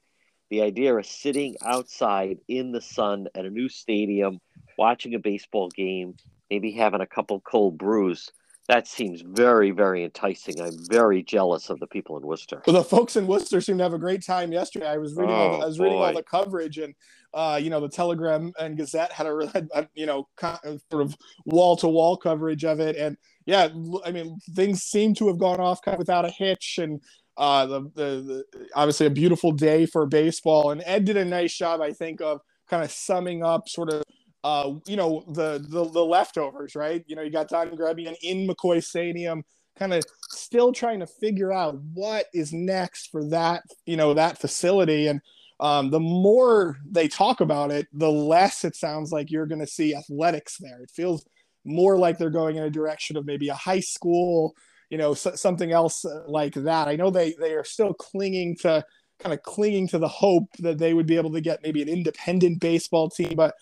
the 0.50 0.62
idea 0.62 0.94
of 0.94 1.06
sitting 1.06 1.56
outside 1.64 2.40
in 2.50 2.74
the 2.74 2.82
sun 2.82 3.28
at 3.34 3.46
a 3.46 3.50
new 3.50 3.70
stadium, 3.70 4.42
watching 4.78 5.16
a 5.16 5.20
baseball 5.20 5.70
game, 5.70 6.16
maybe 6.50 6.74
having 6.74 7.00
a 7.00 7.08
couple 7.08 7.40
cold 7.40 7.78
brews 7.78 8.30
that 8.68 8.88
seems 8.88 9.22
very, 9.22 9.70
very 9.70 10.04
enticing. 10.04 10.60
I'm 10.60 10.78
very 10.90 11.22
jealous 11.22 11.70
of 11.70 11.80
the 11.80 11.86
people 11.86 12.18
in 12.18 12.26
Worcester. 12.26 12.64
Well, 12.66 12.76
the 12.76 12.84
folks 12.84 13.16
in 13.16 13.28
Worcester 13.28 13.62
seem 13.62 13.78
to 13.78 13.84
have 13.84 13.94
a 13.94 14.00
great 14.00 14.26
time 14.26 14.52
yesterday. 14.52 14.88
I 14.88 14.98
was 14.98 15.16
reading, 15.16 15.36
oh, 15.36 15.38
all 15.38 15.58
the, 15.60 15.64
I 15.64 15.68
was 15.68 15.80
reading 15.80 15.98
all 16.00 16.14
the 16.14 16.24
coverage, 16.24 16.80
and 16.80 16.96
uh, 17.34 17.60
you 17.62 17.70
know, 17.70 17.80
the 17.80 17.90
Telegram 17.90 18.52
and 18.60 18.76
Gazette 18.76 19.12
had 19.12 19.28
a, 19.28 19.68
you 19.94 20.08
know, 20.08 20.28
sort 20.40 20.82
of 20.94 21.16
wall 21.46 21.78
to 21.78 21.88
wall 21.88 22.18
coverage 22.18 22.66
of 22.66 22.80
it, 22.80 22.96
and 22.96 23.18
yeah, 23.46 23.70
I 24.06 24.12
mean, 24.12 24.40
things 24.56 24.84
seem 24.84 25.14
to 25.16 25.28
have 25.28 25.38
gone 25.38 25.60
off 25.60 25.82
kind 25.82 25.96
of 25.96 26.00
without 26.00 26.26
a 26.26 26.30
hitch, 26.30 26.80
and 26.82 27.02
uh, 27.38 27.66
the, 27.66 27.82
the, 27.96 28.44
the 28.54 28.68
obviously 28.76 29.06
a 29.08 29.12
beautiful 29.12 29.52
day 29.52 29.86
for 29.86 30.06
baseball. 30.06 30.72
And 30.72 30.82
Ed 30.86 31.06
did 31.06 31.18
a 31.18 31.26
nice 31.26 31.56
job, 31.56 31.82
I 31.82 31.92
think, 31.92 32.22
of 32.22 32.42
kind 32.70 32.84
of 32.84 32.92
summing 32.92 33.44
up 33.44 33.70
sort 33.70 33.90
of 33.90 34.04
uh, 34.46 34.76
you 34.86 34.96
know, 34.96 35.24
the, 35.30 35.58
the 35.70 35.90
the 35.90 36.06
leftovers, 36.06 36.76
right? 36.76 37.04
You 37.08 37.16
know, 37.16 37.24
you 37.24 37.32
got 37.32 37.50
Don 37.50 37.76
Grebbian 37.76 38.16
in 38.22 38.48
McCoy 38.48 38.84
Stadium, 38.84 39.44
kind 39.76 39.92
of 39.92 40.04
still 40.30 40.72
trying 40.72 41.00
to 41.00 41.08
figure 41.08 41.52
out 41.52 41.80
what 41.96 42.28
is 42.32 42.54
next 42.54 43.10
for 43.10 43.28
that, 43.30 43.64
you 43.88 43.98
know, 43.98 44.14
that 44.14 44.38
facility. 44.38 45.08
And 45.08 45.20
um, 45.60 45.90
the 45.90 46.00
more 46.00 46.78
they 46.88 47.08
talk 47.08 47.42
about 47.42 47.72
it, 47.72 47.88
the 47.92 48.12
less 48.12 48.64
it 48.64 48.76
sounds 48.76 49.12
like 49.12 49.32
you're 49.32 49.48
going 49.48 49.62
to 49.62 49.68
see 49.68 49.96
athletics 49.96 50.58
there. 50.60 50.80
It 50.84 50.92
feels 50.92 51.26
more 51.66 51.98
like 51.98 52.18
they're 52.18 52.30
going 52.30 52.56
in 52.56 52.64
a 52.64 52.70
direction 52.70 53.18
of 53.18 53.26
maybe 53.26 53.50
a 53.50 53.56
high 53.56 53.80
school, 53.80 54.56
you 54.90 54.98
know 54.98 55.12
s- 55.12 55.42
something 55.42 55.72
else 55.72 56.06
uh, 56.06 56.24
like 56.28 56.54
that. 56.54 56.88
I 56.88 56.96
know 56.96 57.10
they 57.10 57.34
they 57.34 57.54
are 57.54 57.64
still 57.64 57.94
clinging 57.94 58.58
to 58.58 58.84
kind 59.20 59.34
of 59.34 59.42
clinging 59.44 59.88
to 59.90 59.98
the 59.98 60.08
hope 60.08 60.50
that 60.60 60.78
they 60.78 60.94
would 60.94 61.08
be 61.08 61.16
able 61.16 61.32
to 61.32 61.42
get 61.42 61.64
maybe 61.64 61.82
an 61.82 61.90
independent 61.90 62.60
baseball 62.60 63.10
team, 63.10 63.34
but 63.36 63.56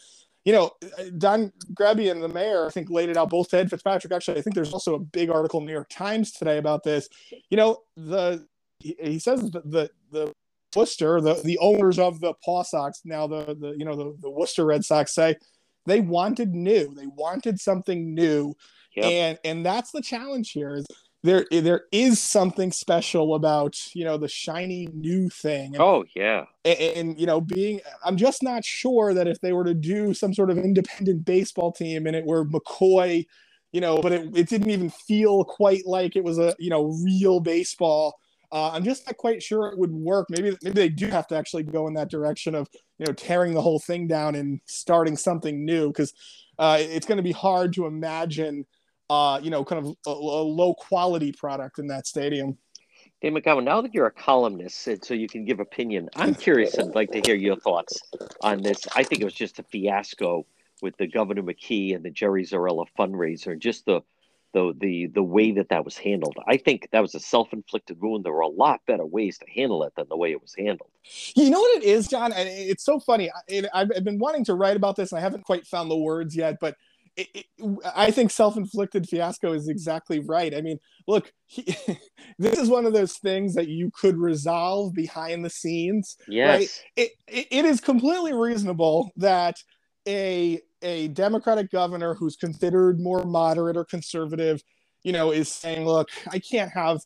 you 0.45 0.51
know, 0.51 0.71
Don 1.17 1.53
Grebien 1.73 2.11
and 2.11 2.23
the 2.23 2.27
mayor, 2.27 2.65
I 2.65 2.69
think, 2.69 2.89
laid 2.89 3.07
it 3.07 3.15
out 3.15 3.29
both 3.29 3.49
to 3.49 3.59
Ed 3.59 3.69
Fitzpatrick. 3.69 4.11
Actually, 4.11 4.39
I 4.39 4.41
think 4.41 4.55
there's 4.55 4.73
also 4.73 4.95
a 4.95 4.99
big 4.99 5.29
article 5.29 5.59
in 5.59 5.65
the 5.65 5.69
New 5.69 5.75
York 5.75 5.89
Times 5.89 6.31
today 6.31 6.57
about 6.57 6.83
this. 6.83 7.07
You 7.49 7.55
know, 7.55 7.77
the 7.95 8.45
he, 8.79 9.19
says 9.19 9.49
that 9.51 9.71
the 9.71 9.89
the 10.11 10.33
Worcester, 10.75 11.21
the, 11.21 11.35
the 11.45 11.57
owners 11.59 11.97
of 11.97 12.19
the 12.19 12.33
Paw 12.43 12.63
Sox, 12.63 13.01
now 13.05 13.25
the, 13.25 13.55
the 13.57 13.75
you 13.77 13.85
know 13.85 13.95
the, 13.95 14.17
the 14.21 14.29
Worcester 14.29 14.65
Red 14.65 14.83
Sox 14.83 15.15
say 15.15 15.37
they 15.85 16.01
wanted 16.01 16.53
new. 16.53 16.93
They 16.93 17.07
wanted 17.07 17.59
something 17.59 18.13
new. 18.13 18.55
Yep. 18.95 19.05
And 19.05 19.39
and 19.43 19.65
that's 19.65 19.91
the 19.91 20.01
challenge 20.01 20.51
here 20.51 20.75
is 20.75 20.85
there 21.23 21.45
there 21.49 21.85
is 21.91 22.21
something 22.21 22.71
special 22.71 23.33
about 23.33 23.95
you 23.95 24.03
know 24.03 24.17
the 24.17 24.27
shiny 24.27 24.87
new 24.93 25.29
thing. 25.29 25.73
And, 25.73 25.81
oh 25.81 26.03
yeah, 26.15 26.45
and, 26.65 26.79
and, 26.79 27.19
you 27.19 27.25
know 27.25 27.41
being 27.41 27.79
I'm 28.05 28.17
just 28.17 28.43
not 28.43 28.65
sure 28.65 29.13
that 29.13 29.27
if 29.27 29.39
they 29.39 29.53
were 29.53 29.63
to 29.63 29.73
do 29.73 30.13
some 30.13 30.33
sort 30.33 30.49
of 30.49 30.57
independent 30.57 31.25
baseball 31.25 31.71
team 31.71 32.05
and 32.05 32.15
it 32.15 32.25
were 32.25 32.45
McCoy, 32.45 33.25
you 33.71 33.81
know, 33.81 33.99
but 33.99 34.11
it, 34.11 34.37
it 34.37 34.49
didn't 34.49 34.69
even 34.69 34.89
feel 34.89 35.43
quite 35.45 35.85
like 35.85 36.15
it 36.15 36.23
was 36.23 36.37
a 36.37 36.55
you 36.59 36.69
know 36.69 36.95
real 37.03 37.39
baseball. 37.39 38.15
Uh, 38.53 38.69
I'm 38.71 38.83
just 38.83 39.05
not 39.07 39.17
quite 39.17 39.41
sure 39.41 39.67
it 39.67 39.77
would 39.77 39.91
work. 39.91 40.27
Maybe 40.29 40.55
maybe 40.61 40.75
they 40.75 40.89
do 40.89 41.07
have 41.07 41.27
to 41.27 41.35
actually 41.35 41.63
go 41.63 41.87
in 41.87 41.95
that 41.95 42.09
direction 42.09 42.53
of 42.55 42.69
you 42.99 43.05
know 43.05 43.13
tearing 43.13 43.53
the 43.53 43.61
whole 43.61 43.79
thing 43.79 44.07
down 44.07 44.35
and 44.35 44.61
starting 44.65 45.17
something 45.17 45.65
new 45.65 45.87
because 45.87 46.13
uh, 46.59 46.77
it's 46.79 47.07
going 47.07 47.17
to 47.17 47.23
be 47.23 47.31
hard 47.31 47.73
to 47.73 47.87
imagine 47.87 48.65
uh, 49.09 49.39
you 49.41 49.49
know, 49.49 49.63
kind 49.63 49.85
of 49.85 49.95
a, 50.07 50.09
a 50.09 50.43
low 50.43 50.73
quality 50.73 51.31
product 51.31 51.79
in 51.79 51.87
that 51.87 52.07
stadium. 52.07 52.57
Dave 53.21 53.33
McGowan, 53.33 53.63
now 53.63 53.81
that 53.81 53.93
you're 53.93 54.07
a 54.07 54.11
columnist, 54.11 54.89
so 55.03 55.13
you 55.13 55.27
can 55.27 55.45
give 55.45 55.59
opinion, 55.59 56.09
I'm 56.15 56.35
curious. 56.35 56.77
I'd 56.77 56.95
like 56.95 57.11
to 57.11 57.21
hear 57.23 57.35
your 57.35 57.55
thoughts 57.55 58.01
on 58.41 58.61
this. 58.61 58.85
I 58.95 59.03
think 59.03 59.21
it 59.21 59.25
was 59.25 59.33
just 59.33 59.59
a 59.59 59.63
fiasco 59.63 60.45
with 60.81 60.97
the 60.97 61.07
Governor 61.07 61.43
McKee 61.43 61.95
and 61.95 62.03
the 62.03 62.09
Jerry 62.09 62.43
Zarrella 62.43 62.85
fundraiser, 62.99 63.57
just 63.57 63.85
the 63.85 64.01
the 64.53 64.73
the 64.79 65.07
the 65.07 65.23
way 65.23 65.51
that 65.51 65.69
that 65.69 65.83
was 65.83 65.97
handled. 65.97 66.37
I 66.47 66.57
think 66.57 66.87
that 66.91 67.01
was 67.01 67.15
a 67.15 67.19
self-inflicted 67.19 67.99
wound. 67.99 68.23
There 68.23 68.33
were 68.33 68.41
a 68.41 68.47
lot 68.47 68.81
better 68.87 69.05
ways 69.05 69.37
to 69.39 69.45
handle 69.53 69.83
it 69.83 69.93
than 69.95 70.07
the 70.09 70.17
way 70.17 70.31
it 70.31 70.41
was 70.41 70.53
handled. 70.57 70.91
You 71.35 71.49
know 71.49 71.59
what 71.59 71.77
it 71.77 71.83
is, 71.83 72.07
John? 72.07 72.31
It's 72.35 72.85
so 72.85 72.99
funny. 72.99 73.29
I've 73.73 74.03
been 74.03 74.19
wanting 74.19 74.45
to 74.45 74.53
write 74.53 74.77
about 74.77 74.95
this, 74.95 75.11
and 75.11 75.19
I 75.19 75.21
haven't 75.21 75.43
quite 75.43 75.67
found 75.67 75.91
the 75.91 75.97
words 75.97 76.35
yet, 76.35 76.57
but 76.61 76.75
it, 77.15 77.27
it, 77.33 77.45
I 77.95 78.11
think 78.11 78.31
self-inflicted 78.31 79.07
fiasco 79.07 79.53
is 79.53 79.67
exactly 79.67 80.19
right. 80.19 80.53
I 80.55 80.61
mean, 80.61 80.79
look, 81.07 81.31
he, 81.45 81.75
this 82.39 82.57
is 82.57 82.69
one 82.69 82.85
of 82.85 82.93
those 82.93 83.17
things 83.17 83.53
that 83.55 83.67
you 83.67 83.91
could 83.91 84.17
resolve 84.17 84.93
behind 84.93 85.43
the 85.43 85.49
scenes. 85.49 86.17
Yes, 86.27 86.59
right? 86.59 86.83
it, 86.95 87.11
it, 87.27 87.47
it 87.51 87.65
is 87.65 87.81
completely 87.81 88.33
reasonable 88.33 89.11
that 89.17 89.57
a 90.07 90.61
a 90.83 91.07
Democratic 91.09 91.71
governor 91.71 92.13
who's 92.13 92.35
considered 92.35 92.99
more 92.99 93.23
moderate 93.23 93.77
or 93.77 93.85
conservative, 93.85 94.61
you 95.03 95.11
know, 95.11 95.31
is 95.31 95.49
saying, 95.49 95.85
"Look, 95.85 96.09
I 96.29 96.39
can't 96.39 96.71
have." 96.71 96.99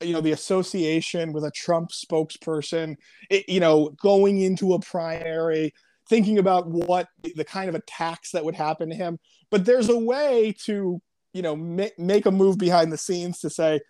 you 0.00 0.12
know 0.12 0.20
the 0.20 0.32
association 0.32 1.32
with 1.32 1.44
a 1.44 1.50
trump 1.52 1.90
spokesperson 1.90 2.96
it, 3.30 3.48
you 3.48 3.60
know 3.60 3.90
going 4.02 4.40
into 4.40 4.74
a 4.74 4.80
primary 4.80 5.72
thinking 6.08 6.38
about 6.38 6.68
what 6.68 7.08
the 7.22 7.44
kind 7.44 7.68
of 7.68 7.74
attacks 7.74 8.32
that 8.32 8.44
would 8.44 8.56
happen 8.56 8.88
to 8.88 8.94
him 8.94 9.18
but 9.50 9.64
there's 9.64 9.88
a 9.88 9.98
way 9.98 10.54
to 10.64 11.00
you 11.32 11.42
know 11.42 11.54
make, 11.54 11.98
make 11.98 12.26
a 12.26 12.30
move 12.30 12.58
behind 12.58 12.92
the 12.92 12.98
scenes 12.98 13.38
to 13.38 13.48
say 13.48 13.80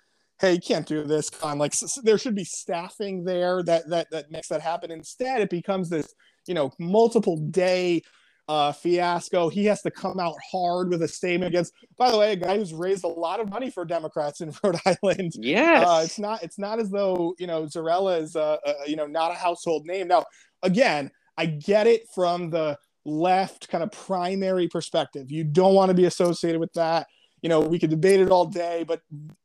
hey 0.41 0.53
you 0.53 0.61
can't 0.61 0.87
do 0.87 1.05
this 1.05 1.31
con 1.31 1.59
like 1.59 1.73
so, 1.73 1.87
there 2.03 2.19
should 2.19 2.35
be 2.35 2.45
staffing 2.45 3.25
there 3.25 3.63
that 3.63 3.89
that 3.89 4.07
that 4.11 4.31
makes 4.31 4.49
that 4.49 4.61
happen 4.61 4.91
instead 4.91 5.41
it 5.41 5.51
becomes 5.51 5.89
this 5.89 6.15
you 6.47 6.55
know 6.55 6.71
multiple 6.79 7.37
day 7.37 8.03
uh, 8.49 8.73
fiasco. 8.73 9.49
He 9.49 9.65
has 9.67 9.83
to 9.83 9.91
come 9.91 10.21
out 10.21 10.37
hard 10.51 10.91
with 10.91 11.03
a 11.03 11.09
statement 11.09 11.49
against. 11.49 11.73
By 11.97 12.11
the 12.11 12.19
way, 12.19 12.33
a 12.33 12.37
guy 12.37 12.59
who's 12.59 12.75
raised 12.75 13.05
a 13.05 13.09
lot 13.09 13.41
of 13.41 13.49
money 13.49 13.71
for 13.71 13.85
Democrats 13.85 14.41
in 14.41 14.53
Rhode 14.65 14.79
Island. 14.85 15.33
Yes, 15.35 15.87
uh, 15.87 16.03
it's 16.05 16.19
not. 16.19 16.43
It's 16.43 16.59
not 16.59 16.79
as 16.81 16.91
though 16.91 17.35
you 17.39 17.47
know 17.47 17.65
Zarrella 17.65 18.21
is 18.21 18.37
uh, 18.37 18.59
uh, 18.65 18.73
you 18.87 18.97
know 18.97 19.07
not 19.07 19.31
a 19.33 19.35
household 19.35 19.87
name. 19.87 20.09
Now, 20.09 20.25
again, 20.63 21.11
I 21.37 21.47
get 21.47 21.87
it 21.87 22.09
from 22.15 22.51
the 22.51 22.79
left 23.05 23.69
kind 23.69 23.85
of 23.85 23.91
primary 23.93 24.69
perspective. 24.69 25.31
You 25.31 25.45
don't 25.45 25.75
want 25.75 25.91
to 25.91 25.95
be 25.95 26.05
associated 26.05 26.61
with 26.61 26.73
that. 26.75 27.07
You 27.43 27.51
know, 27.51 27.61
we 27.61 27.79
could 27.79 27.91
debate 27.91 28.21
it 28.21 28.31
all 28.31 28.47
day, 28.47 28.85
but 28.89 29.03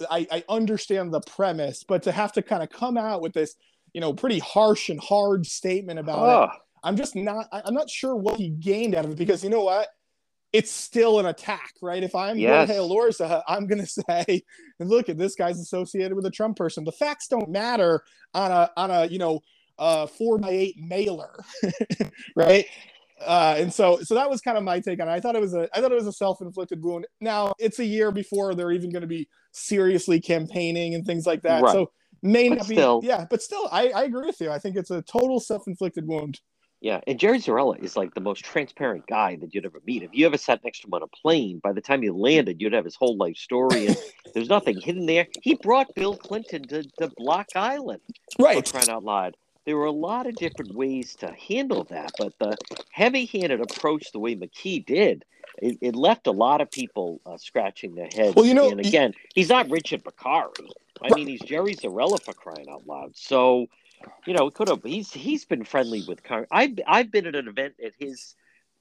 I, 0.09 0.25
I 0.31 0.43
understand 0.47 1.13
the 1.13 1.19
premise. 1.19 1.83
But 1.85 2.03
to 2.03 2.13
have 2.13 2.31
to 2.33 2.41
kind 2.41 2.63
of 2.63 2.69
come 2.69 2.97
out 2.97 3.21
with 3.21 3.33
this, 3.33 3.55
you 3.91 3.99
know, 3.99 4.13
pretty 4.13 4.39
harsh 4.39 4.87
and 4.87 5.01
hard 5.01 5.45
statement 5.45 5.99
about 5.99 6.19
oh. 6.19 6.43
it, 6.43 6.49
I'm 6.83 6.95
just 6.95 7.15
not. 7.15 7.47
I'm 7.51 7.73
not 7.73 7.89
sure 7.89 8.15
what 8.15 8.37
he 8.37 8.49
gained 8.49 8.95
out 8.95 9.05
of 9.05 9.11
it 9.11 9.17
because 9.17 9.43
you 9.43 9.49
know 9.49 9.63
what, 9.63 9.87
it's 10.51 10.71
still 10.71 11.19
an 11.19 11.27
attack, 11.27 11.73
right? 11.81 12.01
If 12.01 12.15
I'm 12.15 12.37
yes. 12.37 12.69
Jorge 12.69 12.81
Elorza, 12.81 13.43
I'm 13.47 13.67
going 13.67 13.79
to 13.85 13.87
say, 13.87 14.43
look 14.79 15.09
at 15.09 15.17
this 15.17 15.35
guy's 15.35 15.59
associated 15.59 16.15
with 16.15 16.25
a 16.25 16.31
Trump 16.31 16.57
person. 16.57 16.83
The 16.83 16.91
facts 16.91 17.27
don't 17.27 17.49
matter 17.49 18.03
on 18.33 18.51
a 18.51 18.69
on 18.75 18.91
a 18.91 19.05
you 19.05 19.19
know 19.19 19.41
uh, 19.77 20.07
four 20.07 20.37
by 20.37 20.49
eight 20.49 20.75
mailer, 20.77 21.43
right? 22.35 22.65
Uh, 23.25 23.55
and 23.57 23.73
so 23.73 23.99
so 24.01 24.15
that 24.15 24.29
was 24.29 24.41
kind 24.41 24.57
of 24.57 24.63
my 24.63 24.79
take 24.79 25.01
on 25.01 25.07
it. 25.07 25.11
I 25.11 25.19
thought 25.19 25.35
it 25.35 25.41
was 25.41 25.53
a 25.53 25.67
I 25.75 25.81
thought 25.81 25.91
it 25.91 25.95
was 25.95 26.07
a 26.07 26.13
self-inflicted 26.13 26.81
wound. 26.81 27.05
Now 27.19 27.53
it's 27.59 27.79
a 27.79 27.85
year 27.85 28.11
before 28.11 28.55
they're 28.55 28.71
even 28.71 28.91
going 28.91 29.01
to 29.01 29.07
be 29.07 29.27
seriously 29.51 30.21
campaigning 30.21 30.95
and 30.95 31.05
things 31.05 31.25
like 31.25 31.41
that. 31.43 31.63
Right. 31.63 31.73
So 31.73 31.91
may 32.21 32.49
but 32.49 32.59
not 32.59 32.65
still, 32.65 33.01
be 33.01 33.07
yeah, 33.07 33.25
but 33.29 33.41
still 33.41 33.67
I, 33.71 33.89
I 33.89 34.03
agree 34.03 34.25
with 34.25 34.39
you. 34.39 34.51
I 34.51 34.59
think 34.59 34.77
it's 34.77 34.91
a 34.91 35.01
total 35.01 35.39
self-inflicted 35.39 36.07
wound. 36.07 36.39
Yeah, 36.81 37.01
and 37.07 37.19
Jerry 37.19 37.39
Zarrella 37.39 37.77
is 37.83 37.97
like 37.97 38.13
the 38.13 38.21
most 38.21 38.45
transparent 38.45 39.05
guy 39.05 39.35
that 39.37 39.53
you'd 39.53 39.65
ever 39.65 39.81
meet. 39.85 40.03
If 40.03 40.11
you 40.13 40.25
ever 40.25 40.37
sat 40.37 40.63
next 40.63 40.79
to 40.81 40.87
him 40.87 40.93
on 40.93 41.03
a 41.03 41.07
plane, 41.07 41.59
by 41.61 41.73
the 41.73 41.81
time 41.81 42.03
you 42.03 42.15
landed, 42.15 42.61
you'd 42.61 42.71
have 42.71 42.85
his 42.85 42.95
whole 42.95 43.17
life 43.17 43.35
story, 43.35 43.87
and 43.87 43.97
there's 44.33 44.47
nothing 44.47 44.79
hidden 44.79 45.05
there. 45.05 45.27
He 45.41 45.55
brought 45.55 45.93
Bill 45.93 46.15
Clinton 46.15 46.63
to, 46.69 46.83
to 46.99 47.11
Block 47.17 47.47
Island, 47.55 48.01
right? 48.39 48.65
For 48.65 48.79
crying 48.79 48.89
out 48.89 49.03
loud! 49.03 49.35
there 49.69 49.77
were 49.77 49.85
a 49.85 49.91
lot 49.91 50.25
of 50.25 50.33
different 50.35 50.73
ways 50.73 51.15
to 51.17 51.31
handle 51.31 51.83
that, 51.83 52.11
but 52.17 52.33
the 52.39 52.57
heavy-handed 52.91 53.61
approach, 53.61 54.11
the 54.11 54.17
way 54.17 54.35
McKee 54.35 54.83
did, 54.83 55.25
it, 55.61 55.77
it 55.79 55.95
left 55.95 56.25
a 56.25 56.31
lot 56.31 56.59
of 56.59 56.71
people 56.71 57.21
uh, 57.23 57.37
scratching 57.37 57.93
their 57.93 58.09
heads. 58.11 58.35
Well, 58.35 58.45
you 58.45 58.55
know, 58.55 58.71
and 58.71 58.79
again, 58.79 59.13
he's 59.35 59.49
not 59.49 59.69
Richard 59.69 60.03
Bakari. 60.03 60.69
I 61.03 61.13
mean, 61.13 61.27
he's 61.27 61.41
Jerry 61.41 61.75
Zarrella 61.75 62.19
for 62.23 62.33
crying 62.33 62.67
out 62.67 62.87
loud. 62.87 63.15
So, 63.15 63.67
you 64.25 64.33
know, 64.33 64.49
could 64.49 64.69
have 64.69 64.83
he's 64.83 65.11
he's 65.11 65.45
been 65.45 65.63
friendly 65.63 66.03
with 66.07 66.23
Congress. 66.23 66.49
I've 66.51 66.79
I've 66.87 67.11
been 67.11 67.27
at 67.27 67.35
an 67.35 67.47
event 67.47 67.75
at 67.83 67.93
his 67.99 68.35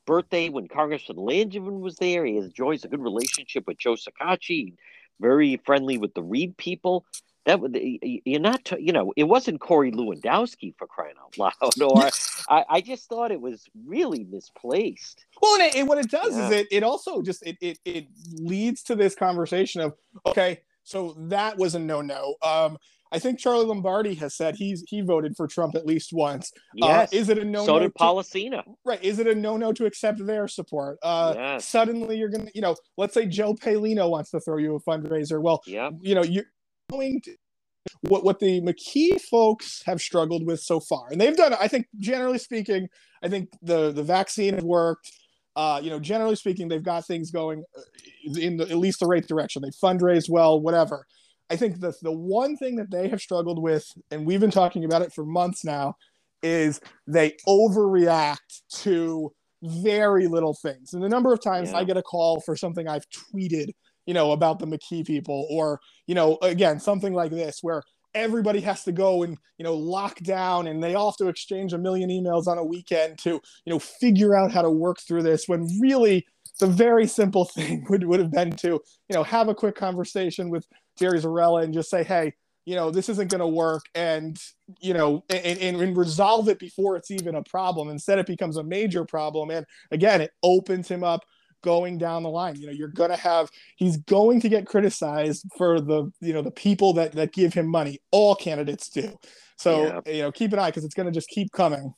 birthday 0.07 0.49
when 0.49 0.69
Congressman 0.69 1.19
Langevin 1.19 1.81
was 1.81 1.97
there. 1.97 2.25
He 2.25 2.37
enjoys 2.37 2.85
a 2.85 2.89
good 2.89 3.03
relationship 3.03 3.67
with 3.67 3.79
Joe 3.79 3.95
Shekarchi, 3.95 4.75
very 5.21 5.61
friendly 5.65 5.99
with 5.99 6.15
the 6.15 6.23
Reed 6.23 6.57
people 6.57 7.05
that 7.49 7.61
would 7.61 7.79
you're 7.81 8.41
not 8.41 8.71
you 8.79 8.93
know 8.93 9.13
it 9.17 9.25
wasn't 9.25 9.59
Corey 9.59 9.91
Lewandowski 9.91 10.75
for 10.77 10.87
crying 10.87 11.15
out 11.19 11.39
loud 11.39 11.83
or 11.83 12.11
I, 12.49 12.65
I 12.69 12.81
just 12.83 13.09
thought 13.09 13.31
it 13.33 13.41
was 13.41 13.67
really 13.87 14.25
misplaced. 14.25 15.25
Well, 15.41 15.55
and, 15.55 15.63
it, 15.63 15.77
and 15.77 15.89
what 15.89 15.97
it 15.97 16.11
does 16.11 16.37
yeah. 16.37 16.47
is 16.47 16.53
it 16.53 16.67
it 16.71 16.83
also 16.83 17.23
just 17.23 17.43
it, 17.47 17.57
it 17.63 17.79
it 17.87 18.07
leads 18.35 18.83
to 18.85 18.95
this 18.95 19.15
conversation 19.15 19.81
of 19.81 19.95
okay, 20.27 20.61
so 20.85 21.17
that 21.29 21.57
was 21.57 21.75
a 21.75 21.79
no 21.79 22.03
no. 22.03 22.35
Um, 22.43 22.77
I 23.11 23.19
think 23.19 23.39
Charlie 23.39 23.65
Lombardi 23.65 24.15
has 24.17 24.37
said 24.37 24.57
he's 24.57 24.85
he 24.87 25.01
voted 25.01 25.35
for 25.37 25.47
Trump 25.47 25.75
at 25.75 25.87
least 25.87 26.11
once. 26.13 26.53
Uh, 26.83 26.87
yes. 26.87 27.13
Uh, 27.13 27.17
is 27.17 27.29
it 27.29 27.39
a 27.39 27.45
no? 27.45 27.61
No 27.61 27.67
So 27.67 27.79
did 27.79 27.95
Polisena. 27.95 28.63
Right. 28.85 29.03
Is 29.03 29.19
it 29.19 29.27
a 29.27 29.35
no 29.35 29.57
no 29.57 29.73
to 29.73 29.87
accept 29.87 30.25
their 30.25 30.49
support? 30.49 30.99
Uh, 31.03 31.35
yes. 31.37 31.67
Suddenly 31.67 32.19
you're 32.19 32.29
gonna, 32.29 32.51
you 32.55 32.61
know, 32.61 32.77
let's 32.97 33.15
say 33.15 33.27
Joe 33.27 33.55
Palino 33.55 34.11
wants 34.11 34.31
to 34.31 34.41
throw 34.41 34.59
you 34.59 34.77
a 34.77 34.81
fundraiser. 34.81 35.41
Well, 35.41 35.63
yeah. 35.67 35.91
you 36.01 36.15
know, 36.15 36.23
you're 36.23 36.45
going 36.91 37.21
to 37.23 37.37
what 38.03 38.25
what 38.25 38.39
the 38.41 38.61
McKee 38.61 39.21
folks 39.21 39.83
have 39.87 40.01
struggled 40.01 40.47
with 40.47 40.61
so 40.61 40.81
far, 40.81 41.09
and 41.11 41.21
they've 41.21 41.37
done. 41.37 41.55
I 41.59 41.69
think 41.69 41.87
generally 41.99 42.39
speaking, 42.39 42.89
I 43.23 43.29
think 43.29 43.49
the 43.63 43.93
the 43.93 44.03
vaccine 44.03 44.55
has 44.55 44.65
worked. 44.65 45.11
Uh, 45.57 45.81
you 45.83 45.91
know, 45.91 45.99
generally 45.99 46.37
speaking, 46.37 46.69
they've 46.69 46.85
got 46.85 47.05
things 47.05 47.33
going 47.33 47.65
uh, 47.77 48.39
in 48.39 48.59
the, 48.59 48.71
at 48.71 48.77
least 48.77 49.01
the 49.01 49.07
right 49.07 49.27
direction. 49.27 49.61
They 49.61 49.71
fundraise 49.71 50.31
well, 50.31 50.61
whatever. 50.61 51.05
I 51.51 51.57
think 51.57 51.81
the 51.81 51.95
the 52.03 52.13
one 52.13 52.57
thing 52.57 52.77
that 52.77 52.91
they 52.91 53.09
have 53.09 53.21
struggled 53.21 53.63
with, 53.63 53.91
and 54.11 54.27
we've 54.27 54.41
been 54.41 54.51
talking 54.51 54.85
about 54.85 55.03
it 55.03 55.13
for 55.13 55.25
months 55.25 55.65
now, 55.65 55.97
is 56.43 56.81
they 57.07 57.37
overreact 57.47 58.63
to 58.83 59.33
very 59.63 60.29
little 60.29 60.55
things. 60.55 60.95
And 60.95 61.03
the 61.03 61.09
number 61.09 61.33
of 61.33 61.43
times 61.43 61.71
yeah. 61.71 61.79
I 61.79 61.85
get 61.85 61.97
a 61.97 62.03
call 62.03 62.41
for 62.41 62.57
something 62.57 62.87
I've 62.87 63.07
tweeted 63.11 63.71
you 64.09 64.15
know, 64.15 64.33
about 64.33 64.59
the 64.59 64.67
McKee 64.67 65.07
people, 65.07 65.47
or, 65.51 65.81
you 66.07 66.15
know, 66.15 66.39
again, 66.41 66.81
something 66.81 67.13
like 67.13 67.31
this 67.31 67.59
where 67.61 67.83
everybody 68.15 68.59
has 68.59 68.83
to 68.85 68.91
go 68.91 69.23
and, 69.23 69.37
you 69.59 69.65
know, 69.65 69.75
lock 69.75 70.19
down 70.21 70.67
and 70.67 70.83
they 70.83 70.95
all 70.95 71.11
have 71.11 71.19
to 71.19 71.29
exchange 71.29 71.75
a 71.75 71.79
million 71.79 72.09
emails 72.09 72.47
on 72.47 72.57
a 72.57 72.65
weekend 72.65 73.19
to, 73.19 73.33
you 73.33 73.71
know, 73.71 73.79
figure 73.79 74.35
out 74.35 74.51
how 74.51 74.63
to 74.63 74.71
work 74.71 74.99
through 75.07 75.23
this 75.23 75.47
when 75.47 75.69
really 75.79 76.27
the 76.59 76.67
very 76.67 77.07
simple 77.07 77.45
thing 77.55 77.85
would, 77.91 78.03
would 78.05 78.19
have 78.19 78.33
been 78.33 78.51
to, 78.53 78.69
you 78.69 79.13
know, 79.13 79.23
have 79.23 79.49
a 79.49 79.55
quick 79.55 79.75
conversation 79.75 80.49
with 80.49 80.67
Jerry 80.99 81.21
Zarrella 81.21 81.65
and 81.65 81.75
just 81.75 81.91
say, 81.91 82.03
hey, 82.03 82.33
you 82.65 82.75
know, 82.75 82.91
this 82.91 83.09
isn't 83.09 83.31
going 83.31 83.41
to 83.41 83.47
work 83.47 83.85
and, 83.95 84.39
you 84.81 84.93
know, 84.93 85.25
and, 85.31 85.59
and, 85.59 85.81
and, 85.81 85.97
resolve 85.97 86.51
it 86.51 86.59
before 86.59 86.97
it's 86.97 87.11
even 87.11 87.35
a 87.35 87.43
problem. 87.45 87.89
Instead, 87.89 88.19
it 88.19 88.27
becomes 88.27 88.59
a 88.59 88.63
major 88.63 89.07
problem. 89.07 89.51
And 89.51 89.65
again, 89.91 90.21
it 90.21 90.33
opens 90.43 90.87
him 90.87 91.03
up 91.03 91.25
going 91.63 91.97
down 91.97 92.25
the 92.25 92.29
line. 92.29 92.57
You 92.57 92.67
know, 92.67 92.73
you're 92.73 92.89
going 92.89 93.09
to 93.09 93.17
have, 93.17 93.51
he's 93.77 93.97
going 93.97 94.41
to 94.43 94.51
get 94.51 94.67
criticized 94.67 95.47
for 95.57 95.81
the, 95.81 96.13
you 96.21 96.35
know, 96.35 96.43
the 96.43 96.51
people 96.51 96.93
that, 96.95 97.13
that 97.13 97.33
give 97.33 97.55
him 97.55 97.67
money. 97.67 98.01
All 98.11 98.35
candidates 98.35 98.91
do. 98.91 99.19
So, 99.57 99.87
yeah. 100.07 100.13
you 100.13 100.23
know, 100.23 100.33
keep 100.33 100.53
an 100.53 100.59
eye 100.59 100.69
because 100.69 100.85
it's 100.85 100.95
going 100.95 101.07
to 101.07 101.13
just 101.13 101.31
keep 101.31 101.51
coming. 101.53 101.95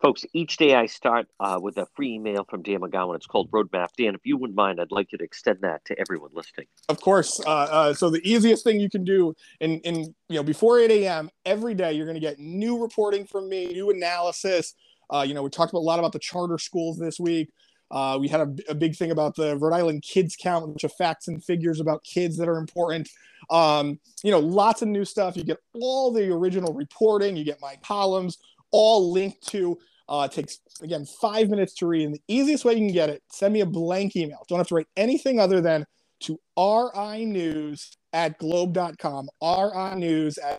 Folks, 0.00 0.24
each 0.32 0.58
day 0.58 0.76
I 0.76 0.86
start 0.86 1.26
uh, 1.40 1.58
with 1.60 1.76
a 1.76 1.86
free 1.96 2.14
email 2.14 2.44
from 2.48 2.62
Dan 2.62 2.80
McGowan. 2.80 3.16
It's 3.16 3.26
called 3.26 3.50
Roadmap. 3.50 3.88
Dan, 3.96 4.14
if 4.14 4.20
you 4.24 4.36
wouldn't 4.36 4.56
mind, 4.56 4.80
I'd 4.80 4.92
like 4.92 5.10
you 5.10 5.18
to 5.18 5.24
extend 5.24 5.58
that 5.62 5.84
to 5.86 5.98
everyone 5.98 6.30
listening. 6.32 6.66
Of 6.88 7.00
course. 7.00 7.40
Uh, 7.44 7.50
uh, 7.50 7.94
so 7.94 8.08
the 8.08 8.20
easiest 8.22 8.62
thing 8.62 8.78
you 8.78 8.88
can 8.88 9.02
do 9.02 9.34
in, 9.60 9.80
in 9.80 10.14
you 10.28 10.36
know 10.36 10.44
before 10.44 10.78
8 10.78 10.92
a.m. 10.92 11.30
every 11.44 11.74
day, 11.74 11.94
you're 11.94 12.06
going 12.06 12.14
to 12.14 12.20
get 12.20 12.38
new 12.38 12.80
reporting 12.80 13.26
from 13.26 13.48
me, 13.48 13.66
new 13.66 13.90
analysis. 13.90 14.74
Uh, 15.10 15.24
you 15.26 15.34
know, 15.34 15.42
we 15.42 15.50
talked 15.50 15.72
a 15.72 15.78
lot 15.78 15.98
about 15.98 16.12
the 16.12 16.20
charter 16.20 16.58
schools 16.58 16.96
this 16.96 17.18
week. 17.18 17.50
Uh, 17.90 18.18
we 18.20 18.28
had 18.28 18.40
a, 18.40 18.54
a, 18.68 18.74
big 18.74 18.94
thing 18.94 19.10
about 19.10 19.34
the 19.34 19.56
Rhode 19.56 19.72
Island 19.72 20.02
kids 20.02 20.36
count, 20.38 20.68
which 20.68 20.84
of 20.84 20.92
facts 20.92 21.26
and 21.26 21.42
figures 21.42 21.80
about 21.80 22.04
kids 22.04 22.36
that 22.36 22.46
are 22.46 22.58
important. 22.58 23.08
Um, 23.48 23.98
you 24.22 24.30
know, 24.30 24.40
lots 24.40 24.82
of 24.82 24.88
new 24.88 25.06
stuff. 25.06 25.38
You 25.38 25.42
get 25.42 25.56
all 25.72 26.12
the 26.12 26.30
original 26.30 26.74
reporting. 26.74 27.34
You 27.34 27.44
get 27.44 27.62
my 27.62 27.76
columns 27.82 28.36
all 28.70 29.12
linked 29.12 29.46
to. 29.48 29.78
Uh, 30.08 30.26
it 30.30 30.34
takes 30.34 30.60
again 30.82 31.04
five 31.20 31.50
minutes 31.50 31.74
to 31.74 31.86
read, 31.86 32.06
and 32.06 32.14
the 32.14 32.22
easiest 32.28 32.64
way 32.64 32.72
you 32.72 32.78
can 32.78 32.92
get 32.92 33.10
it: 33.10 33.22
send 33.30 33.52
me 33.52 33.60
a 33.60 33.66
blank 33.66 34.16
email. 34.16 34.44
Don't 34.48 34.58
have 34.58 34.68
to 34.68 34.74
write 34.74 34.88
anything 34.96 35.38
other 35.38 35.60
than 35.60 35.84
to 36.20 36.38
ri 36.56 37.24
news 37.24 37.96
at 38.12 38.38
globe.com. 38.38 39.28
ri 39.42 39.94
news 39.96 40.38
at. 40.38 40.58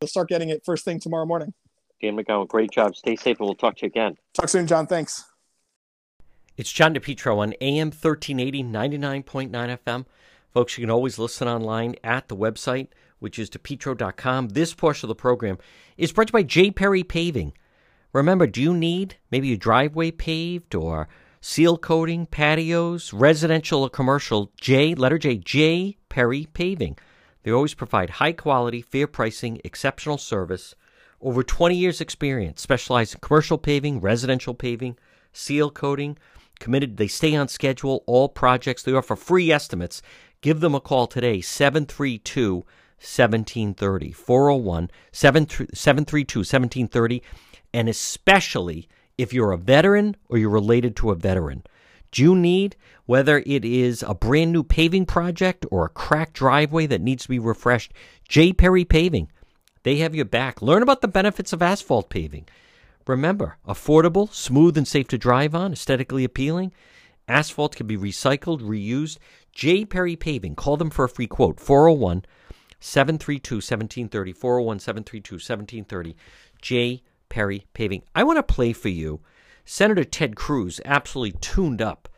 You'll 0.00 0.08
start 0.08 0.28
getting 0.28 0.50
it 0.50 0.62
first 0.64 0.84
thing 0.84 1.00
tomorrow 1.00 1.26
morning. 1.26 1.52
Dan 2.00 2.16
McGowan, 2.16 2.46
great 2.46 2.70
job. 2.70 2.94
Stay 2.94 3.16
safe, 3.16 3.38
and 3.40 3.46
we'll 3.46 3.56
talk 3.56 3.76
to 3.78 3.82
you 3.82 3.88
again. 3.88 4.16
Talk 4.34 4.48
soon, 4.48 4.66
John. 4.66 4.86
Thanks. 4.86 5.24
It's 6.56 6.72
John 6.72 6.94
DePetro 6.94 7.38
on 7.38 7.54
AM 7.60 7.88
1380, 7.88 8.64
99.9 8.64 9.50
FM. 9.50 10.06
Folks, 10.52 10.76
you 10.76 10.82
can 10.82 10.90
always 10.90 11.18
listen 11.18 11.46
online 11.46 11.94
at 12.02 12.28
the 12.28 12.36
website, 12.36 12.88
which 13.18 13.38
is 13.38 13.50
depetro.com. 13.50 14.48
This 14.48 14.74
portion 14.74 15.06
of 15.06 15.08
the 15.08 15.20
program 15.20 15.58
is 15.96 16.12
brought 16.12 16.28
to 16.28 16.30
you 16.32 16.38
by 16.38 16.42
J. 16.42 16.70
Perry 16.70 17.02
Paving. 17.02 17.52
Remember, 18.12 18.46
do 18.46 18.62
you 18.62 18.74
need 18.74 19.16
maybe 19.30 19.52
a 19.52 19.56
driveway 19.56 20.10
paved 20.10 20.74
or 20.74 21.08
seal 21.40 21.76
coating, 21.76 22.26
patios, 22.26 23.12
residential 23.12 23.82
or 23.82 23.90
commercial? 23.90 24.50
J, 24.60 24.94
letter 24.94 25.18
J, 25.18 25.36
J. 25.36 25.96
Perry 26.08 26.46
Paving. 26.52 26.96
They 27.42 27.50
always 27.50 27.74
provide 27.74 28.10
high 28.10 28.32
quality, 28.32 28.82
fair 28.82 29.06
pricing, 29.06 29.60
exceptional 29.64 30.18
service. 30.18 30.74
Over 31.20 31.42
20 31.42 31.76
years' 31.76 32.00
experience, 32.00 32.62
specialized 32.62 33.14
in 33.14 33.20
commercial 33.20 33.58
paving, 33.58 34.00
residential 34.00 34.54
paving, 34.54 34.96
seal 35.32 35.70
coating. 35.70 36.16
Committed, 36.60 36.96
they 36.96 37.06
stay 37.06 37.36
on 37.36 37.48
schedule, 37.48 38.02
all 38.06 38.28
projects. 38.28 38.82
They 38.82 38.92
offer 38.92 39.14
free 39.14 39.52
estimates 39.52 40.02
Give 40.40 40.60
them 40.60 40.74
a 40.74 40.80
call 40.80 41.08
today, 41.08 41.40
732 41.40 42.64
1730, 43.00 44.12
401 44.12 44.90
732 45.12 46.38
1730, 46.40 47.22
and 47.72 47.88
especially 47.88 48.88
if 49.16 49.32
you're 49.32 49.52
a 49.52 49.58
veteran 49.58 50.16
or 50.28 50.38
you're 50.38 50.50
related 50.50 50.96
to 50.96 51.10
a 51.10 51.14
veteran. 51.14 51.62
Do 52.10 52.22
you 52.22 52.34
need, 52.34 52.76
whether 53.06 53.42
it 53.44 53.64
is 53.64 54.02
a 54.02 54.14
brand 54.14 54.52
new 54.52 54.62
paving 54.62 55.06
project 55.06 55.66
or 55.70 55.84
a 55.84 55.90
cracked 55.90 56.34
driveway 56.34 56.86
that 56.86 57.02
needs 57.02 57.24
to 57.24 57.28
be 57.28 57.38
refreshed, 57.38 57.92
J. 58.28 58.52
Perry 58.52 58.84
Paving. 58.84 59.30
They 59.82 59.96
have 59.96 60.14
your 60.14 60.24
back. 60.24 60.62
Learn 60.62 60.82
about 60.82 61.02
the 61.02 61.08
benefits 61.08 61.52
of 61.52 61.62
asphalt 61.62 62.08
paving. 62.10 62.46
Remember, 63.06 63.56
affordable, 63.66 64.32
smooth, 64.32 64.76
and 64.76 64.86
safe 64.86 65.08
to 65.08 65.18
drive 65.18 65.54
on, 65.54 65.72
aesthetically 65.72 66.24
appealing. 66.24 66.72
Asphalt 67.26 67.76
can 67.76 67.86
be 67.86 67.96
recycled, 67.96 68.60
reused. 68.60 69.18
J. 69.52 69.84
Perry 69.84 70.16
Paving. 70.16 70.54
Call 70.54 70.76
them 70.76 70.90
for 70.90 71.04
a 71.04 71.08
free 71.08 71.26
quote 71.26 71.58
401 71.58 72.24
732 72.80 73.56
1730. 73.56 74.32
401 74.32 74.78
732 74.78 75.34
1730. 75.34 76.16
J. 76.60 77.02
Perry 77.28 77.66
Paving. 77.74 78.02
I 78.14 78.24
want 78.24 78.38
to 78.38 78.42
play 78.42 78.72
for 78.72 78.88
you 78.88 79.20
Senator 79.64 80.02
Ted 80.02 80.34
Cruz 80.34 80.80
absolutely 80.86 81.38
tuned 81.40 81.82
up 81.82 82.08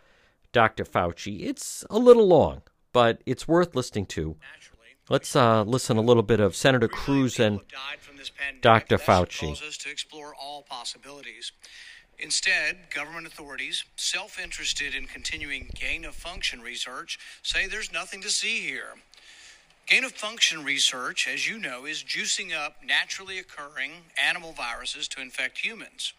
Dr. 0.53 0.85
Fauci. 0.85 1.43
It's 1.43 1.85
a 1.91 1.99
little 1.99 2.29
long, 2.29 2.63
but 2.93 3.21
it's 3.27 3.49
worth 3.49 3.75
listening 3.75 4.07
to. 4.07 4.37
Let's 5.09 5.35
uh, 5.35 5.65
listen 5.65 5.97
a 5.97 6.01
little 6.01 6.23
bit 6.23 6.39
of 6.39 6.55
Senator 6.55 6.87
Cruz 6.87 7.41
and 7.41 7.59
Dr. 8.61 8.99
Fauci. 8.99 9.79
To 9.79 9.91
explore 9.91 10.33
all 10.41 10.63
possibilities. 10.63 11.51
Instead, 12.21 12.91
government 12.95 13.27
authorities, 13.27 13.85
self 13.97 14.39
interested 14.39 14.95
in 14.95 15.07
continuing 15.07 15.71
gain 15.75 16.05
of 16.05 16.15
function 16.15 16.61
research, 16.61 17.19
say 17.43 17.67
there's 17.67 17.93
nothing 17.93 18.21
to 18.21 18.31
see 18.31 18.61
here. 18.61 18.95
Gain 19.91 20.05
of 20.05 20.13
function 20.13 20.63
research, 20.63 21.27
as 21.27 21.49
you 21.49 21.59
know, 21.59 21.85
is 21.85 22.05
juicing 22.05 22.57
up 22.57 22.77
naturally 22.87 23.41
occurring 23.41 23.91
animal 24.25 24.53
viruses 24.53 25.09
to 25.09 25.21
infect 25.21 25.59
humans. 25.59 26.13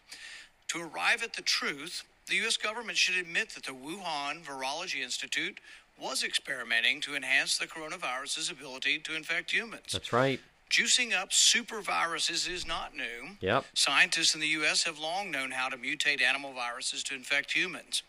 To 0.68 0.82
arrive 0.82 1.22
at 1.22 1.32
the 1.32 1.40
truth, 1.40 2.04
the 2.28 2.36
U.S. 2.36 2.58
government 2.58 2.98
should 2.98 3.16
admit 3.16 3.48
that 3.50 3.64
the 3.64 3.72
Wuhan 3.72 4.44
Virology 4.44 5.02
Institute 5.02 5.58
was 5.98 6.22
experimenting 6.22 7.00
to 7.00 7.16
enhance 7.16 7.56
the 7.56 7.66
coronavirus's 7.66 8.50
ability 8.50 8.98
to 8.98 9.16
infect 9.16 9.50
humans. 9.50 9.90
That's 9.90 10.12
right. 10.12 10.38
Juicing 10.68 11.14
up 11.14 11.32
super 11.32 11.80
viruses 11.80 12.46
is 12.46 12.66
not 12.66 12.94
new. 12.94 13.36
Yep. 13.40 13.64
Scientists 13.72 14.34
in 14.34 14.42
the 14.42 14.48
U.S. 14.48 14.82
have 14.84 14.98
long 14.98 15.30
known 15.30 15.50
how 15.50 15.70
to 15.70 15.78
mutate 15.78 16.20
animal 16.20 16.52
viruses 16.52 17.02
to 17.04 17.14
infect 17.14 17.52
humans. 17.52 18.02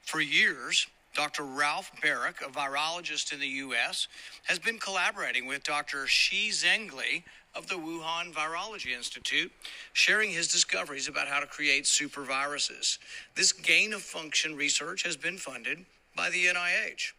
For 0.00 0.22
years, 0.22 0.86
Dr. 1.14 1.44
Ralph 1.44 1.90
Barrick, 2.00 2.40
a 2.40 2.50
virologist 2.50 3.32
in 3.32 3.40
the 3.40 3.46
U.S., 3.46 4.08
has 4.44 4.58
been 4.58 4.78
collaborating 4.78 5.46
with 5.46 5.64
Dr. 5.64 6.06
Shi 6.06 6.50
Zhengli 6.50 7.24
of 7.54 7.66
the 7.66 7.74
Wuhan 7.74 8.32
Virology 8.32 8.94
Institute, 8.96 9.50
sharing 9.92 10.30
his 10.30 10.48
discoveries 10.48 11.08
about 11.08 11.26
how 11.26 11.40
to 11.40 11.46
create 11.46 11.86
super 11.86 12.22
viruses. 12.22 12.98
This 13.34 13.52
gain 13.52 13.92
of 13.92 14.02
function 14.02 14.56
research 14.56 15.02
has 15.02 15.16
been 15.16 15.36
funded 15.36 15.84
by 16.16 16.30
the 16.30 16.44
NIH. 16.44 17.12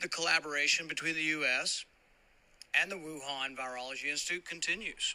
The 0.00 0.08
collaboration 0.08 0.86
between 0.86 1.14
the 1.14 1.22
U.S., 1.22 1.84
and 2.80 2.90
the 2.90 2.96
Wuhan 2.96 3.56
Virology 3.56 4.06
Institute 4.10 4.44
continues. 4.44 5.14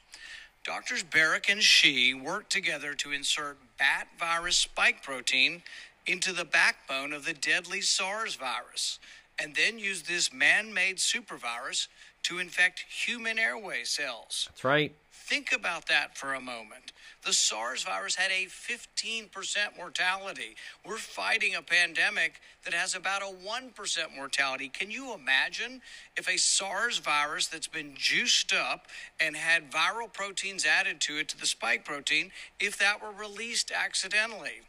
Doctors 0.65 1.03
Barrick 1.03 1.49
and 1.49 1.61
Shi 1.61 2.13
worked 2.13 2.51
together 2.51 2.93
to 2.95 3.11
insert 3.11 3.57
bat 3.77 4.07
virus 4.19 4.57
spike 4.57 5.01
protein 5.03 5.61
into 6.09 6.33
the 6.33 6.45
backbone 6.45 7.13
of 7.13 7.23
the 7.23 7.33
deadly 7.33 7.81
SARS 7.81 8.33
virus, 8.33 8.97
and 9.39 9.55
then 9.55 9.77
use 9.77 10.01
this 10.01 10.33
man 10.33 10.73
made 10.73 10.97
supervirus 10.97 11.87
to 12.23 12.39
infect 12.39 12.83
human 12.89 13.37
airway 13.37 13.83
cells. 13.83 14.47
That's 14.49 14.63
right. 14.63 14.93
Think 15.11 15.53
about 15.53 15.87
that 15.87 16.17
for 16.17 16.33
a 16.33 16.41
moment. 16.41 16.93
The 17.23 17.33
SARS 17.33 17.83
virus 17.83 18.15
had 18.15 18.31
a 18.31 18.47
15% 18.47 19.29
mortality. 19.77 20.55
We're 20.83 20.97
fighting 20.97 21.53
a 21.53 21.61
pandemic 21.61 22.41
that 22.65 22.73
has 22.73 22.95
about 22.95 23.21
a 23.21 23.31
1% 23.47 24.15
mortality. 24.15 24.69
Can 24.69 24.89
you 24.89 25.13
imagine 25.13 25.81
if 26.17 26.27
a 26.27 26.37
SARS 26.37 26.97
virus 26.97 27.45
that's 27.45 27.67
been 27.67 27.93
juiced 27.95 28.51
up 28.51 28.87
and 29.19 29.35
had 29.35 29.71
viral 29.71 30.11
proteins 30.11 30.65
added 30.65 30.99
to 31.01 31.19
it, 31.19 31.29
to 31.29 31.39
the 31.39 31.45
spike 31.45 31.85
protein, 31.85 32.31
if 32.59 32.79
that 32.79 33.03
were 33.03 33.11
released 33.11 33.71
accidentally? 33.71 34.61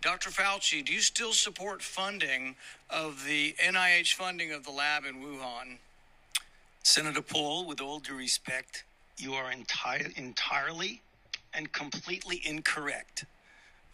Dr. 0.00 0.30
Fauci, 0.30 0.84
do 0.84 0.92
you 0.92 1.00
still 1.00 1.32
support 1.32 1.82
funding 1.82 2.54
of 2.88 3.24
the 3.24 3.54
NIH 3.54 4.14
funding 4.14 4.52
of 4.52 4.64
the 4.64 4.70
lab 4.70 5.04
in 5.04 5.16
Wuhan? 5.16 5.78
Senator 6.84 7.20
Paul, 7.20 7.66
with 7.66 7.80
all 7.80 7.98
due 7.98 8.14
respect, 8.14 8.84
you 9.16 9.34
are 9.34 9.50
entire, 9.50 10.06
entirely 10.16 11.02
and 11.52 11.72
completely 11.72 12.40
incorrect 12.44 13.24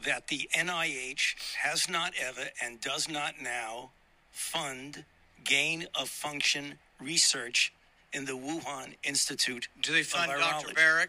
that 0.04 0.28
the 0.28 0.48
NIH 0.54 1.34
has 1.62 1.88
not 1.88 2.12
ever 2.20 2.48
and 2.62 2.80
does 2.80 3.08
not 3.08 3.34
now 3.42 3.90
fund 4.30 5.04
gain 5.42 5.86
of 5.94 6.08
function 6.08 6.74
research 7.00 7.72
in 8.12 8.26
the 8.26 8.32
Wuhan 8.32 8.94
Institute. 9.02 9.68
Do 9.82 9.92
they 9.92 10.02
fund 10.02 10.30
Dr. 10.38 10.74
Baric? 10.74 11.08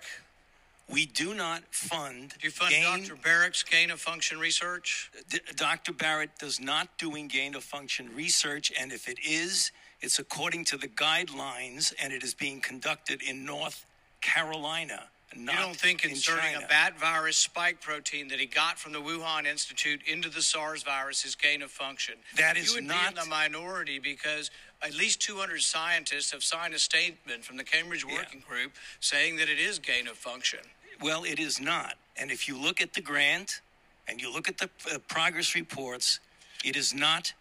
We 0.91 1.07
do 1.07 1.33
not 1.33 1.63
fund. 1.71 2.33
Do 2.39 2.45
you 2.47 2.51
fund 2.51 2.69
gain, 2.71 2.83
Dr. 3.07 3.15
Baric's 3.15 3.63
gain 3.63 3.89
of 3.89 3.99
function 3.99 4.37
research? 4.39 5.11
D- 5.29 5.39
Dr. 5.55 5.93
Barrett 5.93 6.37
does 6.37 6.59
not 6.59 6.95
doing 6.99 7.27
gain 7.27 7.55
of 7.55 7.63
function 7.63 8.09
research, 8.15 8.71
and 8.79 8.91
if 8.91 9.07
it 9.09 9.17
is, 9.25 9.71
it's 10.01 10.19
according 10.19 10.65
to 10.65 10.77
the 10.77 10.87
guidelines, 10.87 11.91
and 12.01 12.13
it 12.13 12.23
is 12.23 12.33
being 12.35 12.61
conducted 12.61 13.23
in 13.23 13.43
North 13.45 13.85
Carolina. 14.21 15.09
not 15.35 15.55
You 15.55 15.59
don't 15.59 15.75
think 15.75 16.05
in 16.05 16.11
inserting 16.11 16.53
China. 16.53 16.65
a 16.65 16.69
bat 16.69 16.97
virus 16.99 17.35
spike 17.35 17.81
protein 17.81 18.27
that 18.29 18.39
he 18.39 18.45
got 18.45 18.77
from 18.79 18.93
the 18.93 19.01
Wuhan 19.01 19.45
Institute 19.45 20.01
into 20.07 20.29
the 20.29 20.41
SARS 20.41 20.83
virus 20.83 21.25
is 21.25 21.35
gain 21.35 21.61
of 21.61 21.71
function? 21.71 22.15
That 22.37 22.55
is 22.57 22.69
you 22.69 22.75
would 22.75 22.83
not- 22.85 23.01
be 23.15 23.19
in 23.21 23.23
the 23.25 23.29
minority 23.29 23.99
because 23.99 24.49
at 24.81 24.93
least 24.93 25.19
200 25.21 25.61
scientists 25.61 26.31
have 26.31 26.43
signed 26.43 26.73
a 26.73 26.79
statement 26.79 27.43
from 27.43 27.57
the 27.57 27.63
Cambridge 27.65 28.05
Yeah. 28.07 28.13
Working 28.15 28.39
Group 28.41 28.75
saying 29.01 29.35
that 29.37 29.49
it 29.49 29.59
is 29.59 29.77
gain 29.79 30.07
of 30.07 30.17
function. 30.17 30.59
Well, 31.01 31.23
it 31.23 31.39
is 31.39 31.59
not. 31.59 31.95
And 32.17 32.31
if 32.31 32.47
you 32.47 32.57
look 32.57 32.81
at 32.81 32.93
the 32.93 33.01
grant 33.01 33.61
and 34.07 34.21
you 34.21 34.31
look 34.31 34.47
at 34.47 34.57
the 34.57 34.69
uh, 34.93 34.99
progress 35.07 35.55
reports, 35.55 36.19
it 36.63 36.75
is 36.75 36.93
not 36.93 37.33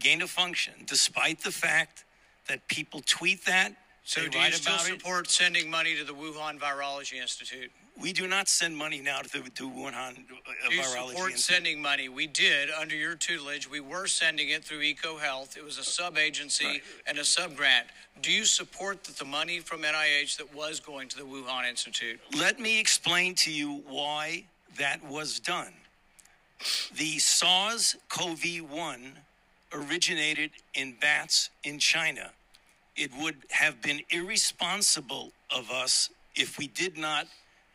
gain 0.00 0.22
of 0.22 0.30
function, 0.30 0.74
despite 0.86 1.40
the 1.40 1.50
fact 1.50 2.04
that 2.48 2.66
people 2.68 3.02
tweet 3.04 3.44
that. 3.46 3.74
So 4.04 4.26
do 4.28 4.38
you 4.38 4.52
still 4.52 4.74
about 4.74 4.86
it. 4.86 4.98
support 4.98 5.30
sending 5.30 5.70
money 5.70 5.94
to 5.96 6.04
the 6.04 6.12
Wuhan 6.14 6.58
Virology 6.58 7.20
Institute? 7.20 7.70
We 8.00 8.12
do 8.12 8.26
not 8.26 8.48
send 8.48 8.76
money 8.76 9.00
now 9.00 9.20
to 9.20 9.28
the 9.28 9.50
to 9.50 9.68
Wuhan 9.70 9.94
uh, 9.94 10.12
Do 10.68 10.74
you 10.74 10.80
Virology 10.82 11.08
support 11.10 11.30
Institute. 11.32 11.38
sending 11.38 11.82
money? 11.82 12.08
We 12.08 12.26
did 12.26 12.70
under 12.70 12.96
your 12.96 13.14
tutelage. 13.14 13.70
We 13.70 13.80
were 13.80 14.06
sending 14.06 14.48
it 14.48 14.64
through 14.64 14.80
EcoHealth. 14.80 15.56
It 15.56 15.64
was 15.64 15.78
a 15.78 15.84
sub 15.84 16.16
agency 16.18 16.64
Right. 16.64 16.82
and 17.06 17.18
a 17.18 17.24
sub 17.24 17.56
grant. 17.56 17.86
Do 18.20 18.32
you 18.32 18.44
support 18.44 19.04
that 19.04 19.16
the 19.16 19.24
money 19.24 19.60
from 19.60 19.82
NIH 19.82 20.36
that 20.38 20.52
was 20.54 20.80
going 20.80 21.08
to 21.10 21.16
the 21.18 21.22
Wuhan 21.24 21.68
Institute? 21.68 22.18
Let 22.36 22.58
me 22.58 22.80
explain 22.80 23.34
to 23.36 23.52
you 23.52 23.82
why 23.88 24.44
that 24.78 25.04
was 25.04 25.38
done. 25.38 25.72
The 26.96 27.18
SARS 27.18 27.96
CoV 28.08 28.62
1 28.68 29.18
originated 29.74 30.50
in 30.74 30.92
bats 31.00 31.50
in 31.64 31.78
China. 31.78 32.30
It 32.96 33.10
would 33.20 33.36
have 33.50 33.80
been 33.82 34.00
irresponsible 34.10 35.32
of 35.54 35.70
us 35.70 36.10
if 36.34 36.58
we 36.58 36.66
did 36.68 36.96
not 36.98 37.26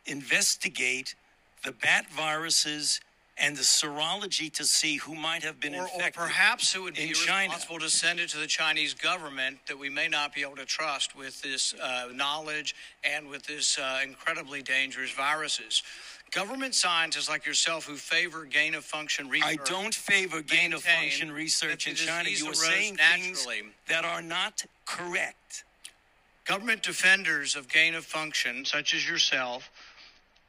investigate 0.08 1.16
the 1.64 1.72
bat 1.72 2.10
viruses 2.10 3.00
and 3.40 3.56
the 3.56 3.62
serology 3.62 4.52
to 4.52 4.64
see 4.66 4.96
who 4.96 5.14
might 5.14 5.44
have 5.44 5.60
been 5.60 5.76
Or, 5.76 5.82
or 5.82 5.88
infected. 5.94 6.14
perhaps 6.16 6.74
it 6.76 6.82
would 6.82 6.96
be 6.96 7.10
in 7.10 7.14
China. 7.14 7.54
to 7.54 7.90
send 7.90 8.20
it 8.20 8.30
to 8.30 8.38
the 8.38 8.48
Chinese 8.48 8.96
government 8.96 9.60
that 9.68 9.78
we 9.78 9.90
may 9.90 10.08
not 10.08 10.34
be 10.34 10.42
able 10.42 10.56
to 10.56 10.66
trust 10.66 11.16
with 11.16 11.40
this 11.44 11.76
uh, 11.76 12.08
knowledge 12.14 12.74
and 13.04 13.30
with 13.30 13.44
this 13.46 13.78
uh, 13.78 14.00
incredibly 14.04 14.64
dangerous 14.64 15.12
viruses. 15.12 15.84
Government 16.32 16.74
scientists 16.74 17.30
like 17.30 17.46
yourself 17.46 17.86
who 17.86 17.96
favor 17.96 18.44
gain 18.44 18.74
of 18.74 18.84
function 18.84 19.30
research. 19.30 19.48
I 19.48 19.56
don't 19.70 19.94
favor 19.94 20.42
gain 20.42 20.74
of 20.74 20.82
function 20.82 21.32
research 21.32 21.88
in 21.88 21.96
China. 21.96 22.30
You 22.30 22.48
are 22.48 22.54
saying 22.56 22.98
things 22.98 23.48
that 23.88 24.04
are 24.04 24.22
not 24.22 24.66
correct. 24.86 25.64
Government 26.46 26.82
defenders 26.82 27.56
of 27.56 27.68
gain 27.70 27.94
of 27.94 28.04
function, 28.06 28.66
such 28.66 28.94
as 28.94 29.08
yourself, 29.08 29.70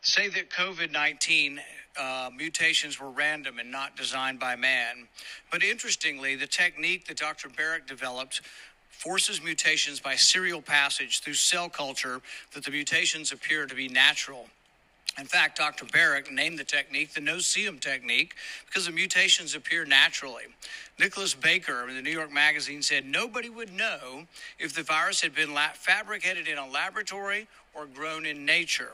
say 0.01 0.29
that 0.29 0.51
COVID 0.51 0.93
19 0.93 1.61
uh, 1.99 2.31
mutations 2.37 3.01
were 3.01 3.11
random 3.11 3.59
and 3.59 3.71
not 3.71 3.97
designed 3.97 4.39
by 4.39 4.55
man. 4.55 5.09
But 5.51 5.65
interestingly, 5.65 6.37
the 6.37 6.47
technique 6.47 7.07
that 7.09 7.17
Dr. 7.17 7.49
Barrick 7.49 7.87
developed 7.87 8.43
forces 8.91 9.43
mutations 9.43 10.01
by 10.01 10.15
serial 10.15 10.63
passage 10.63 11.21
through 11.21 11.35
cell 11.35 11.69
culture 11.69 12.21
that 12.53 12.65
the 12.65 12.71
mutations 12.71 13.33
appear 13.33 13.67
to 13.67 13.75
be 13.75 13.89
natural. 13.89 14.47
In 15.19 15.25
fact, 15.25 15.59
Dr. 15.59 15.85
Barrick 15.87 16.31
named 16.31 16.59
the 16.59 16.65
technique 16.65 17.13
the 17.13 17.21
no-seum 17.21 17.81
technique 17.81 18.35
because 18.67 18.87
the 18.87 18.93
mutations 18.93 19.57
appear 19.57 19.85
naturally. 19.85 20.45
Nicholas 20.99 21.35
Baker 21.35 21.89
in 21.89 21.97
the 21.97 22.03
New 22.03 22.13
York 22.13 22.33
Magazine 22.33 22.83
said 22.83 23.05
nobody 23.05 23.49
would 23.49 23.73
know 23.73 24.27
if 24.61 24.75
the 24.75 24.83
virus 24.85 25.21
had 25.21 25.35
been 25.35 25.57
fabricated 25.75 26.47
in 26.47 26.59
a 26.59 26.67
laboratory 26.69 27.49
or 27.75 27.87
grown 27.87 28.27
in 28.27 28.45
nature. 28.45 28.93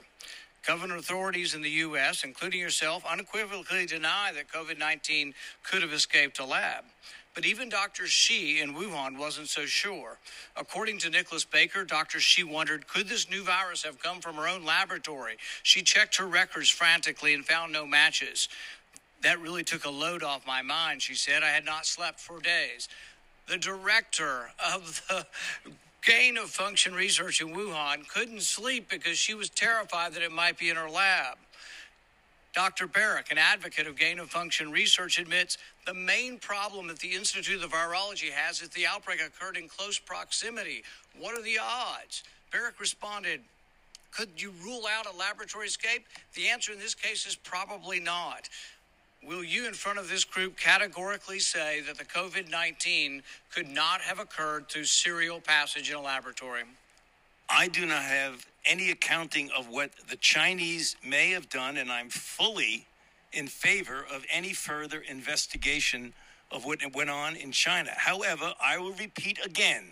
Government 0.67 0.99
authorities 0.99 1.55
in 1.55 1.63
the 1.63 1.71
U.S., 1.71 2.25
including 2.25 2.61
yourself, 2.61 3.05
unequivocally 3.05 3.87
deny 3.87 4.33
that 4.35 4.49
COVID 4.49 4.79
19 4.79 5.35
could 5.63 5.83
have 5.83 5.93
escaped 5.93 6.39
a 6.39 6.45
lab. 6.45 6.85
But 7.35 7.45
even 7.45 7.69
Dr. 7.69 8.07
Shi 8.07 8.61
in 8.61 8.75
Wuhan 8.75 9.19
wasn't 9.19 9.49
so 9.49 9.67
sure. 9.67 10.19
According 10.57 10.99
to 10.99 11.11
Nicholas 11.11 11.45
Baker, 11.45 11.85
Dr. 11.85 12.21
Shi 12.21 12.45
wondered 12.45 12.87
could 12.87 13.09
this 13.09 13.29
new 13.29 13.43
virus 13.43 13.83
have 13.83 14.01
come 14.01 14.21
from 14.21 14.37
her 14.37 14.49
own 14.49 14.65
laboratory? 14.65 15.37
She 15.65 15.83
checked 15.83 16.17
her 16.17 16.27
records 16.27 16.71
frantically 16.71 17.35
and 17.35 17.45
found 17.45 17.73
no 17.73 17.87
matches. 17.87 18.49
That 19.23 19.41
really 19.41 19.65
took 19.65 19.85
a 19.85 19.91
load 19.91 20.23
off 20.23 20.47
my 20.47 20.63
mind, 20.63 21.03
she 21.03 21.15
said. 21.15 21.43
I 21.43 21.49
had 21.49 21.65
not 21.65 21.87
slept 21.87 22.21
for 22.21 22.41
days. 22.41 22.89
The 23.49 23.59
director 23.59 24.51
of 24.73 25.03
the 25.09 25.27
gain 26.05 26.37
of 26.37 26.51
function 26.51 26.95
research 26.95 27.41
in 27.41 27.49
Wuhan 27.49 28.07
couldn't 28.09 28.43
sleep 28.43 28.89
because 28.91 29.17
she 29.17 29.35
was 29.35 29.49
terrified 29.49 30.13
that 30.15 30.23
it 30.23 30.33
might 30.33 30.59
be 30.59 30.69
in 30.69 30.77
her 30.77 30.91
lab. 30.91 31.37
Dr. 32.55 32.87
Barrick, 32.87 33.33
an 33.33 33.39
advocate 33.39 33.87
of 33.87 33.97
gain 33.99 34.21
of 34.21 34.31
function 34.31 34.71
research, 34.71 35.19
admits 35.19 35.59
the 35.87 35.95
main 35.95 36.39
problem 36.39 36.87
that 36.87 37.01
the 37.01 37.13
Institute 37.13 37.63
of 37.65 37.71
Virology 37.71 38.31
has 38.31 38.63
is 38.63 38.69
the 38.71 38.87
outbreak 38.87 39.21
occurred 39.21 39.57
in 39.57 39.69
close 39.69 39.99
proximity. 39.99 40.85
What 41.19 41.37
are 41.37 41.43
the 41.43 41.59
odds? 41.61 42.23
Barrick 42.53 42.79
responded, 42.79 43.41
Could 44.13 44.41
you 44.41 44.53
rule 44.63 44.85
out 44.89 45.13
a 45.13 45.17
laboratory 45.17 45.67
escape? 45.67 46.07
The 46.35 46.49
answer 46.49 46.73
in 46.73 46.79
this 46.79 46.95
case 46.95 47.27
is 47.27 47.35
probably 47.35 47.99
not. 47.99 48.49
Will 49.27 49.43
you, 49.43 49.67
in 49.67 49.73
front 49.73 49.99
of 49.99 50.09
this 50.11 50.25
group, 50.25 50.59
categorically 50.59 51.39
say 51.39 51.81
that 51.87 51.97
the 51.97 52.05
COVID 52.05 52.51
19 52.51 53.23
could 53.51 53.69
not 53.69 54.03
have 54.03 54.19
occurred 54.19 54.69
through 54.69 54.85
serial 54.85 55.41
passage 55.41 55.91
in 55.91 55.97
a 55.97 56.01
laboratory? 56.01 56.65
I 57.49 57.69
do 57.69 57.87
not 57.87 58.03
have 58.03 58.47
any 58.67 58.91
accounting 58.91 59.51
of 59.57 59.69
what 59.69 59.91
the 60.09 60.17
Chinese 60.17 60.97
may 61.07 61.31
have 61.31 61.49
done, 61.49 61.79
and 61.79 61.91
I'm 61.91 62.11
fully 62.11 62.87
in 63.33 63.47
favor 63.49 64.05
of 64.13 64.25
any 64.33 64.53
further 64.53 65.01
investigation 65.01 66.13
of 66.51 66.65
what 66.65 66.81
went 66.95 67.11
on 67.11 67.37
in 67.37 67.51
China. 67.51 67.91
However, 67.97 68.53
I 68.63 68.79
will 68.79 68.93
repeat 68.93 69.39
again 69.45 69.85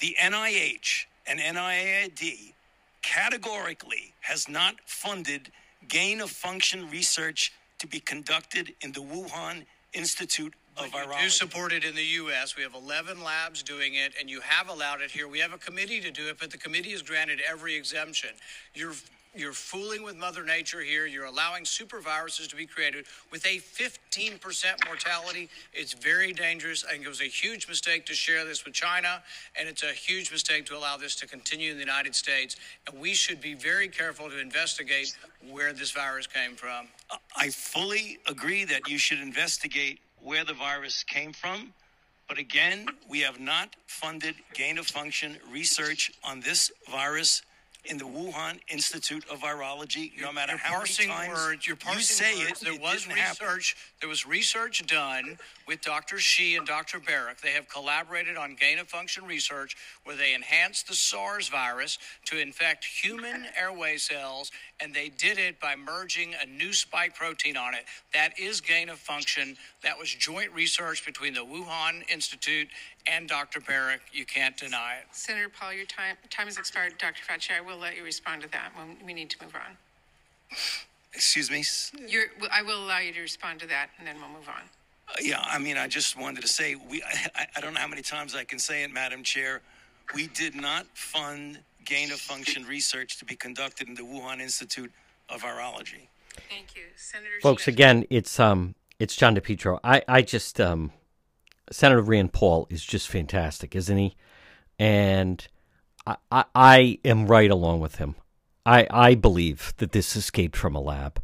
the 0.00 0.16
NIH 0.22 1.06
and 1.26 1.40
NIAID 1.40 2.52
categorically 3.02 4.12
has 4.20 4.48
not 4.48 4.76
funded 4.84 5.50
gain 5.88 6.20
of 6.20 6.30
function 6.30 6.90
research 6.90 7.52
to 7.78 7.86
be 7.86 8.00
conducted 8.00 8.74
in 8.80 8.92
the 8.92 9.00
Wuhan 9.00 9.64
Institute 9.92 10.54
of 10.76 10.90
But 10.92 10.98
You 11.00 11.04
do 11.04 11.10
Virology. 11.12 11.30
support 11.30 11.72
it 11.72 11.84
in 11.84 11.94
the 11.94 12.04
U.S. 12.04 12.56
We 12.56 12.62
have 12.62 12.74
11 12.74 13.22
labs 13.22 13.62
doing 13.62 13.94
it, 13.94 14.12
and 14.18 14.28
you 14.28 14.40
have 14.40 14.68
allowed 14.68 15.00
it 15.00 15.10
here. 15.10 15.28
We 15.28 15.38
have 15.40 15.52
a 15.52 15.58
committee 15.58 16.00
to 16.00 16.10
do 16.10 16.28
it, 16.28 16.36
but 16.38 16.50
the 16.50 16.58
committee 16.58 16.90
has 16.92 17.02
granted 17.02 17.40
every 17.48 17.74
exemption. 17.74 18.30
You're 18.74 18.94
you're 19.36 19.52
fooling 19.52 20.02
with 20.02 20.16
Mother 20.16 20.44
Nature 20.44 20.80
here. 20.80 21.06
You're 21.06 21.26
allowing 21.26 21.64
superviruses 21.64 22.48
to 22.48 22.56
be 22.56 22.66
created 22.66 23.06
with 23.30 23.44
a 23.46 23.58
15% 23.58 24.40
mortality. 24.86 25.48
It's 25.72 25.92
very 25.92 26.32
dangerous. 26.32 26.82
Think 26.82 27.04
it 27.04 27.08
was 27.08 27.20
a 27.20 27.24
huge 27.24 27.68
mistake 27.68 28.06
to 28.06 28.14
share 28.14 28.44
this 28.44 28.64
with 28.64 28.74
China, 28.74 29.22
and 29.58 29.68
it's 29.68 29.82
a 29.82 29.92
huge 29.92 30.32
mistake 30.32 30.66
to 30.66 30.76
allow 30.76 30.96
this 30.96 31.14
to 31.16 31.26
continue 31.26 31.70
in 31.70 31.76
the 31.76 31.82
United 31.84 32.14
States. 32.14 32.56
And 32.86 32.98
we 33.00 33.14
should 33.14 33.40
be 33.40 33.54
very 33.54 33.88
careful 33.88 34.30
to 34.30 34.38
investigate 34.38 35.16
where 35.50 35.72
this 35.72 35.90
virus 35.90 36.26
came 36.26 36.54
from. 36.56 36.88
I 37.36 37.50
fully 37.50 38.18
agree 38.26 38.64
that 38.64 38.88
you 38.88 38.98
should 38.98 39.20
investigate 39.20 40.00
where 40.22 40.44
the 40.44 40.54
virus 40.54 41.04
came 41.04 41.32
from. 41.32 41.72
But 42.28 42.38
again, 42.38 42.86
we 43.08 43.20
have 43.20 43.38
not 43.38 43.76
funded 43.86 44.34
gain 44.52 44.78
of 44.78 44.86
function 44.86 45.36
research 45.52 46.10
on 46.24 46.40
this 46.40 46.72
virus 46.90 47.42
in 47.88 47.98
the 47.98 48.04
Wuhan 48.04 48.58
Institute 48.68 49.24
of 49.30 49.40
Virology. 49.40 50.12
No 50.20 50.32
matter 50.32 50.52
you're 50.52 50.58
how 50.58 50.82
many 50.82 51.06
times 51.08 51.28
words, 51.38 51.66
you're 51.66 51.76
parsing 51.76 51.98
you 51.98 52.04
say 52.04 52.44
words. 52.44 52.62
it, 52.62 52.64
There 52.64 52.74
it 52.74 52.80
was 52.80 53.02
didn't 53.04 53.16
happen. 53.18 53.46
research. 53.46 53.76
There 54.00 54.08
was 54.08 54.26
research 54.26 54.84
done 54.86 55.38
with 55.66 55.80
Dr. 55.80 56.18
Shi 56.18 56.56
and 56.56 56.66
Dr. 56.66 56.98
Barrick. 56.98 57.40
They 57.40 57.50
have 57.52 57.68
collaborated 57.68 58.36
on 58.36 58.54
gain 58.54 58.78
of 58.78 58.88
function 58.88 59.24
research 59.24 59.76
where 60.04 60.16
they 60.16 60.34
enhanced 60.34 60.88
the 60.88 60.94
SARS 60.94 61.48
virus 61.48 61.98
to 62.26 62.38
infect 62.40 62.84
human 62.84 63.46
airway 63.58 63.96
cells, 63.96 64.50
and 64.80 64.92
they 64.94 65.08
did 65.08 65.38
it 65.38 65.58
by 65.60 65.74
merging 65.74 66.34
a 66.42 66.46
new 66.46 66.72
spike 66.72 67.14
protein 67.14 67.56
on 67.56 67.74
it. 67.74 67.84
That 68.12 68.38
is 68.38 68.60
gain 68.60 68.88
of 68.88 68.98
function. 68.98 69.56
That 69.82 69.98
was 69.98 70.10
joint 70.12 70.52
research 70.52 71.04
between 71.06 71.34
the 71.34 71.40
Wuhan 71.40 72.08
Institute 72.10 72.68
and 73.06 73.28
Dr. 73.28 73.60
Barrick. 73.60 74.00
You 74.12 74.26
can't 74.26 74.56
deny 74.56 74.96
it. 75.00 75.06
Senator 75.12 75.48
Paul, 75.48 75.72
your 75.72 75.86
time 75.86 76.16
time 76.30 76.46
has 76.46 76.58
expired. 76.58 76.98
Dr. 76.98 77.22
Fauci, 77.28 77.50
I 77.56 77.60
will 77.60 77.78
let 77.78 77.96
you 77.96 78.04
respond 78.04 78.42
to 78.42 78.48
that 78.52 78.72
when 78.76 78.96
we 79.04 79.14
need 79.14 79.30
to 79.30 79.36
move 79.42 79.54
on. 79.54 79.76
Excuse 81.14 81.50
me. 81.50 81.64
You're, 82.08 82.26
I 82.52 82.62
will 82.62 82.84
allow 82.84 82.98
you 82.98 83.12
to 83.14 83.20
respond 83.20 83.60
to 83.60 83.66
that, 83.68 83.88
and 83.98 84.06
then 84.06 84.16
we'll 84.20 84.28
move 84.28 84.48
on. 84.48 84.62
uh, 85.08 85.12
Yeah, 85.22 85.40
I 85.42 85.58
mean, 85.58 85.78
I 85.78 85.88
just 85.88 86.18
wanted 86.18 86.42
to 86.42 86.48
say 86.48 86.74
we. 86.74 87.02
I, 87.34 87.46
I 87.56 87.60
don't 87.60 87.72
know 87.72 87.80
how 87.80 87.88
many 87.88 88.02
times 88.02 88.34
I 88.34 88.44
can 88.44 88.58
say 88.58 88.82
it, 88.82 88.92
Madam 88.92 89.22
Chair. 89.22 89.62
We 90.14 90.28
did 90.28 90.54
not 90.54 90.86
fund 90.94 91.60
gain 91.84 92.10
of 92.10 92.18
function 92.18 92.64
research 92.64 93.18
to 93.18 93.24
be 93.24 93.36
conducted 93.36 93.88
in 93.88 93.94
the 93.94 94.02
Wuhan 94.02 94.40
Institute 94.40 94.92
of 95.28 95.42
Virology. 95.42 96.08
Thank 96.48 96.76
you, 96.76 96.82
Senator. 96.96 97.30
Folks, 97.40 97.64
Schmidt. 97.64 97.74
again, 97.74 98.04
it's 98.10 98.38
um, 98.38 98.74
it's 98.98 99.16
John 99.16 99.36
DePietro. 99.36 99.78
I, 99.82 100.02
I 100.08 100.22
just 100.22 100.60
um, 100.60 100.92
Senator 101.70 102.00
Rand 102.02 102.32
Paul 102.32 102.66
is 102.70 102.84
just 102.84 103.08
fantastic, 103.08 103.74
isn't 103.74 103.96
he? 103.96 104.16
And 104.78 105.46
I, 106.06 106.16
I, 106.30 106.44
I 106.54 106.98
am 107.04 107.26
right 107.26 107.50
along 107.50 107.80
with 107.80 107.96
him. 107.96 108.14
I, 108.64 108.86
I 108.90 109.14
believe 109.14 109.74
that 109.78 109.92
this 109.92 110.16
escaped 110.16 110.56
from 110.56 110.74
a 110.74 110.80
lab. 110.80 111.22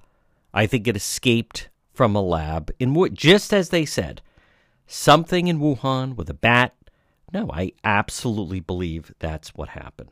I 0.54 0.66
think 0.66 0.86
it 0.86 0.96
escaped 0.96 1.68
from 1.92 2.14
a 2.14 2.22
lab 2.22 2.70
in 2.78 2.94
what, 2.94 3.14
just 3.14 3.52
as 3.52 3.70
they 3.70 3.84
said, 3.84 4.22
something 4.86 5.48
in 5.48 5.58
Wuhan 5.58 6.16
with 6.16 6.30
a 6.30 6.34
bat. 6.34 6.74
No, 7.32 7.50
I 7.50 7.72
absolutely 7.82 8.60
believe 8.60 9.14
that's 9.18 9.54
what 9.54 9.70
happened. 9.70 10.10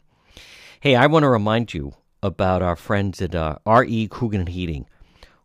Hey, 0.80 0.96
I 0.96 1.06
want 1.06 1.24
to 1.24 1.28
remind 1.28 1.74
you 1.74 1.92
about 2.22 2.62
our 2.62 2.76
friends 2.76 3.20
at 3.20 3.34
uh, 3.34 3.58
RE 3.66 4.08
Coogan 4.08 4.46
Heating. 4.46 4.86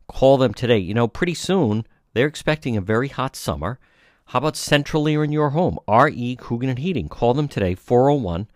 Call 0.07 0.37
them 0.37 0.53
today. 0.53 0.77
You 0.77 0.93
know, 0.93 1.07
pretty 1.07 1.33
soon 1.33 1.85
they're 2.13 2.27
expecting 2.27 2.77
a 2.77 2.81
very 2.81 3.09
hot 3.09 3.35
summer. 3.35 3.79
How 4.27 4.39
about 4.39 4.55
central 4.55 5.07
air 5.07 5.23
in 5.23 5.33
your 5.33 5.49
home? 5.49 5.77
RE 5.89 6.37
Coogan 6.37 6.69
and 6.69 6.79
Heating. 6.79 7.09
Call 7.09 7.33
them 7.33 7.49
today, 7.49 7.75
401 7.75 8.47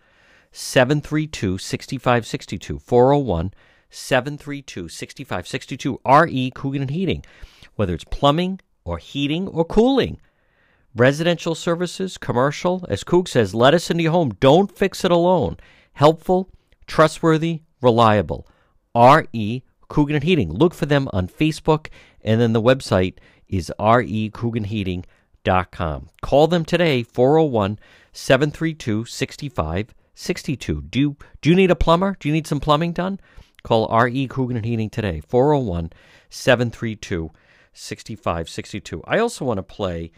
732 0.52 1.58
6562. 1.58 2.80
401 2.80 3.54
732 3.90 4.88
6562. 4.88 6.00
RE 6.06 6.52
Coogan 6.52 6.82
and 6.84 6.92
Heating. 6.92 7.26
Whether 7.76 7.94
it's 7.94 8.06
plumbing 8.06 8.62
or 8.86 8.98
heating 8.98 9.48
or 9.50 9.66
cooling, 9.66 10.20
residential 10.96 11.56
services, 11.56 12.18
commercial, 12.18 12.86
as 12.90 13.04
Coog 13.04 13.28
says, 13.28 13.54
let 13.54 13.74
us 13.74 13.90
into 13.90 14.04
your 14.04 14.12
home. 14.12 14.36
Don't 14.40 14.76
fix 14.76 15.06
it 15.06 15.12
alone. 15.12 15.58
Helpful, 15.94 16.50
trustworthy, 16.88 17.62
reliable. 17.82 18.48
RE 18.96 19.64
Coogan 19.88 20.16
and 20.16 20.24
Heating. 20.24 20.52
Look 20.52 20.74
for 20.74 20.86
them 20.86 21.10
on 21.12 21.28
Facebook, 21.28 21.88
and 22.22 22.40
then 22.40 22.54
the 22.54 22.62
website 22.62 23.16
is 23.48 23.72
recooganheating.com. 23.80 26.10
Call 26.22 26.48
them 26.48 26.66
today, 26.66 27.04
401 27.04 27.80
732 28.14 29.06
6562. 29.06 30.82
Do 30.82 31.00
you, 31.00 31.18
do 31.42 31.50
you 31.50 31.56
need 31.56 31.72
a 31.72 31.76
plumber? 31.76 32.16
Do 32.20 32.30
you 32.30 32.34
need 32.34 32.48
some 32.48 32.60
plumbing 32.60 32.94
done? 32.94 33.20
Call 33.64 33.88
RE 33.90 34.28
Coogan 34.28 34.58
and 34.58 34.66
Heating 34.66 34.90
today, 34.90 35.22
401 35.22 35.92
732 36.30 37.32
6562. 37.74 39.04
I 39.06 39.20
also 39.20 39.46
want 39.46 39.58
to 39.58 39.64
play, 39.64 40.12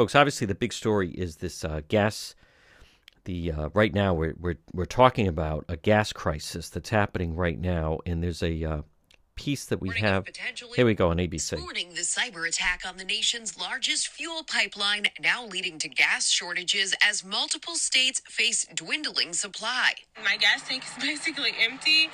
folks, 0.00 0.14
obviously 0.14 0.46
the 0.46 0.54
big 0.54 0.72
story 0.72 1.10
is 1.10 1.36
this 1.36 1.62
uh, 1.62 1.82
gas. 1.88 2.34
The 3.24 3.52
uh, 3.52 3.68
right 3.74 3.92
now 3.92 4.14
we're, 4.14 4.32
we're 4.40 4.56
we're 4.72 4.86
talking 4.86 5.28
about 5.28 5.66
a 5.68 5.76
gas 5.76 6.10
crisis 6.10 6.70
that's 6.70 6.88
happening 6.88 7.36
right 7.36 7.60
now, 7.60 7.98
and 8.06 8.22
there's 8.22 8.42
a 8.42 8.64
uh, 8.64 8.82
piece 9.34 9.66
that 9.66 9.82
we 9.82 9.90
have. 10.00 10.26
Here 10.74 10.86
we 10.86 10.94
go 10.94 11.10
on 11.10 11.18
ABC. 11.18 11.50
This 11.50 11.60
morning, 11.60 11.90
the 11.90 12.00
cyber 12.00 12.48
attack 12.48 12.80
on 12.88 12.96
the 12.96 13.04
nation's 13.04 13.60
largest 13.60 14.08
fuel 14.08 14.42
pipeline 14.42 15.08
now 15.20 15.44
leading 15.44 15.78
to 15.80 15.88
gas 15.90 16.30
shortages 16.30 16.94
as 17.06 17.22
multiple 17.22 17.74
states 17.74 18.22
face 18.26 18.66
dwindling 18.74 19.34
supply. 19.34 19.92
My 20.24 20.38
gas 20.38 20.66
tank 20.66 20.82
is 20.84 20.94
basically 21.04 21.50
empty 21.60 22.08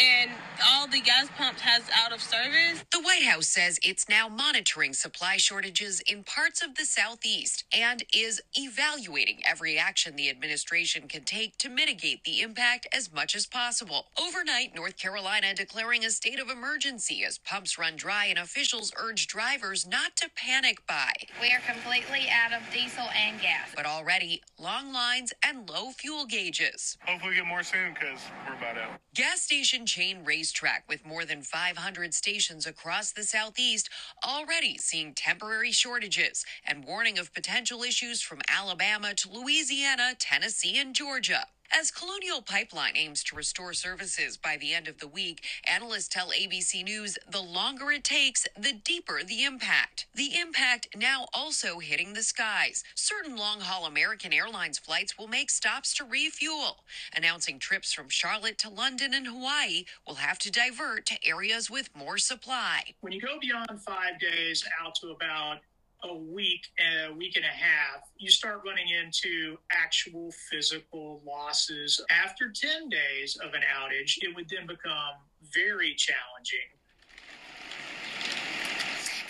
and 0.00 0.30
all 0.64 0.86
the 0.86 1.00
gas 1.00 1.28
pumps 1.36 1.60
has 1.60 1.82
out 1.94 2.12
of 2.12 2.20
service. 2.22 2.84
The 2.92 3.00
White 3.00 3.24
House 3.24 3.48
says 3.48 3.78
it's 3.82 4.08
now 4.08 4.28
monitoring 4.28 4.92
supply 4.92 5.36
shortages 5.36 6.00
in 6.00 6.24
parts 6.24 6.62
of 6.62 6.74
the 6.76 6.84
southeast 6.84 7.64
and 7.72 8.04
is 8.14 8.40
evaluating 8.54 9.40
every 9.44 9.78
action 9.78 10.16
the 10.16 10.30
administration 10.30 11.08
can 11.08 11.24
take 11.24 11.58
to 11.58 11.68
mitigate 11.68 12.24
the 12.24 12.40
impact 12.40 12.86
as 12.92 13.12
much 13.12 13.34
as 13.34 13.46
possible. 13.46 14.06
Overnight, 14.20 14.74
North 14.74 14.96
Carolina 14.96 15.54
declaring 15.54 16.04
a 16.04 16.10
state 16.10 16.40
of 16.40 16.50
emergency 16.50 17.24
as 17.24 17.38
pumps 17.38 17.78
run 17.78 17.96
dry 17.96 18.26
and 18.26 18.38
officials 18.38 18.92
urge 18.96 19.26
drivers 19.26 19.86
not 19.86 20.16
to 20.16 20.30
panic 20.36 20.86
buy. 20.86 21.12
We 21.40 21.48
are 21.52 21.60
completely 21.66 22.28
out 22.30 22.52
of 22.52 22.62
diesel 22.72 23.08
and 23.16 23.40
gas. 23.40 23.70
But 23.74 23.86
already, 23.86 24.42
long 24.58 24.92
lines 24.92 25.32
and 25.44 25.68
low 25.68 25.90
fuel 25.90 26.26
gauges. 26.26 26.98
Hopefully, 27.06 27.30
we 27.30 27.36
get 27.36 27.46
more 27.46 27.62
soon 27.62 27.94
because 27.94 28.20
we're 28.46 28.56
about 28.56 28.78
out. 28.78 29.00
Gas 29.14 29.40
station 29.42 29.86
chain 29.88 30.22
racetrack 30.24 30.84
with 30.88 31.06
more 31.06 31.24
than 31.24 31.42
500 31.42 32.12
stations 32.12 32.66
across 32.66 33.10
the 33.12 33.24
southeast 33.24 33.88
already 34.24 34.76
seeing 34.76 35.14
temporary 35.14 35.72
shortages 35.72 36.44
and 36.64 36.84
warning 36.84 37.18
of 37.18 37.32
potential 37.32 37.82
issues 37.82 38.20
from 38.20 38.40
Alabama 38.48 39.14
to 39.14 39.30
Louisiana, 39.30 40.14
Tennessee, 40.18 40.78
and 40.78 40.94
Georgia. 40.94 41.46
As 41.70 41.90
Colonial 41.90 42.40
Pipeline 42.40 42.96
aims 42.96 43.22
to 43.24 43.36
restore 43.36 43.74
services 43.74 44.38
by 44.38 44.56
the 44.56 44.72
end 44.72 44.88
of 44.88 44.98
the 44.98 45.06
week, 45.06 45.44
analysts 45.64 46.08
tell 46.08 46.30
ABC 46.30 46.82
News 46.82 47.18
the 47.30 47.42
longer 47.42 47.92
it 47.92 48.04
takes, 48.04 48.46
the 48.58 48.72
deeper 48.72 49.22
the 49.22 49.44
impact. 49.44 50.06
The 50.14 50.38
impact 50.38 50.88
now 50.96 51.26
also 51.34 51.78
hitting 51.78 52.14
the 52.14 52.22
skies. 52.22 52.84
Certain 52.94 53.36
long 53.36 53.60
haul 53.60 53.84
American 53.84 54.32
Airlines 54.32 54.78
flights 54.78 55.18
will 55.18 55.28
make 55.28 55.50
stops 55.50 55.92
to 55.94 56.04
refuel, 56.04 56.84
announcing 57.14 57.58
trips 57.58 57.92
from 57.92 58.08
Charlotte 58.08 58.58
to 58.58 58.70
London 58.70 59.12
and 59.12 59.26
Hawaii 59.26 59.84
will 60.06 60.16
have 60.16 60.38
to 60.38 60.50
divert 60.50 61.04
to 61.06 61.26
areas 61.26 61.70
with 61.70 61.94
more 61.94 62.16
supply. 62.16 62.94
When 63.02 63.12
you 63.12 63.20
go 63.20 63.38
beyond 63.38 63.80
five 63.82 64.18
days 64.18 64.64
out 64.82 64.94
to 65.02 65.10
about 65.10 65.58
a 66.04 66.14
week, 66.14 66.66
a 66.78 67.12
week 67.12 67.36
and 67.36 67.44
a 67.44 67.48
half, 67.48 68.10
you 68.16 68.30
start 68.30 68.62
running 68.64 68.88
into 68.88 69.58
actual 69.72 70.32
physical 70.50 71.20
losses. 71.26 72.00
After 72.10 72.50
10 72.50 72.88
days 72.88 73.36
of 73.36 73.54
an 73.54 73.62
outage, 73.62 74.18
it 74.20 74.34
would 74.34 74.48
then 74.48 74.66
become 74.66 75.16
very 75.52 75.94
challenging 75.94 76.77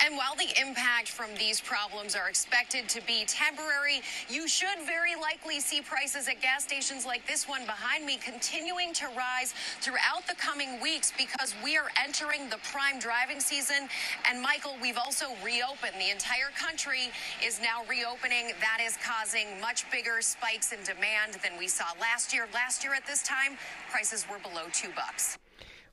and 0.08 0.16
while 0.16 0.34
the 0.36 0.48
impact 0.58 1.10
from 1.10 1.28
these 1.38 1.60
problems 1.60 2.16
are 2.16 2.30
expected 2.30 2.88
to 2.88 3.02
be 3.06 3.26
temporary, 3.26 4.00
you 4.30 4.48
should 4.48 4.78
very 4.86 5.14
likely 5.14 5.60
see 5.60 5.82
prices 5.82 6.28
at 6.28 6.40
gas 6.40 6.64
stations 6.64 7.04
like 7.04 7.26
this 7.26 7.46
one 7.46 7.66
behind 7.66 8.06
me 8.06 8.16
continuing 8.16 8.94
to 8.94 9.04
rise 9.14 9.52
throughout 9.82 10.26
the 10.26 10.34
coming 10.36 10.80
weeks 10.80 11.12
because 11.18 11.54
we 11.62 11.76
are 11.76 11.90
entering 12.02 12.48
the 12.48 12.56
prime 12.72 12.98
driving 12.98 13.38
season. 13.38 13.86
And 14.26 14.40
Michael, 14.40 14.76
we've 14.80 14.96
also 14.96 15.26
reopened. 15.44 16.00
The 16.00 16.10
entire 16.10 16.56
country 16.56 17.10
is 17.44 17.60
now 17.60 17.82
reopening. 17.86 18.52
That 18.60 18.78
is 18.80 18.96
causing 19.04 19.60
much 19.60 19.90
bigger 19.90 20.22
spikes 20.22 20.72
in 20.72 20.78
demand 20.84 21.34
than 21.42 21.58
we 21.58 21.68
saw 21.68 21.84
last 22.00 22.32
year. 22.32 22.48
Last 22.54 22.82
year 22.82 22.94
at 22.94 23.06
this 23.06 23.22
time, 23.22 23.58
prices 23.90 24.24
were 24.30 24.38
below 24.38 24.68
two 24.72 24.88
bucks. 24.96 25.36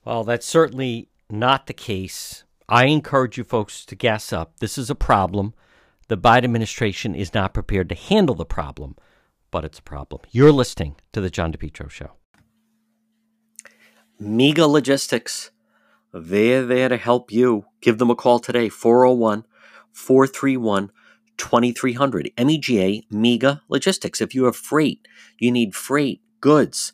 Well, 0.05 0.23
that's 0.23 0.45
certainly 0.45 1.09
not 1.29 1.67
the 1.67 1.73
case 1.73 2.45
I 2.67 2.85
encourage 2.85 3.37
you 3.37 3.43
folks 3.43 3.85
to 3.85 3.95
gas 3.95 4.33
up. 4.33 4.59
This 4.59 4.77
is 4.77 4.89
a 4.89 4.95
problem. 4.95 5.53
The 6.07 6.17
Biden 6.17 6.45
administration 6.45 7.13
is 7.13 7.33
not 7.33 7.53
prepared 7.53 7.89
to 7.89 7.95
handle 7.95 8.35
the 8.35 8.45
problem, 8.45 8.95
but 9.51 9.63
it's 9.63 9.79
a 9.79 9.83
problem. 9.83 10.21
You're 10.31 10.51
listening 10.51 10.95
to 11.13 11.21
The 11.21 11.29
John 11.29 11.53
DePetro 11.53 11.89
Show. 11.89 12.11
Mega 14.19 14.65
Logistics. 14.65 15.51
They're 16.11 16.65
there 16.65 16.89
to 16.89 16.97
help 16.97 17.31
you. 17.31 17.65
Give 17.81 17.97
them 17.97 18.09
a 18.09 18.15
call 18.15 18.39
today, 18.39 18.69
401 18.69 19.45
431 19.91 20.91
2300. 21.37 22.31
MEGA 22.37 23.01
Mega 23.11 23.61
Logistics. 23.67 24.21
If 24.21 24.33
you 24.33 24.45
have 24.45 24.55
freight, 24.55 25.07
you 25.37 25.51
need 25.51 25.75
freight, 25.75 26.21
goods, 26.39 26.93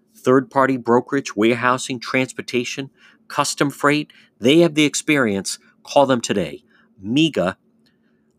third 0.23 0.49
party 0.49 0.77
brokerage, 0.77 1.35
warehousing, 1.35 1.99
transportation, 1.99 2.89
custom 3.27 3.69
freight. 3.69 4.11
They 4.39 4.59
have 4.59 4.75
the 4.75 4.85
experience. 4.85 5.59
Call 5.83 6.05
them 6.05 6.21
today. 6.21 6.63
MEGA 6.99 7.57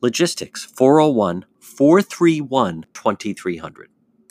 Logistics, 0.02 0.64
401 0.64 1.44
431 1.60 2.86
2300. 2.92 3.91